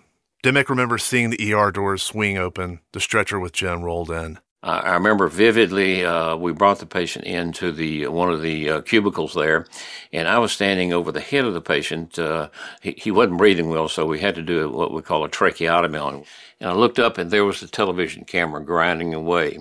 Dimick 0.47 0.69
remembers 0.69 1.03
seeing 1.03 1.31
the 1.31 1.55
ER 1.55 1.73
doors 1.73 2.05
swing 2.05 2.39
open, 2.39 2.79
the 2.93 3.01
stretcher 3.01 3.41
with 3.41 3.53
Jim 3.53 3.83
rolled 3.83 4.13
in. 4.13 4.39
I 4.63 4.79
I 4.79 4.95
remember 4.95 5.27
vividly. 5.27 6.05
Uh, 6.05 6.37
we 6.37 6.53
brought 6.53 6.79
the 6.79 6.87
patient 6.87 7.25
into 7.25 7.73
the 7.73 8.07
one 8.07 8.31
of 8.31 8.43
the 8.43 8.71
uh, 8.71 8.81
cubicles 8.83 9.35
there, 9.35 9.67
and 10.13 10.29
I 10.29 10.39
was 10.39 10.53
standing 10.53 10.93
over 10.93 11.11
the 11.11 11.21
head 11.21 11.47
of 11.47 11.55
the 11.55 11.61
patient. 11.61 12.17
Uh, 12.17 12.51
he, 12.81 12.93
he 12.97 13.11
wasn't 13.11 13.39
breathing 13.39 13.71
well, 13.71 13.89
so 13.89 14.07
we 14.07 14.21
had 14.21 14.37
to 14.37 14.43
do 14.43 14.71
what 14.71 14.93
we 14.93 15.03
call 15.03 15.25
a 15.25 15.29
tracheotomy 15.29 15.99
on 15.99 16.15
him. 16.15 16.25
And 16.61 16.71
I 16.71 16.75
looked 16.75 17.01
up, 17.01 17.19
and 17.19 17.33
there 17.33 17.45
was 17.45 17.59
the 17.59 17.67
television 17.67 18.25
camera 18.25 18.65
grinding 18.65 19.15
away. 19.15 19.59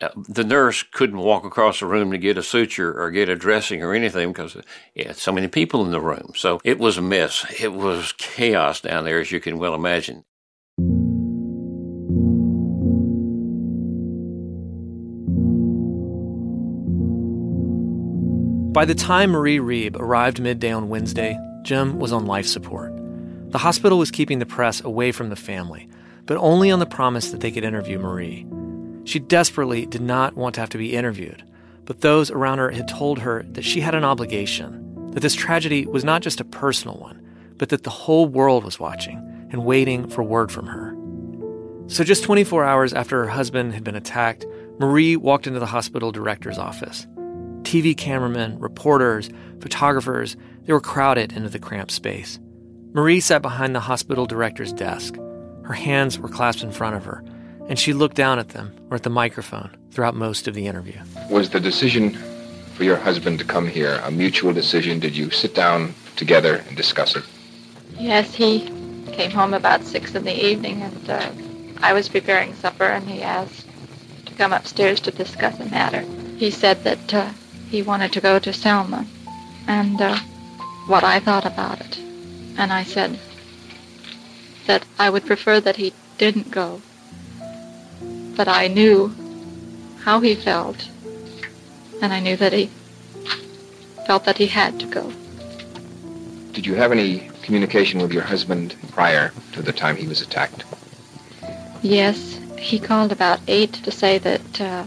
Uh, 0.00 0.08
the 0.28 0.44
nurse 0.44 0.82
couldn't 0.82 1.18
walk 1.18 1.44
across 1.44 1.80
the 1.80 1.86
room 1.86 2.10
to 2.10 2.16
get 2.16 2.38
a 2.38 2.42
suture 2.42 2.98
or 2.98 3.10
get 3.10 3.28
a 3.28 3.36
dressing 3.36 3.82
or 3.82 3.92
anything 3.92 4.32
because 4.32 4.56
he 4.94 5.04
had 5.04 5.16
so 5.16 5.30
many 5.30 5.46
people 5.46 5.84
in 5.84 5.90
the 5.90 6.00
room. 6.00 6.32
So 6.34 6.58
it 6.64 6.78
was 6.78 6.96
a 6.96 7.02
mess. 7.02 7.44
It 7.60 7.74
was 7.74 8.12
chaos 8.12 8.80
down 8.80 9.04
there, 9.04 9.20
as 9.20 9.30
you 9.30 9.40
can 9.40 9.58
well 9.58 9.74
imagine. 9.74 10.24
By 18.72 18.86
the 18.86 18.94
time 18.94 19.32
Marie 19.32 19.58
Reeb 19.58 19.96
arrived 19.96 20.40
midday 20.40 20.72
on 20.72 20.88
Wednesday, 20.88 21.38
Jim 21.62 21.98
was 21.98 22.12
on 22.12 22.24
life 22.24 22.46
support. 22.46 22.94
The 23.50 23.58
hospital 23.58 23.98
was 23.98 24.10
keeping 24.10 24.38
the 24.38 24.46
press 24.46 24.80
away 24.82 25.12
from 25.12 25.28
the 25.28 25.36
family, 25.36 25.88
but 26.24 26.38
only 26.38 26.70
on 26.70 26.78
the 26.78 26.86
promise 26.86 27.32
that 27.32 27.40
they 27.40 27.50
could 27.50 27.64
interview 27.64 27.98
Marie. 27.98 28.46
She 29.04 29.18
desperately 29.18 29.86
did 29.86 30.02
not 30.02 30.36
want 30.36 30.54
to 30.54 30.60
have 30.60 30.70
to 30.70 30.78
be 30.78 30.94
interviewed, 30.94 31.42
but 31.84 32.00
those 32.00 32.30
around 32.30 32.58
her 32.58 32.70
had 32.70 32.88
told 32.88 33.18
her 33.20 33.44
that 33.52 33.64
she 33.64 33.80
had 33.80 33.94
an 33.94 34.04
obligation, 34.04 35.10
that 35.12 35.20
this 35.20 35.34
tragedy 35.34 35.86
was 35.86 36.04
not 36.04 36.22
just 36.22 36.40
a 36.40 36.44
personal 36.44 36.96
one, 36.96 37.20
but 37.56 37.68
that 37.70 37.82
the 37.82 37.90
whole 37.90 38.26
world 38.26 38.64
was 38.64 38.78
watching 38.78 39.18
and 39.50 39.64
waiting 39.64 40.08
for 40.08 40.22
word 40.22 40.52
from 40.52 40.66
her. 40.66 40.96
So, 41.88 42.04
just 42.04 42.22
24 42.22 42.64
hours 42.64 42.92
after 42.92 43.24
her 43.24 43.30
husband 43.30 43.74
had 43.74 43.82
been 43.82 43.96
attacked, 43.96 44.46
Marie 44.78 45.16
walked 45.16 45.48
into 45.48 45.58
the 45.58 45.66
hospital 45.66 46.12
director's 46.12 46.56
office. 46.56 47.06
TV 47.62 47.96
cameramen, 47.96 48.58
reporters, 48.60 49.28
photographers, 49.60 50.36
they 50.64 50.72
were 50.72 50.80
crowded 50.80 51.32
into 51.32 51.48
the 51.48 51.58
cramped 51.58 51.90
space. 51.90 52.38
Marie 52.92 53.20
sat 53.20 53.42
behind 53.42 53.74
the 53.74 53.80
hospital 53.80 54.26
director's 54.26 54.72
desk. 54.72 55.16
Her 55.64 55.74
hands 55.74 56.18
were 56.18 56.28
clasped 56.28 56.62
in 56.62 56.72
front 56.72 56.96
of 56.96 57.04
her, 57.04 57.24
and 57.70 57.78
she 57.78 57.92
looked 57.92 58.16
down 58.16 58.40
at 58.40 58.48
them 58.48 58.74
or 58.90 58.96
at 58.96 59.04
the 59.04 59.10
microphone 59.10 59.70
throughout 59.92 60.16
most 60.16 60.48
of 60.48 60.54
the 60.54 60.66
interview. 60.66 61.00
Was 61.30 61.50
the 61.50 61.60
decision 61.60 62.18
for 62.74 62.82
your 62.82 62.96
husband 62.96 63.38
to 63.38 63.44
come 63.44 63.68
here 63.68 64.00
a 64.04 64.10
mutual 64.10 64.52
decision? 64.52 64.98
Did 64.98 65.16
you 65.16 65.30
sit 65.30 65.54
down 65.54 65.94
together 66.16 66.56
and 66.66 66.76
discuss 66.76 67.14
it? 67.14 67.22
Yes, 67.96 68.34
he 68.34 68.68
came 69.12 69.30
home 69.30 69.54
about 69.54 69.84
six 69.84 70.16
in 70.16 70.24
the 70.24 70.44
evening, 70.46 70.82
and 70.82 71.10
uh, 71.10 71.30
I 71.80 71.92
was 71.92 72.08
preparing 72.08 72.54
supper, 72.54 72.84
and 72.84 73.08
he 73.08 73.22
asked 73.22 73.66
to 74.26 74.34
come 74.34 74.52
upstairs 74.52 74.98
to 75.00 75.12
discuss 75.12 75.56
the 75.56 75.66
matter. 75.66 76.00
He 76.38 76.50
said 76.50 76.82
that 76.82 77.14
uh, 77.14 77.30
he 77.70 77.82
wanted 77.82 78.12
to 78.14 78.20
go 78.20 78.40
to 78.40 78.52
Selma, 78.52 79.06
and 79.68 80.00
uh, 80.00 80.18
what 80.88 81.04
I 81.04 81.20
thought 81.20 81.46
about 81.46 81.80
it. 81.80 81.98
And 82.58 82.72
I 82.72 82.82
said 82.82 83.18
that 84.66 84.84
I 84.98 85.08
would 85.08 85.24
prefer 85.24 85.60
that 85.60 85.76
he 85.76 85.92
didn't 86.18 86.50
go, 86.50 86.82
but 88.40 88.48
I 88.48 88.68
knew 88.68 89.14
how 90.02 90.20
he 90.20 90.34
felt, 90.34 90.88
and 92.00 92.10
I 92.10 92.20
knew 92.20 92.38
that 92.38 92.54
he 92.54 92.70
felt 94.06 94.24
that 94.24 94.38
he 94.38 94.46
had 94.46 94.80
to 94.80 94.86
go. 94.86 95.12
Did 96.54 96.64
you 96.64 96.74
have 96.74 96.90
any 96.90 97.30
communication 97.42 98.00
with 98.00 98.12
your 98.14 98.22
husband 98.22 98.76
prior 98.92 99.34
to 99.52 99.60
the 99.60 99.74
time 99.74 99.94
he 99.94 100.08
was 100.08 100.22
attacked? 100.22 100.64
Yes, 101.82 102.40
he 102.58 102.78
called 102.78 103.12
about 103.12 103.40
eight 103.46 103.74
to 103.74 103.90
say 103.90 104.16
that 104.16 104.58
uh, 104.58 104.84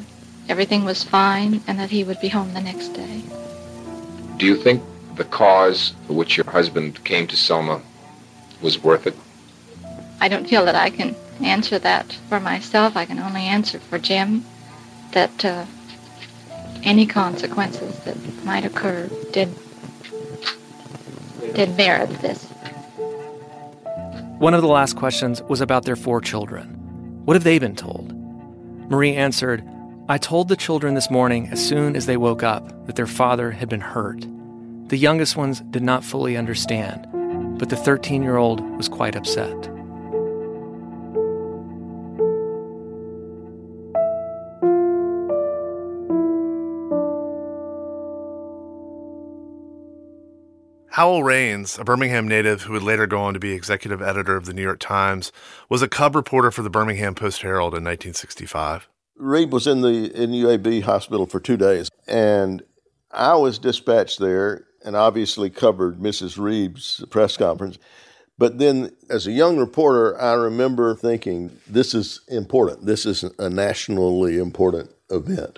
everything 0.49 0.83
was 0.83 1.03
fine 1.03 1.61
and 1.67 1.77
that 1.77 1.91
he 1.91 2.03
would 2.03 2.19
be 2.19 2.29
home 2.29 2.55
the 2.55 2.61
next 2.61 2.87
day. 2.93 3.21
Do 4.37 4.47
you 4.47 4.55
think 4.55 4.81
the 5.13 5.25
cause 5.25 5.93
for 6.07 6.13
which 6.13 6.37
your 6.37 6.49
husband 6.49 7.03
came 7.03 7.27
to 7.27 7.37
Selma 7.37 7.83
was 8.63 8.81
worth 8.81 9.05
it? 9.05 9.15
I 10.19 10.27
don't 10.27 10.49
feel 10.49 10.65
that 10.65 10.73
I 10.73 10.89
can 10.89 11.15
answer 11.41 11.79
that 11.79 12.13
for 12.29 12.39
myself. 12.39 12.95
I 12.95 13.05
can 13.05 13.19
only 13.19 13.41
answer 13.41 13.79
for 13.79 13.97
Jim 13.97 14.45
that 15.11 15.45
uh, 15.45 15.65
any 16.83 17.05
consequences 17.05 17.99
that 17.99 18.17
might 18.43 18.65
occur 18.65 19.09
did 19.31 19.53
did 21.53 21.77
merit 21.77 22.09
this. 22.21 22.45
One 24.39 24.53
of 24.53 24.61
the 24.61 24.67
last 24.67 24.95
questions 24.95 25.41
was 25.43 25.61
about 25.61 25.85
their 25.85 25.95
four 25.95 26.19
children. 26.19 26.67
What 27.25 27.35
have 27.35 27.43
they 27.43 27.59
been 27.59 27.75
told? 27.75 28.11
Marie 28.89 29.15
answered, 29.15 29.63
I 30.09 30.17
told 30.17 30.49
the 30.49 30.57
children 30.57 30.95
this 30.95 31.09
morning 31.09 31.47
as 31.49 31.65
soon 31.65 31.95
as 31.95 32.07
they 32.07 32.17
woke 32.17 32.43
up 32.43 32.85
that 32.87 32.97
their 32.97 33.07
father 33.07 33.51
had 33.51 33.69
been 33.69 33.81
hurt. 33.81 34.25
The 34.89 34.97
youngest 34.97 35.37
ones 35.37 35.61
did 35.71 35.81
not 35.81 36.03
fully 36.03 36.35
understand, 36.35 37.07
but 37.57 37.69
the 37.69 37.77
13 37.77 38.21
year 38.21 38.35
old 38.35 38.59
was 38.75 38.89
quite 38.89 39.15
upset. 39.15 39.72
Howell 50.93 51.23
Raines, 51.23 51.79
a 51.79 51.83
Birmingham 51.83 52.27
native 52.27 52.61
who 52.61 52.73
would 52.73 52.83
later 52.83 53.07
go 53.07 53.19
on 53.21 53.33
to 53.33 53.39
be 53.39 53.53
executive 53.53 53.99
editor 53.99 54.35
of 54.35 54.45
the 54.45 54.53
New 54.53 54.61
York 54.61 54.79
Times, 54.79 55.31
was 55.67 55.81
a 55.81 55.87
cub 55.87 56.15
reporter 56.15 56.51
for 56.51 56.61
the 56.61 56.69
Birmingham 56.69 57.15
Post 57.15 57.41
Herald 57.41 57.73
in 57.73 57.83
1965. 57.83 58.87
Reeb 59.19 59.49
was 59.49 59.65
in 59.65 59.81
the 59.81 60.11
in 60.13 60.29
UAB 60.29 60.83
hospital 60.83 61.25
for 61.25 61.39
two 61.39 61.57
days, 61.57 61.89
and 62.07 62.61
I 63.09 63.33
was 63.33 63.57
dispatched 63.57 64.19
there 64.19 64.65
and 64.85 64.95
obviously 64.95 65.49
covered 65.49 65.97
Mrs. 65.97 66.37
Reeb's 66.37 67.03
press 67.09 67.37
conference. 67.37 67.79
But 68.37 68.59
then, 68.59 68.91
as 69.09 69.25
a 69.25 69.31
young 69.31 69.57
reporter, 69.57 70.21
I 70.21 70.33
remember 70.33 70.93
thinking, 70.93 71.57
this 71.65 71.95
is 71.95 72.21
important. 72.27 72.85
This 72.85 73.07
is 73.07 73.23
a 73.39 73.49
nationally 73.49 74.37
important 74.37 74.91
event. 75.09 75.57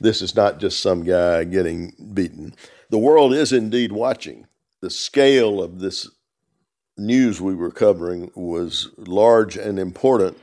This 0.00 0.20
is 0.20 0.34
not 0.34 0.58
just 0.58 0.82
some 0.82 1.04
guy 1.04 1.44
getting 1.44 1.92
beaten. 2.12 2.56
The 2.90 2.98
world 2.98 3.34
is 3.34 3.52
indeed 3.52 3.92
watching. 3.92 4.47
The 4.80 4.90
scale 4.90 5.60
of 5.60 5.80
this 5.80 6.08
news 6.96 7.40
we 7.40 7.56
were 7.56 7.72
covering 7.72 8.30
was 8.36 8.90
large 8.96 9.56
and 9.56 9.76
important. 9.76 10.38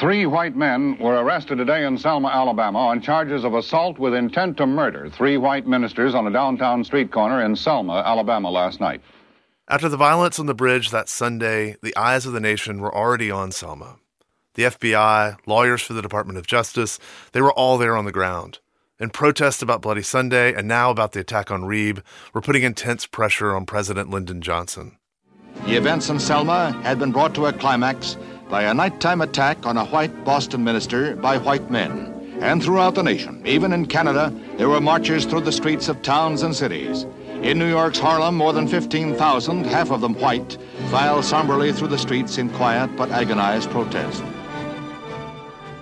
Three 0.00 0.26
white 0.26 0.56
men 0.56 0.98
were 0.98 1.14
arrested 1.14 1.58
today 1.58 1.86
in 1.86 1.96
Selma, 1.96 2.28
Alabama 2.28 2.80
on 2.80 3.00
charges 3.00 3.44
of 3.44 3.54
assault 3.54 4.00
with 4.00 4.12
intent 4.12 4.56
to 4.56 4.66
murder 4.66 5.08
three 5.08 5.36
white 5.36 5.68
ministers 5.68 6.16
on 6.16 6.26
a 6.26 6.32
downtown 6.32 6.82
street 6.82 7.12
corner 7.12 7.44
in 7.44 7.54
Selma, 7.54 8.02
Alabama 8.04 8.50
last 8.50 8.80
night. 8.80 9.00
After 9.68 9.88
the 9.88 9.96
violence 9.96 10.40
on 10.40 10.46
the 10.46 10.54
bridge 10.54 10.90
that 10.90 11.08
Sunday, 11.08 11.76
the 11.80 11.96
eyes 11.96 12.26
of 12.26 12.32
the 12.32 12.40
nation 12.40 12.80
were 12.80 12.94
already 12.94 13.30
on 13.30 13.52
Selma. 13.52 13.98
The 14.54 14.64
FBI, 14.64 15.36
lawyers 15.46 15.82
for 15.82 15.92
the 15.92 16.02
Department 16.02 16.40
of 16.40 16.46
Justice, 16.48 16.98
they 17.30 17.40
were 17.40 17.52
all 17.52 17.78
there 17.78 17.96
on 17.96 18.04
the 18.04 18.10
ground. 18.10 18.58
In 18.98 19.10
protest 19.10 19.62
about 19.62 19.82
Bloody 19.82 20.00
Sunday 20.00 20.54
and 20.54 20.66
now 20.66 20.90
about 20.90 21.12
the 21.12 21.20
attack 21.20 21.50
on 21.50 21.64
Reeb, 21.64 22.02
we're 22.32 22.40
putting 22.40 22.62
intense 22.62 23.04
pressure 23.04 23.54
on 23.54 23.66
President 23.66 24.08
Lyndon 24.08 24.40
Johnson. 24.40 24.96
The 25.66 25.76
events 25.76 26.08
in 26.08 26.18
Selma 26.18 26.72
had 26.82 26.98
been 26.98 27.12
brought 27.12 27.34
to 27.34 27.44
a 27.44 27.52
climax 27.52 28.16
by 28.48 28.62
a 28.62 28.72
nighttime 28.72 29.20
attack 29.20 29.66
on 29.66 29.76
a 29.76 29.84
white 29.84 30.24
Boston 30.24 30.64
minister 30.64 31.14
by 31.14 31.36
white 31.36 31.70
men. 31.70 32.38
And 32.40 32.64
throughout 32.64 32.94
the 32.94 33.02
nation, 33.02 33.42
even 33.44 33.74
in 33.74 33.84
Canada, 33.84 34.32
there 34.56 34.70
were 34.70 34.80
marches 34.80 35.26
through 35.26 35.42
the 35.42 35.52
streets 35.52 35.90
of 35.90 36.00
towns 36.00 36.42
and 36.42 36.56
cities. 36.56 37.04
In 37.42 37.58
New 37.58 37.68
York's 37.68 37.98
Harlem, 37.98 38.34
more 38.34 38.54
than 38.54 38.66
15,000, 38.66 39.66
half 39.66 39.90
of 39.90 40.00
them 40.00 40.14
white, 40.14 40.56
filed 40.90 41.26
somberly 41.26 41.70
through 41.70 41.88
the 41.88 41.98
streets 41.98 42.38
in 42.38 42.48
quiet 42.48 42.96
but 42.96 43.10
agonized 43.10 43.68
protest. 43.68 44.22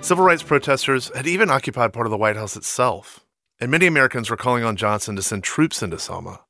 Civil 0.04 0.26
rights 0.26 0.42
protesters 0.42 1.10
had 1.16 1.26
even 1.26 1.48
occupied 1.48 1.94
part 1.94 2.06
of 2.06 2.10
the 2.10 2.18
White 2.18 2.36
House 2.36 2.56
itself, 2.56 3.20
and 3.58 3.70
many 3.70 3.86
Americans 3.86 4.28
were 4.28 4.36
calling 4.36 4.62
on 4.62 4.76
Johnson 4.76 5.16
to 5.16 5.22
send 5.22 5.42
troops 5.42 5.82
into 5.82 5.98
Selma. 5.98 6.42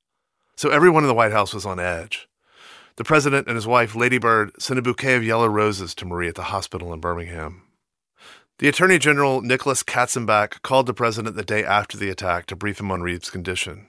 So 0.56 0.70
everyone 0.70 1.04
in 1.04 1.06
the 1.06 1.14
White 1.14 1.30
House 1.30 1.54
was 1.54 1.64
on 1.64 1.78
edge. 1.78 2.28
The 2.96 3.04
president 3.04 3.46
and 3.46 3.54
his 3.54 3.64
wife, 3.64 3.94
Lady 3.94 4.18
Bird, 4.18 4.50
sent 4.60 4.80
a 4.80 4.82
bouquet 4.82 5.14
of 5.14 5.22
yellow 5.22 5.46
roses 5.46 5.94
to 5.94 6.04
Marie 6.04 6.26
at 6.26 6.34
the 6.34 6.42
hospital 6.42 6.92
in 6.92 6.98
Birmingham. 6.98 7.62
The 8.58 8.66
Attorney 8.66 8.98
General, 8.98 9.40
Nicholas 9.40 9.84
Katzenbach, 9.84 10.62
called 10.62 10.86
the 10.86 10.92
president 10.92 11.36
the 11.36 11.44
day 11.44 11.62
after 11.64 11.96
the 11.96 12.10
attack 12.10 12.46
to 12.46 12.56
brief 12.56 12.80
him 12.80 12.90
on 12.90 13.02
Reeb's 13.02 13.30
condition. 13.30 13.86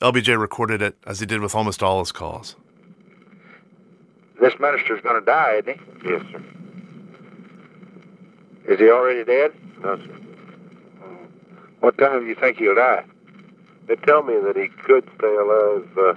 LBJ 0.00 0.40
recorded 0.40 0.80
it, 0.80 0.96
as 1.08 1.18
he 1.18 1.26
did 1.26 1.40
with 1.40 1.56
almost 1.56 1.82
all 1.82 1.98
his 1.98 2.12
calls. 2.12 2.54
This 4.40 4.54
minister's 4.60 5.00
going 5.00 5.18
to 5.18 5.26
die, 5.26 5.54
isn't 5.54 5.80
he? 6.04 6.08
Yes, 6.08 6.22
sir. 6.30 6.44
Is 8.68 8.78
he 8.78 8.90
already 8.90 9.24
dead? 9.24 9.52
No, 9.82 9.96
sir. 9.96 10.18
What 11.80 11.96
time 11.96 12.20
do 12.20 12.26
you 12.26 12.34
think 12.34 12.58
he'll 12.58 12.74
die? 12.74 13.04
They 13.86 13.96
tell 13.96 14.22
me 14.22 14.34
that 14.44 14.56
he 14.56 14.68
could 14.68 15.08
stay 15.16 15.34
alive 15.34 15.88
uh, 15.96 16.14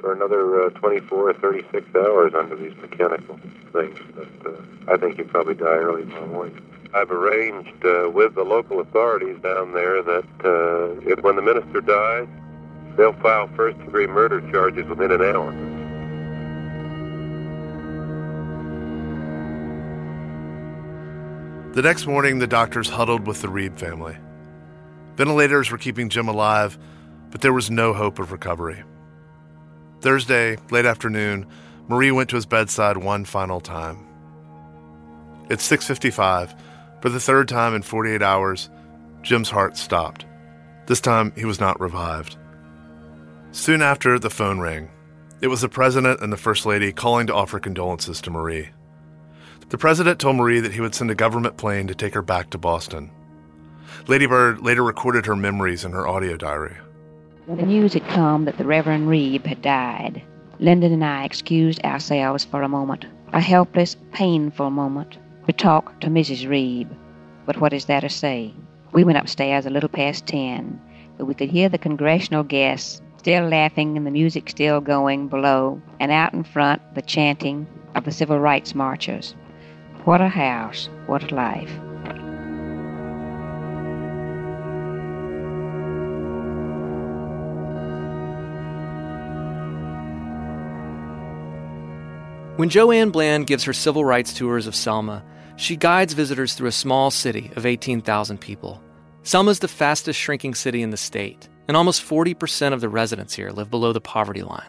for 0.00 0.12
another 0.12 0.66
uh, 0.66 0.70
24 0.70 1.30
or 1.30 1.32
36 1.32 1.86
hours 1.96 2.34
under 2.34 2.56
these 2.56 2.76
mechanical 2.76 3.38
things, 3.72 3.98
but 4.14 4.52
uh, 4.52 4.60
I 4.92 4.98
think 4.98 5.16
he'll 5.16 5.26
probably 5.26 5.54
die 5.54 5.64
early 5.64 6.02
tomorrow 6.02 6.26
morning. 6.26 6.60
I've 6.92 7.10
arranged 7.10 7.84
uh, 7.86 8.10
with 8.12 8.34
the 8.34 8.44
local 8.44 8.80
authorities 8.80 9.38
down 9.42 9.72
there 9.72 10.02
that 10.02 10.24
uh, 10.44 11.10
if 11.10 11.22
when 11.22 11.36
the 11.36 11.42
minister 11.42 11.80
dies, 11.80 12.28
they'll 12.96 13.14
file 13.14 13.48
first 13.56 13.78
degree 13.78 14.06
murder 14.06 14.40
charges 14.52 14.86
within 14.88 15.10
an 15.10 15.22
hour. 15.22 15.73
The 21.74 21.82
next 21.82 22.06
morning, 22.06 22.38
the 22.38 22.46
doctors 22.46 22.88
huddled 22.88 23.26
with 23.26 23.42
the 23.42 23.48
Reeb 23.48 23.76
family. 23.76 24.16
Ventilators 25.16 25.72
were 25.72 25.78
keeping 25.78 26.08
Jim 26.08 26.28
alive, 26.28 26.78
but 27.32 27.40
there 27.40 27.52
was 27.52 27.68
no 27.68 27.92
hope 27.92 28.20
of 28.20 28.30
recovery. 28.30 28.84
Thursday, 30.00 30.56
late 30.70 30.86
afternoon, 30.86 31.46
Marie 31.88 32.12
went 32.12 32.30
to 32.30 32.36
his 32.36 32.46
bedside 32.46 32.96
one 32.96 33.24
final 33.24 33.60
time. 33.60 34.06
It's 35.50 35.64
6:55. 35.64 36.54
For 37.00 37.08
the 37.08 37.18
third 37.18 37.48
time 37.48 37.74
in 37.74 37.82
48 37.82 38.22
hours, 38.22 38.70
Jim's 39.22 39.50
heart 39.50 39.76
stopped. 39.76 40.26
This 40.86 41.00
time 41.00 41.32
he 41.34 41.44
was 41.44 41.58
not 41.58 41.80
revived. 41.80 42.36
Soon 43.50 43.82
after, 43.82 44.20
the 44.20 44.30
phone 44.30 44.60
rang. 44.60 44.90
It 45.40 45.48
was 45.48 45.62
the 45.62 45.68
president 45.68 46.20
and 46.20 46.32
the 46.32 46.36
first 46.36 46.66
lady 46.66 46.92
calling 46.92 47.26
to 47.26 47.34
offer 47.34 47.58
condolences 47.58 48.20
to 48.20 48.30
Marie. 48.30 48.68
The 49.70 49.78
president 49.78 50.20
told 50.20 50.36
Marie 50.36 50.60
that 50.60 50.72
he 50.72 50.80
would 50.80 50.94
send 50.94 51.10
a 51.10 51.14
government 51.14 51.56
plane 51.56 51.86
to 51.86 51.94
take 51.94 52.14
her 52.14 52.22
back 52.22 52.50
to 52.50 52.58
Boston. 52.58 53.10
Lady 54.06 54.26
Bird 54.26 54.60
later 54.60 54.82
recorded 54.82 55.26
her 55.26 55.34
memories 55.34 55.84
in 55.84 55.92
her 55.92 56.06
audio 56.06 56.36
diary. 56.36 56.76
The 57.48 57.66
news 57.66 57.94
had 57.94 58.06
come 58.08 58.44
that 58.44 58.58
the 58.58 58.66
Reverend 58.66 59.08
Reeb 59.08 59.46
had 59.46 59.62
died. 59.62 60.22
Lyndon 60.60 60.92
and 60.92 61.04
I 61.04 61.24
excused 61.24 61.82
ourselves 61.84 62.44
for 62.44 62.62
a 62.62 62.68
moment, 62.68 63.06
a 63.32 63.40
helpless, 63.40 63.96
painful 64.12 64.70
moment. 64.70 65.18
We 65.46 65.52
talked 65.52 66.02
to 66.02 66.08
Mrs. 66.08 66.48
Reeb, 66.48 66.88
but 67.46 67.60
what 67.60 67.72
is 67.72 67.86
there 67.86 68.00
to 68.00 68.08
say? 68.08 68.54
We 68.92 69.04
went 69.04 69.18
upstairs 69.18 69.66
a 69.66 69.70
little 69.70 69.88
past 69.88 70.26
ten, 70.26 70.80
but 71.16 71.24
we 71.24 71.34
could 71.34 71.50
hear 71.50 71.68
the 71.68 71.78
congressional 71.78 72.44
guests 72.44 73.02
still 73.18 73.48
laughing 73.48 73.96
and 73.96 74.06
the 74.06 74.10
music 74.10 74.50
still 74.50 74.80
going 74.80 75.28
below, 75.28 75.80
and 75.98 76.12
out 76.12 76.34
in 76.34 76.44
front 76.44 76.82
the 76.94 77.02
chanting 77.02 77.66
of 77.94 78.04
the 78.04 78.12
civil 78.12 78.38
rights 78.38 78.74
marchers. 78.74 79.34
What 80.04 80.20
a 80.20 80.28
house, 80.28 80.90
what 81.06 81.32
a 81.32 81.34
life. 81.34 81.70
When 92.56 92.68
Joanne 92.68 93.08
Bland 93.08 93.46
gives 93.46 93.64
her 93.64 93.72
civil 93.72 94.04
rights 94.04 94.34
tours 94.34 94.66
of 94.66 94.74
Selma, 94.74 95.24
she 95.56 95.74
guides 95.74 96.12
visitors 96.12 96.52
through 96.52 96.68
a 96.68 96.72
small 96.72 97.10
city 97.10 97.50
of 97.56 97.64
18,000 97.64 98.38
people. 98.38 98.82
Selma's 99.22 99.60
the 99.60 99.68
fastest 99.68 100.20
shrinking 100.20 100.54
city 100.54 100.82
in 100.82 100.90
the 100.90 100.98
state, 100.98 101.48
and 101.66 101.78
almost 101.78 102.06
40% 102.06 102.74
of 102.74 102.82
the 102.82 102.90
residents 102.90 103.34
here 103.34 103.52
live 103.52 103.70
below 103.70 103.94
the 103.94 104.02
poverty 104.02 104.42
line. 104.42 104.68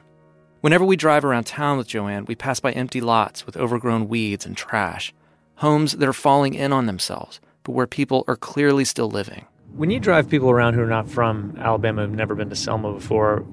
Whenever 0.61 0.85
we 0.85 0.95
drive 0.95 1.25
around 1.25 1.43
town 1.43 1.77
with 1.77 1.89
Joanne, 1.89 2.23
we 2.23 2.35
pass 2.35 2.61
by 2.61 2.71
empty 2.71 3.01
lots 3.01 3.45
with 3.45 3.57
overgrown 3.57 4.07
weeds 4.07 4.45
and 4.45 4.55
trash, 4.55 5.13
homes 5.55 5.93
that 5.93 6.07
are 6.07 6.13
falling 6.13 6.53
in 6.53 6.73
on 6.73 6.85
themselves, 6.85 7.39
but 7.63 7.71
where 7.73 7.87
people 7.87 8.23
are 8.27 8.35
clearly 8.35 8.85
still 8.85 9.09
living. 9.09 9.45
When 9.75 9.89
you 9.89 9.99
drive 9.99 10.29
people 10.29 10.49
around 10.49 10.75
who 10.75 10.81
are 10.81 10.87
not 10.87 11.09
from 11.09 11.57
Alabama, 11.59 12.05
who've 12.05 12.15
never 12.15 12.35
been 12.35 12.49
to 12.49 12.55
Selma 12.55 12.93
before, 12.93 13.45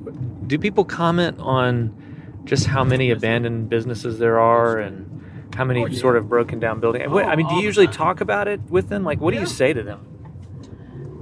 do 0.46 0.58
people 0.58 0.84
comment 0.84 1.38
on 1.40 1.96
just 2.44 2.66
how 2.66 2.84
many 2.84 3.10
abandoned 3.10 3.68
businesses 3.68 4.18
there 4.18 4.38
are 4.38 4.78
and 4.78 5.08
how 5.54 5.64
many 5.64 5.82
oh, 5.82 5.86
yeah. 5.86 5.98
sort 5.98 6.16
of 6.16 6.28
broken 6.28 6.58
down 6.58 6.80
buildings. 6.80 7.06
Oh, 7.08 7.18
I 7.18 7.36
mean, 7.36 7.46
do 7.46 7.54
you 7.54 7.60
oh, 7.60 7.64
usually 7.64 7.86
talk 7.86 8.20
about 8.20 8.48
it 8.48 8.60
with 8.70 8.88
them? 8.88 9.04
Like, 9.04 9.20
what 9.20 9.34
yeah. 9.34 9.40
do 9.40 9.44
you 9.44 9.50
say 9.50 9.72
to 9.72 9.82
them? 9.82 10.06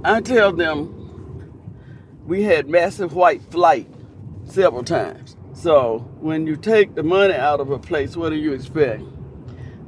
I 0.05 0.20
tell 0.20 0.53
them 0.53 0.97
we 2.26 2.43
had 2.43 2.68
massive 2.68 3.14
white 3.14 3.43
flight 3.43 3.89
several 4.45 4.85
times. 4.85 5.37
So 5.53 5.99
when 6.20 6.47
you 6.47 6.57
take 6.57 6.95
the 6.95 7.03
money 7.03 7.35
out 7.35 7.61
of 7.61 7.70
a 7.70 7.78
place, 7.78 8.16
what 8.16 8.31
do 8.31 8.37
you 8.37 8.53
expect? 8.53 9.03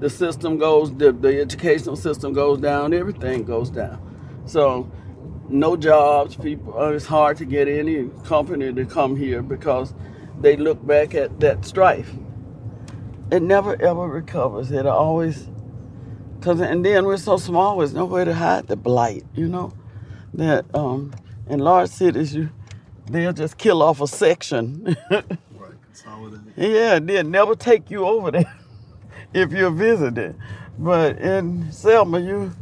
The 0.03 0.11
system 0.11 0.59
goes, 0.59 0.93
the, 0.93 1.13
the 1.13 1.41
educational 1.41 1.95
system 1.95 2.33
goes 2.33 2.59
down, 2.59 2.93
everything 2.93 3.45
goes 3.45 3.71
down. 3.71 4.01
So 4.47 4.91
no 5.49 5.77
jobs, 5.77 6.35
people. 6.35 6.77
Uh, 6.77 6.89
it's 6.89 7.07
hard 7.07 7.37
to 7.37 7.45
get 7.45 7.69
any 7.69 8.09
company 8.25 8.73
to 8.73 8.85
come 8.85 9.15
here 9.15 9.43
because 9.43 9.95
they 10.41 10.57
look 10.57 10.85
back 10.85 11.15
at 11.15 11.39
that 11.39 11.65
strife. 11.65 12.11
It 13.31 13.43
never 13.45 13.81
ever 13.81 14.09
recovers. 14.09 14.73
It 14.73 14.89
always, 14.89 15.49
cause 16.41 16.59
and 16.59 16.85
then 16.85 17.05
we're 17.05 17.17
so 17.17 17.37
small, 17.37 17.79
there's 17.79 17.95
nowhere 17.95 18.25
to 18.25 18.35
hide 18.35 18.67
the 18.67 18.75
blight. 18.75 19.25
You 19.37 19.47
know, 19.47 19.73
that 20.35 20.65
um, 20.75 21.15
in 21.49 21.61
large 21.61 21.91
cities 21.91 22.35
you 22.35 22.51
they'll 23.09 23.33
just 23.33 23.57
kill 23.57 23.85
off 23.85 24.01
a 24.01 24.09
section. 24.09 24.97
right, 25.13 25.25
consolidate. 25.85 26.41
Yeah, 26.57 26.99
they'll 26.99 27.23
never 27.23 27.55
take 27.55 27.89
you 27.89 28.05
over 28.05 28.33
there 28.33 28.53
if 29.35 29.53
you're 29.53 29.71
visiting. 29.71 30.35
But 30.79 31.19
in 31.19 31.71
Selma, 31.73 32.21
you 32.21 32.53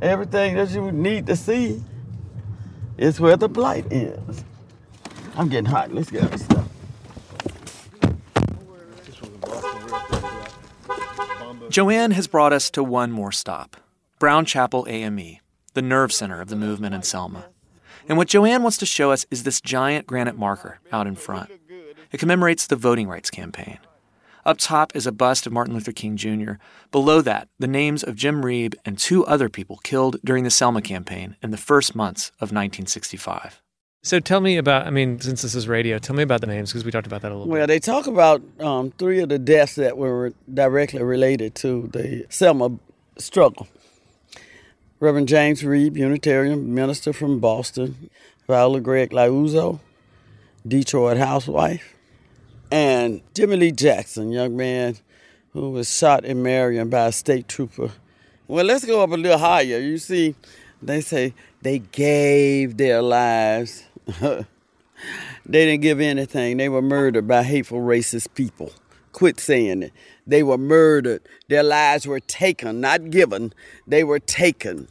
everything 0.00 0.56
that 0.56 0.70
you 0.70 0.90
need 0.90 1.26
to 1.26 1.36
see 1.36 1.82
is 2.98 3.20
where 3.20 3.36
the 3.36 3.48
blight 3.48 3.90
is. 3.92 4.44
I'm 5.36 5.48
getting 5.48 5.66
hot. 5.66 5.92
Let's 5.92 6.10
get 6.10 6.38
stuff. 6.38 6.68
Joanne 11.70 12.10
has 12.10 12.26
brought 12.26 12.52
us 12.52 12.70
to 12.72 12.84
one 12.84 13.10
more 13.10 13.32
stop 13.32 13.78
Brown 14.18 14.44
Chapel 14.44 14.86
AME, 14.88 15.38
the 15.72 15.82
nerve 15.82 16.12
center 16.12 16.40
of 16.40 16.48
the 16.48 16.56
movement 16.56 16.94
in 16.94 17.02
Selma. 17.02 17.46
And 18.08 18.18
what 18.18 18.28
Joanne 18.28 18.62
wants 18.62 18.76
to 18.78 18.86
show 18.86 19.10
us 19.10 19.24
is 19.30 19.44
this 19.44 19.60
giant 19.60 20.06
granite 20.06 20.36
marker 20.36 20.80
out 20.92 21.06
in 21.06 21.14
front. 21.14 21.50
It 22.10 22.18
commemorates 22.18 22.66
the 22.66 22.76
voting 22.76 23.08
rights 23.08 23.30
campaign. 23.30 23.78
Up 24.44 24.58
top 24.58 24.96
is 24.96 25.06
a 25.06 25.12
bust 25.12 25.46
of 25.46 25.52
Martin 25.52 25.74
Luther 25.74 25.92
King 25.92 26.16
Jr. 26.16 26.54
Below 26.90 27.20
that, 27.20 27.48
the 27.60 27.68
names 27.68 28.02
of 28.02 28.16
Jim 28.16 28.42
Reeb 28.42 28.74
and 28.84 28.98
two 28.98 29.24
other 29.26 29.48
people 29.48 29.78
killed 29.84 30.16
during 30.24 30.42
the 30.42 30.50
Selma 30.50 30.82
campaign 30.82 31.36
in 31.42 31.52
the 31.52 31.56
first 31.56 31.94
months 31.94 32.30
of 32.40 32.50
1965. 32.50 33.62
So 34.02 34.18
tell 34.18 34.40
me 34.40 34.56
about, 34.56 34.84
I 34.84 34.90
mean, 34.90 35.20
since 35.20 35.42
this 35.42 35.54
is 35.54 35.68
radio, 35.68 35.96
tell 35.98 36.16
me 36.16 36.24
about 36.24 36.40
the 36.40 36.48
names 36.48 36.70
because 36.72 36.84
we 36.84 36.90
talked 36.90 37.06
about 37.06 37.22
that 37.22 37.30
a 37.30 37.36
little 37.36 37.46
well, 37.46 37.62
bit. 37.62 37.66
they 37.68 37.78
talk 37.78 38.08
about 38.08 38.42
um, 38.58 38.90
three 38.90 39.20
of 39.20 39.28
the 39.28 39.38
deaths 39.38 39.76
that 39.76 39.96
were 39.96 40.32
directly 40.52 41.04
related 41.04 41.54
to 41.56 41.88
the 41.92 42.26
Selma 42.28 42.78
struggle. 43.18 43.68
Reverend 44.98 45.28
James 45.28 45.62
Reeb, 45.62 45.96
Unitarian 45.96 46.74
minister 46.74 47.12
from 47.12 47.38
Boston, 47.38 48.10
Viola 48.48 48.80
Gregg 48.80 49.10
Liuzzo, 49.10 49.78
Detroit 50.66 51.16
housewife, 51.16 51.91
and 52.72 53.20
Jimmy 53.34 53.56
Lee 53.56 53.70
Jackson, 53.70 54.32
young 54.32 54.56
man 54.56 54.96
who 55.52 55.70
was 55.70 55.94
shot 55.94 56.24
in 56.24 56.42
Marion 56.42 56.88
by 56.88 57.06
a 57.06 57.12
state 57.12 57.46
trooper. 57.46 57.90
Well, 58.48 58.64
let's 58.64 58.86
go 58.86 59.02
up 59.02 59.10
a 59.10 59.14
little 59.14 59.38
higher. 59.38 59.78
You 59.78 59.98
see, 59.98 60.34
they 60.80 61.02
say 61.02 61.34
they 61.60 61.80
gave 61.80 62.78
their 62.78 63.02
lives 63.02 63.84
they 64.20 64.46
didn't 65.46 65.82
give 65.82 66.00
anything. 66.00 66.56
They 66.56 66.70
were 66.70 66.82
murdered 66.82 67.28
by 67.28 67.42
hateful, 67.42 67.80
racist 67.80 68.34
people. 68.34 68.72
Quit 69.12 69.38
saying 69.38 69.82
it. 69.82 69.92
They 70.26 70.42
were 70.42 70.58
murdered. 70.58 71.22
Their 71.48 71.62
lives 71.62 72.06
were 72.06 72.20
taken, 72.20 72.80
not 72.80 73.10
given. 73.10 73.52
They 73.86 74.02
were 74.02 74.18
taken. 74.18 74.88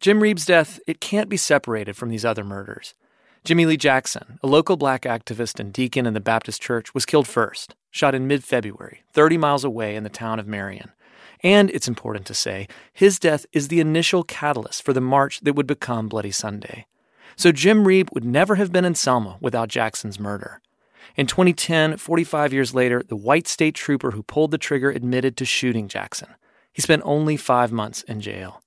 Jim 0.00 0.20
Reeb's 0.20 0.46
death, 0.46 0.80
it 0.86 1.00
can't 1.00 1.28
be 1.28 1.36
separated 1.36 1.96
from 1.96 2.08
these 2.08 2.24
other 2.24 2.44
murders. 2.44 2.94
Jimmy 3.42 3.64
Lee 3.64 3.78
Jackson, 3.78 4.38
a 4.42 4.46
local 4.46 4.76
black 4.76 5.02
activist 5.02 5.58
and 5.58 5.72
deacon 5.72 6.04
in 6.04 6.12
the 6.12 6.20
Baptist 6.20 6.60
church, 6.60 6.92
was 6.92 7.06
killed 7.06 7.26
first, 7.26 7.74
shot 7.90 8.14
in 8.14 8.26
mid 8.26 8.44
February, 8.44 9.02
30 9.14 9.38
miles 9.38 9.64
away 9.64 9.96
in 9.96 10.04
the 10.04 10.10
town 10.10 10.38
of 10.38 10.46
Marion. 10.46 10.92
And 11.42 11.70
it's 11.70 11.88
important 11.88 12.26
to 12.26 12.34
say, 12.34 12.68
his 12.92 13.18
death 13.18 13.46
is 13.52 13.68
the 13.68 13.80
initial 13.80 14.24
catalyst 14.24 14.82
for 14.82 14.92
the 14.92 15.00
march 15.00 15.40
that 15.40 15.54
would 15.54 15.66
become 15.66 16.06
Bloody 16.06 16.30
Sunday. 16.30 16.84
So 17.34 17.50
Jim 17.50 17.84
Reeb 17.84 18.12
would 18.12 18.26
never 18.26 18.56
have 18.56 18.72
been 18.72 18.84
in 18.84 18.94
Selma 18.94 19.38
without 19.40 19.70
Jackson's 19.70 20.20
murder. 20.20 20.60
In 21.16 21.26
2010, 21.26 21.96
45 21.96 22.52
years 22.52 22.74
later, 22.74 23.02
the 23.02 23.16
white 23.16 23.48
state 23.48 23.74
trooper 23.74 24.10
who 24.10 24.22
pulled 24.22 24.50
the 24.50 24.58
trigger 24.58 24.90
admitted 24.90 25.38
to 25.38 25.46
shooting 25.46 25.88
Jackson. 25.88 26.28
He 26.74 26.82
spent 26.82 27.02
only 27.06 27.38
five 27.38 27.72
months 27.72 28.02
in 28.02 28.20
jail. 28.20 28.62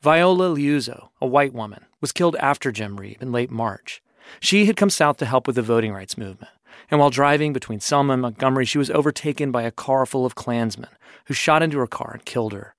Viola 0.00 0.48
Liuzzo, 0.56 1.10
a 1.20 1.26
white 1.26 1.52
woman, 1.52 1.84
was 2.02 2.12
killed 2.12 2.36
after 2.36 2.70
Jim 2.70 2.98
Reeb 2.98 3.22
in 3.22 3.32
late 3.32 3.50
March. 3.50 4.02
She 4.38 4.66
had 4.66 4.76
come 4.76 4.90
south 4.90 5.16
to 5.16 5.26
help 5.26 5.46
with 5.46 5.56
the 5.56 5.62
voting 5.62 5.94
rights 5.94 6.18
movement. 6.18 6.52
And 6.90 7.00
while 7.00 7.08
driving 7.08 7.54
between 7.54 7.80
Selma 7.80 8.12
and 8.12 8.22
Montgomery, 8.22 8.66
she 8.66 8.76
was 8.76 8.90
overtaken 8.90 9.50
by 9.50 9.62
a 9.62 9.70
car 9.70 10.04
full 10.04 10.26
of 10.26 10.34
Klansmen 10.34 10.90
who 11.26 11.32
shot 11.32 11.62
into 11.62 11.78
her 11.78 11.86
car 11.86 12.10
and 12.12 12.24
killed 12.26 12.52
her. 12.52 12.74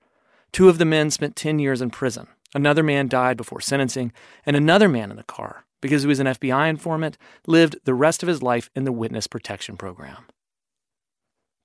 Two 0.52 0.68
of 0.68 0.78
the 0.78 0.84
men 0.84 1.10
spent 1.10 1.34
10 1.34 1.58
years 1.58 1.80
in 1.80 1.90
prison, 1.90 2.28
Another 2.54 2.84
man 2.84 3.08
died 3.08 3.36
before 3.36 3.60
sentencing, 3.60 4.12
and 4.46 4.54
another 4.56 4.88
man 4.88 5.10
in 5.10 5.16
the 5.16 5.24
car, 5.24 5.64
because 5.80 6.02
he 6.02 6.08
was 6.08 6.20
an 6.20 6.28
FBI 6.28 6.70
informant, 6.70 7.18
lived 7.48 7.76
the 7.84 7.94
rest 7.94 8.22
of 8.22 8.28
his 8.28 8.42
life 8.42 8.70
in 8.76 8.84
the 8.84 8.92
witness 8.92 9.26
protection 9.26 9.76
program. 9.76 10.26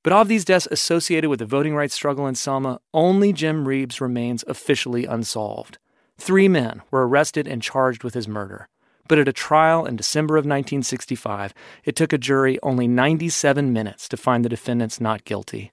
But 0.03 0.13
of 0.13 0.27
these 0.27 0.45
deaths 0.45 0.67
associated 0.71 1.29
with 1.29 1.39
the 1.39 1.45
voting 1.45 1.75
rights 1.75 1.93
struggle 1.93 2.25
in 2.25 2.33
Selma, 2.33 2.81
only 2.93 3.31
Jim 3.31 3.65
Reebs 3.65 4.01
remains 4.01 4.43
officially 4.47 5.05
unsolved. 5.05 5.77
Three 6.19 6.49
men 6.49 6.81
were 6.91 7.07
arrested 7.07 7.47
and 7.47 7.61
charged 7.61 8.03
with 8.03 8.13
his 8.13 8.27
murder. 8.27 8.67
But 9.07 9.19
at 9.19 9.29
a 9.29 9.33
trial 9.33 9.85
in 9.85 9.95
December 9.95 10.35
of 10.35 10.41
1965, 10.41 11.53
it 11.85 11.95
took 11.95 12.11
a 12.11 12.17
jury 12.17 12.59
only 12.61 12.89
97 12.89 13.71
minutes 13.71 14.09
to 14.09 14.17
find 14.17 14.43
the 14.43 14.49
defendants 14.49 14.99
not 14.99 15.23
guilty. 15.23 15.71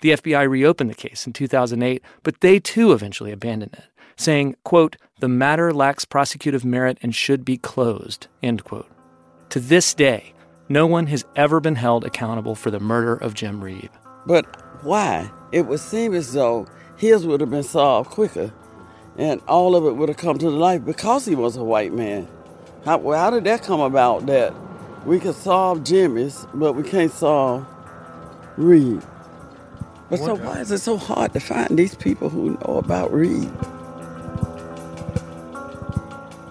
The 0.00 0.12
FBI 0.12 0.48
reopened 0.48 0.88
the 0.88 0.94
case 0.94 1.26
in 1.26 1.34
2008, 1.34 2.02
but 2.22 2.40
they 2.40 2.58
too 2.58 2.92
eventually 2.92 3.30
abandoned 3.30 3.74
it, 3.74 3.84
saying, 4.16 4.56
quote, 4.64 4.96
the 5.20 5.28
matter 5.28 5.72
lacks 5.72 6.06
prosecutive 6.06 6.64
merit 6.64 6.98
and 7.02 7.14
should 7.14 7.44
be 7.44 7.58
closed, 7.58 8.26
end 8.42 8.64
quote. 8.64 8.90
To 9.50 9.60
this 9.60 9.94
day, 9.94 10.32
no 10.68 10.86
one 10.86 11.08
has 11.08 11.26
ever 11.36 11.60
been 11.60 11.76
held 11.76 12.04
accountable 12.04 12.54
for 12.54 12.70
the 12.70 12.80
murder 12.80 13.14
of 13.14 13.34
Jim 13.34 13.60
Reeb. 13.60 13.90
But 14.26 14.46
why? 14.82 15.30
It 15.52 15.66
would 15.66 15.80
seem 15.80 16.14
as 16.14 16.32
though 16.32 16.66
his 16.96 17.26
would 17.26 17.42
have 17.42 17.50
been 17.50 17.62
solved 17.62 18.10
quicker 18.10 18.50
and 19.16 19.40
all 19.46 19.76
of 19.76 19.84
it 19.84 19.92
would 19.92 20.08
have 20.08 20.18
come 20.18 20.38
to 20.38 20.50
light 20.50 20.84
because 20.84 21.24
he 21.24 21.34
was 21.34 21.56
a 21.56 21.64
white 21.64 21.92
man. 21.92 22.28
How, 22.84 22.98
well, 22.98 23.18
how 23.18 23.30
did 23.30 23.44
that 23.44 23.62
come 23.62 23.80
about 23.80 24.26
that 24.26 24.54
we 25.06 25.20
could 25.20 25.34
solve 25.34 25.84
Jimmy's, 25.84 26.46
but 26.54 26.74
we 26.74 26.82
can't 26.82 27.12
solve 27.12 27.66
Reeb? 28.56 29.04
But 30.10 30.18
so 30.18 30.34
why 30.34 30.60
is 30.60 30.70
it 30.70 30.78
so 30.78 30.96
hard 30.96 31.32
to 31.32 31.40
find 31.40 31.78
these 31.78 31.94
people 31.94 32.28
who 32.28 32.50
know 32.50 32.78
about 32.78 33.10
Reeb? 33.10 33.50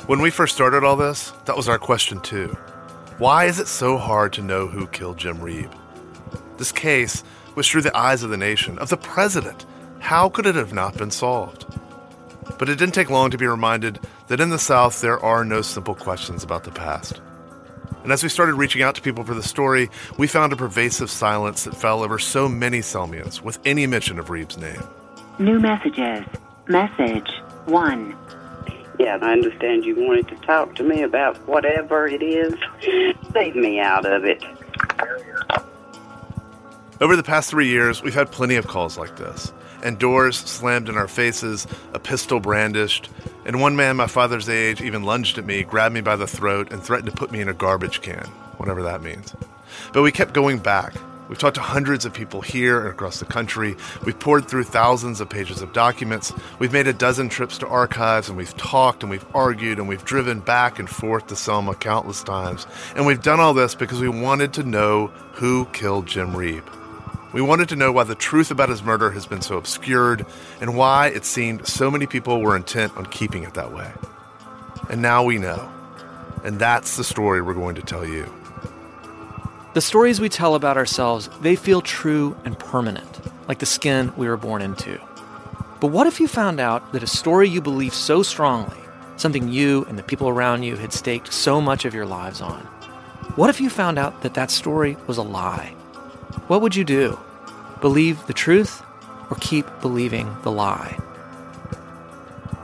When 0.07 0.21
we 0.21 0.31
first 0.31 0.55
started 0.55 0.83
all 0.83 0.95
this, 0.95 1.31
that 1.45 1.55
was 1.55 1.69
our 1.69 1.79
question 1.79 2.19
too. 2.21 2.47
Why 3.19 3.45
is 3.45 3.59
it 3.59 3.67
so 3.67 3.97
hard 3.97 4.33
to 4.33 4.41
know 4.41 4.67
who 4.67 4.87
killed 4.87 5.17
Jim 5.17 5.37
Reeb? 5.37 5.71
This 6.57 6.71
case 6.71 7.23
was 7.55 7.69
through 7.69 7.83
the 7.83 7.95
eyes 7.95 8.23
of 8.23 8.29
the 8.29 8.37
nation, 8.37 8.77
of 8.79 8.89
the 8.89 8.97
president. 8.97 9.65
How 9.99 10.29
could 10.29 10.45
it 10.45 10.55
have 10.55 10.73
not 10.73 10.97
been 10.97 11.11
solved? 11.11 11.65
But 12.59 12.69
it 12.69 12.77
didn't 12.77 12.93
take 12.93 13.09
long 13.09 13.31
to 13.31 13.37
be 13.37 13.47
reminded 13.47 13.99
that 14.27 14.39
in 14.39 14.49
the 14.49 14.59
South 14.59 15.01
there 15.01 15.19
are 15.19 15.43
no 15.43 15.61
simple 15.61 15.95
questions 15.95 16.43
about 16.43 16.63
the 16.63 16.71
past. 16.71 17.21
And 18.03 18.11
as 18.11 18.21
we 18.21 18.29
started 18.29 18.55
reaching 18.55 18.81
out 18.81 18.95
to 18.95 19.01
people 19.01 19.23
for 19.23 19.33
the 19.33 19.43
story, 19.43 19.89
we 20.17 20.27
found 20.27 20.51
a 20.51 20.57
pervasive 20.57 21.09
silence 21.09 21.63
that 21.63 21.75
fell 21.75 22.03
over 22.03 22.19
so 22.19 22.49
many 22.49 22.79
Selmians 22.79 23.41
with 23.41 23.59
any 23.65 23.87
mention 23.87 24.19
of 24.19 24.27
Reeb's 24.27 24.57
name. 24.57 24.83
New 25.39 25.59
messages. 25.59 26.25
Message 26.67 27.29
1. 27.65 28.17
Yeah, 28.99 29.15
and 29.15 29.23
I 29.23 29.31
understand 29.31 29.85
you 29.85 29.95
wanted 29.95 30.27
to 30.27 30.35
talk 30.45 30.75
to 30.75 30.83
me 30.83 31.01
about 31.01 31.37
whatever 31.47 32.07
it 32.07 32.21
is. 32.21 32.53
Save 33.33 33.55
me 33.55 33.79
out 33.79 34.05
of 34.05 34.25
it. 34.25 34.43
Over 37.01 37.15
the 37.15 37.23
past 37.23 37.49
three 37.49 37.67
years, 37.67 38.03
we've 38.03 38.13
had 38.13 38.31
plenty 38.31 38.55
of 38.55 38.67
calls 38.67 38.97
like 38.97 39.17
this, 39.17 39.51
and 39.83 39.99
doors 39.99 40.37
slammed 40.37 40.89
in 40.89 40.97
our 40.97 41.07
faces, 41.07 41.67
a 41.93 41.99
pistol 41.99 42.39
brandished, 42.39 43.09
and 43.45 43.61
one 43.61 43.75
man 43.75 43.97
my 43.97 44.07
father's 44.07 44.49
age 44.49 44.81
even 44.81 45.03
lunged 45.03 45.37
at 45.37 45.45
me, 45.45 45.63
grabbed 45.63 45.93
me 45.93 46.01
by 46.01 46.15
the 46.15 46.27
throat, 46.27 46.71
and 46.71 46.81
threatened 46.81 47.11
to 47.11 47.15
put 47.15 47.31
me 47.31 47.41
in 47.41 47.49
a 47.49 47.53
garbage 47.53 48.01
can, 48.01 48.25
whatever 48.57 48.83
that 48.83 49.01
means. 49.01 49.35
But 49.91 50.01
we 50.01 50.11
kept 50.11 50.33
going 50.33 50.59
back. 50.59 50.95
We've 51.29 51.37
talked 51.37 51.55
to 51.55 51.61
hundreds 51.61 52.05
of 52.05 52.13
people 52.13 52.41
here 52.41 52.81
and 52.81 52.89
across 52.89 53.19
the 53.19 53.25
country. 53.25 53.75
We've 54.05 54.19
poured 54.19 54.47
through 54.47 54.65
thousands 54.65 55.19
of 55.21 55.29
pages 55.29 55.61
of 55.61 55.73
documents. 55.73 56.33
We've 56.59 56.73
made 56.73 56.87
a 56.87 56.93
dozen 56.93 57.29
trips 57.29 57.57
to 57.59 57.67
archives, 57.67 58.27
and 58.27 58.37
we've 58.37 58.55
talked 58.57 59.03
and 59.03 59.09
we've 59.09 59.25
argued 59.33 59.79
and 59.79 59.87
we've 59.87 60.05
driven 60.05 60.41
back 60.41 60.79
and 60.79 60.89
forth 60.89 61.27
to 61.27 61.35
Selma 61.35 61.75
countless 61.75 62.23
times. 62.23 62.67
And 62.95 63.05
we've 63.05 63.21
done 63.21 63.39
all 63.39 63.53
this 63.53 63.73
because 63.73 63.99
we 63.99 64.09
wanted 64.09 64.53
to 64.53 64.63
know 64.63 65.07
who 65.33 65.65
killed 65.67 66.07
Jim 66.07 66.33
Reeb. 66.33 66.82
We 67.33 67.41
wanted 67.41 67.69
to 67.69 67.75
know 67.75 67.91
why 67.91 68.03
the 68.03 68.13
truth 68.13 68.51
about 68.51 68.69
his 68.69 68.83
murder 68.83 69.09
has 69.09 69.25
been 69.25 69.41
so 69.41 69.57
obscured 69.57 70.23
and 70.61 70.77
why 70.77 71.07
it 71.07 71.25
seemed 71.25 71.67
so 71.67 71.89
many 71.89 72.05
people 72.05 72.39
were 72.41 72.55
intent 72.55 72.95
on 72.95 73.07
keeping 73.07 73.41
it 73.41 73.55
that 73.55 73.73
way. 73.73 73.91
And 74.87 75.01
now 75.01 75.23
we 75.23 75.39
know. 75.39 75.71
And 76.43 76.59
that's 76.59 76.95
the 76.95 77.03
story 77.03 77.41
we're 77.41 77.55
going 77.55 77.73
to 77.75 77.81
tell 77.81 78.05
you. 78.05 78.31
The 79.73 79.81
stories 79.81 80.21
we 80.21 80.29
tell 80.29 80.53
about 80.53 80.77
ourselves, 80.77 81.27
they 81.41 81.55
feel 81.55 81.81
true 81.81 82.37
and 82.45 82.59
permanent, 82.59 83.19
like 83.47 83.57
the 83.57 83.65
skin 83.65 84.13
we 84.15 84.27
were 84.27 84.37
born 84.37 84.61
into. 84.61 85.01
But 85.79 85.87
what 85.87 86.05
if 86.05 86.19
you 86.19 86.27
found 86.27 86.59
out 86.59 86.93
that 86.93 87.01
a 87.01 87.07
story 87.07 87.49
you 87.49 87.61
believe 87.61 87.95
so 87.95 88.21
strongly, 88.21 88.77
something 89.17 89.47
you 89.47 89.85
and 89.85 89.97
the 89.97 90.03
people 90.03 90.29
around 90.29 90.61
you 90.61 90.75
had 90.75 90.93
staked 90.93 91.33
so 91.33 91.59
much 91.59 91.85
of 91.85 91.95
your 91.95 92.05
lives 92.05 92.41
on, 92.41 92.61
what 93.35 93.49
if 93.49 93.59
you 93.59 93.71
found 93.71 93.97
out 93.97 94.21
that 94.21 94.35
that 94.35 94.51
story 94.51 94.97
was 95.07 95.17
a 95.17 95.23
lie? 95.23 95.73
What 96.47 96.61
would 96.61 96.75
you 96.75 96.83
do? 96.83 97.19
Believe 97.81 98.25
the 98.27 98.33
truth 98.33 98.81
or 99.29 99.37
keep 99.39 99.65
believing 99.81 100.35
the 100.43 100.51
lie? 100.51 100.97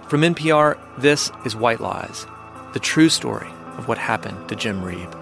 From 0.07 0.22
NPR, 0.22 0.78
this 0.97 1.32
is 1.45 1.55
White 1.55 1.80
Lies, 1.80 2.26
the 2.74 2.80
true 2.80 3.09
story 3.09 3.49
of 3.78 3.88
what 3.88 3.97
happened 3.97 4.49
to 4.49 4.55
Jim 4.55 4.82
Reeb. 4.82 5.18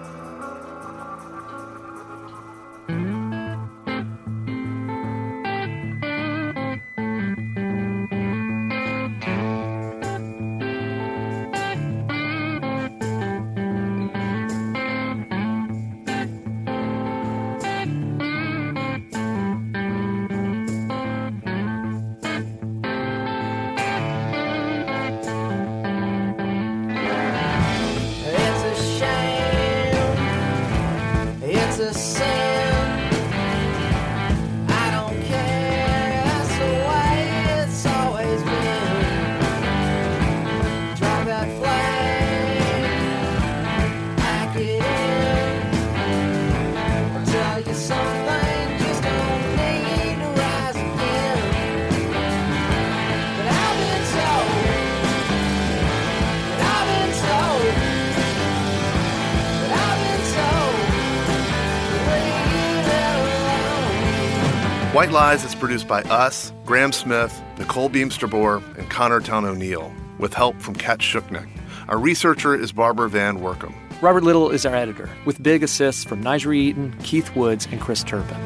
White 64.98 65.12
Lies 65.12 65.44
is 65.44 65.54
produced 65.54 65.86
by 65.86 66.02
us, 66.02 66.52
Graham 66.64 66.90
Smith, 66.90 67.40
Nicole 67.56 67.88
Beemsterboer, 67.88 68.76
and 68.76 68.90
Connor 68.90 69.20
Towne 69.20 69.44
O'Neill, 69.44 69.94
with 70.18 70.34
help 70.34 70.60
from 70.60 70.74
Kat 70.74 70.98
Shuknik. 70.98 71.48
Our 71.86 71.96
researcher 71.96 72.52
is 72.56 72.72
Barbara 72.72 73.08
Van 73.08 73.38
Woerkom. 73.38 73.72
Robert 74.02 74.24
Little 74.24 74.50
is 74.50 74.66
our 74.66 74.74
editor, 74.74 75.08
with 75.24 75.40
big 75.40 75.62
assists 75.62 76.02
from 76.02 76.20
Nigel 76.20 76.52
Eaton, 76.52 76.96
Keith 77.04 77.36
Woods, 77.36 77.68
and 77.70 77.80
Chris 77.80 78.02
Turpin. 78.02 78.36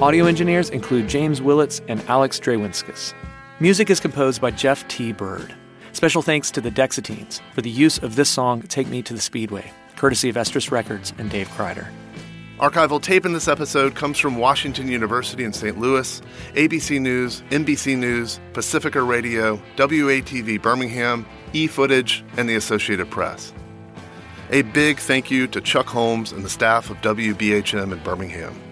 Audio 0.00 0.26
engineers 0.26 0.70
include 0.70 1.08
James 1.08 1.42
Willetts 1.42 1.80
and 1.88 2.00
Alex 2.08 2.38
Drewenskus. 2.38 3.14
Music 3.58 3.90
is 3.90 3.98
composed 3.98 4.40
by 4.40 4.52
Jeff 4.52 4.86
T. 4.86 5.10
Byrd. 5.12 5.52
Special 5.90 6.22
thanks 6.22 6.52
to 6.52 6.60
the 6.60 6.70
Dexateens 6.70 7.40
for 7.52 7.62
the 7.62 7.70
use 7.70 7.98
of 7.98 8.14
this 8.14 8.28
song, 8.28 8.62
Take 8.62 8.86
Me 8.86 9.02
to 9.02 9.12
the 9.12 9.20
Speedway, 9.20 9.72
courtesy 9.96 10.28
of 10.28 10.36
Estrus 10.36 10.70
Records 10.70 11.12
and 11.18 11.28
Dave 11.28 11.48
Kreider. 11.48 11.88
Archival 12.60 13.02
tape 13.02 13.26
in 13.26 13.32
this 13.32 13.48
episode 13.48 13.96
comes 13.96 14.20
from 14.20 14.36
Washington 14.36 14.86
University 14.86 15.42
in 15.42 15.52
St. 15.52 15.76
Louis, 15.76 16.22
ABC 16.52 17.00
News, 17.00 17.42
NBC 17.50 17.98
News, 17.98 18.38
Pacifica 18.52 19.02
Radio, 19.02 19.60
WATV 19.74 20.62
Birmingham, 20.62 21.26
eFootage, 21.54 22.22
and 22.36 22.48
the 22.48 22.54
Associated 22.54 23.10
Press. 23.10 23.52
A 24.50 24.62
big 24.62 25.00
thank 25.00 25.28
you 25.28 25.48
to 25.48 25.60
Chuck 25.60 25.86
Holmes 25.86 26.30
and 26.30 26.44
the 26.44 26.48
staff 26.48 26.88
of 26.88 26.98
WBHM 26.98 27.92
in 27.92 27.98
Birmingham. 28.04 28.67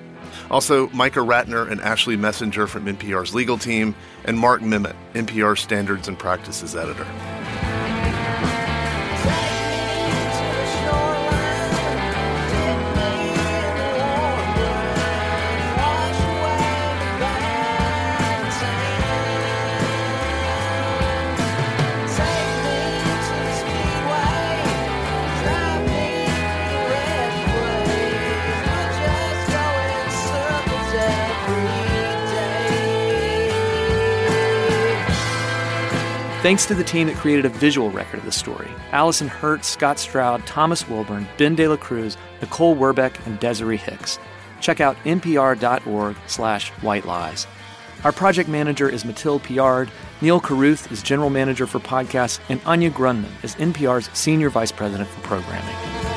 Also, 0.51 0.88
Micah 0.90 1.20
Ratner 1.20 1.70
and 1.70 1.80
Ashley 1.80 2.16
Messenger 2.16 2.66
from 2.66 2.86
NPR's 2.86 3.34
legal 3.34 3.59
team, 3.59 3.94
and 4.24 4.38
Mark 4.38 4.61
Memmott, 4.61 4.97
NPR 5.14 5.59
Standards 5.59 6.09
and 6.09 6.18
Practices 6.18 6.76
editor. 6.76 7.07
Thanks 36.47 36.66
to 36.66 36.76
the 36.76 36.84
team 36.84 37.09
that 37.09 37.16
created 37.16 37.44
a 37.44 37.49
visual 37.49 37.90
record 37.90 38.20
of 38.20 38.24
the 38.24 38.30
story 38.30 38.70
Allison 38.92 39.26
Hurt, 39.26 39.64
Scott 39.64 39.99
Stroud, 39.99 40.47
Thomas 40.47 40.88
Wilburn, 40.88 41.26
Ben 41.38 41.57
De 41.57 41.66
La 41.66 41.76
Cruz, 41.76 42.16
Nicole 42.40 42.76
Werbeck, 42.76 43.16
and 43.26 43.40
Desiree 43.40 43.76
Hicks. 43.76 44.20
Check 44.61 44.80
out 44.80 44.97
npr.org 45.05 46.16
slash 46.28 46.70
white 46.82 47.05
lies. 47.05 47.49
Our 48.05 48.12
project 48.12 48.49
manager 48.49 48.88
is 48.88 49.05
Mathilde 49.05 49.42
Piard, 49.42 49.90
Neal 50.20 50.38
Carruth 50.38 50.92
is 50.92 51.03
general 51.03 51.30
manager 51.30 51.66
for 51.66 51.80
podcasts, 51.80 52.38
and 52.49 52.61
Anya 52.64 52.92
Grundmann 52.92 53.42
is 53.42 53.57
NPR's 53.57 54.09
senior 54.16 54.49
vice 54.49 54.70
president 54.70 55.09
for 55.09 55.22
programming. 55.22 56.15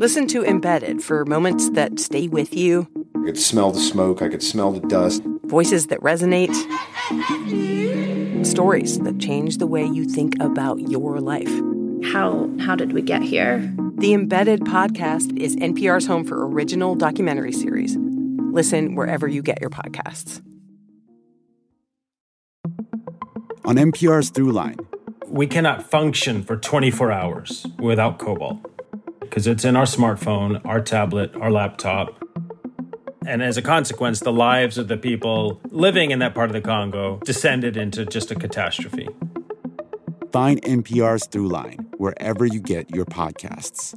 Listen 0.00 0.26
to 0.28 0.42
Embedded 0.42 1.02
for 1.02 1.26
moments 1.26 1.68
that 1.72 2.00
stay 2.00 2.26
with 2.26 2.56
you, 2.56 2.88
I 3.20 3.26
could 3.26 3.38
smell 3.38 3.70
the 3.70 3.80
smoke, 3.80 4.22
I 4.22 4.30
could 4.30 4.42
smell 4.42 4.72
the 4.72 4.80
dust. 4.88 5.22
voices 5.44 5.88
that 5.88 6.00
resonate, 6.00 6.56
stories 8.46 8.98
that 9.00 9.18
change 9.18 9.58
the 9.58 9.66
way 9.66 9.84
you 9.84 10.06
think 10.06 10.36
about 10.40 10.80
your 10.88 11.20
life. 11.20 11.52
How 12.14 12.48
how 12.60 12.76
did 12.76 12.94
we 12.94 13.02
get 13.02 13.20
here? 13.20 13.58
The 13.98 14.14
Embedded 14.14 14.60
podcast 14.60 15.38
is 15.38 15.54
NPR's 15.56 16.06
home 16.06 16.24
for 16.24 16.48
original 16.48 16.94
documentary 16.94 17.52
series. 17.52 17.98
Listen 17.98 18.94
wherever 18.94 19.28
you 19.28 19.42
get 19.42 19.60
your 19.60 19.68
podcasts. 19.68 20.40
On 23.66 23.76
NPR's 23.76 24.30
Throughline, 24.30 24.80
we 25.28 25.46
cannot 25.46 25.90
function 25.90 26.42
for 26.42 26.56
24 26.56 27.12
hours 27.12 27.66
without 27.78 28.18
cobalt 28.18 28.69
because 29.30 29.46
it's 29.46 29.64
in 29.64 29.76
our 29.76 29.84
smartphone, 29.84 30.60
our 30.66 30.80
tablet, 30.80 31.34
our 31.36 31.52
laptop. 31.52 32.20
And 33.24 33.42
as 33.42 33.56
a 33.56 33.62
consequence, 33.62 34.18
the 34.18 34.32
lives 34.32 34.76
of 34.76 34.88
the 34.88 34.96
people 34.96 35.60
living 35.70 36.10
in 36.10 36.18
that 36.18 36.34
part 36.34 36.50
of 36.50 36.52
the 36.52 36.60
Congo 36.60 37.20
descended 37.24 37.76
into 37.76 38.04
just 38.04 38.32
a 38.32 38.34
catastrophe. 38.34 39.08
find 40.32 40.60
NPR's 40.62 41.26
Throughline 41.28 41.94
wherever 41.96 42.44
you 42.44 42.60
get 42.60 42.94
your 42.94 43.04
podcasts. 43.04 43.96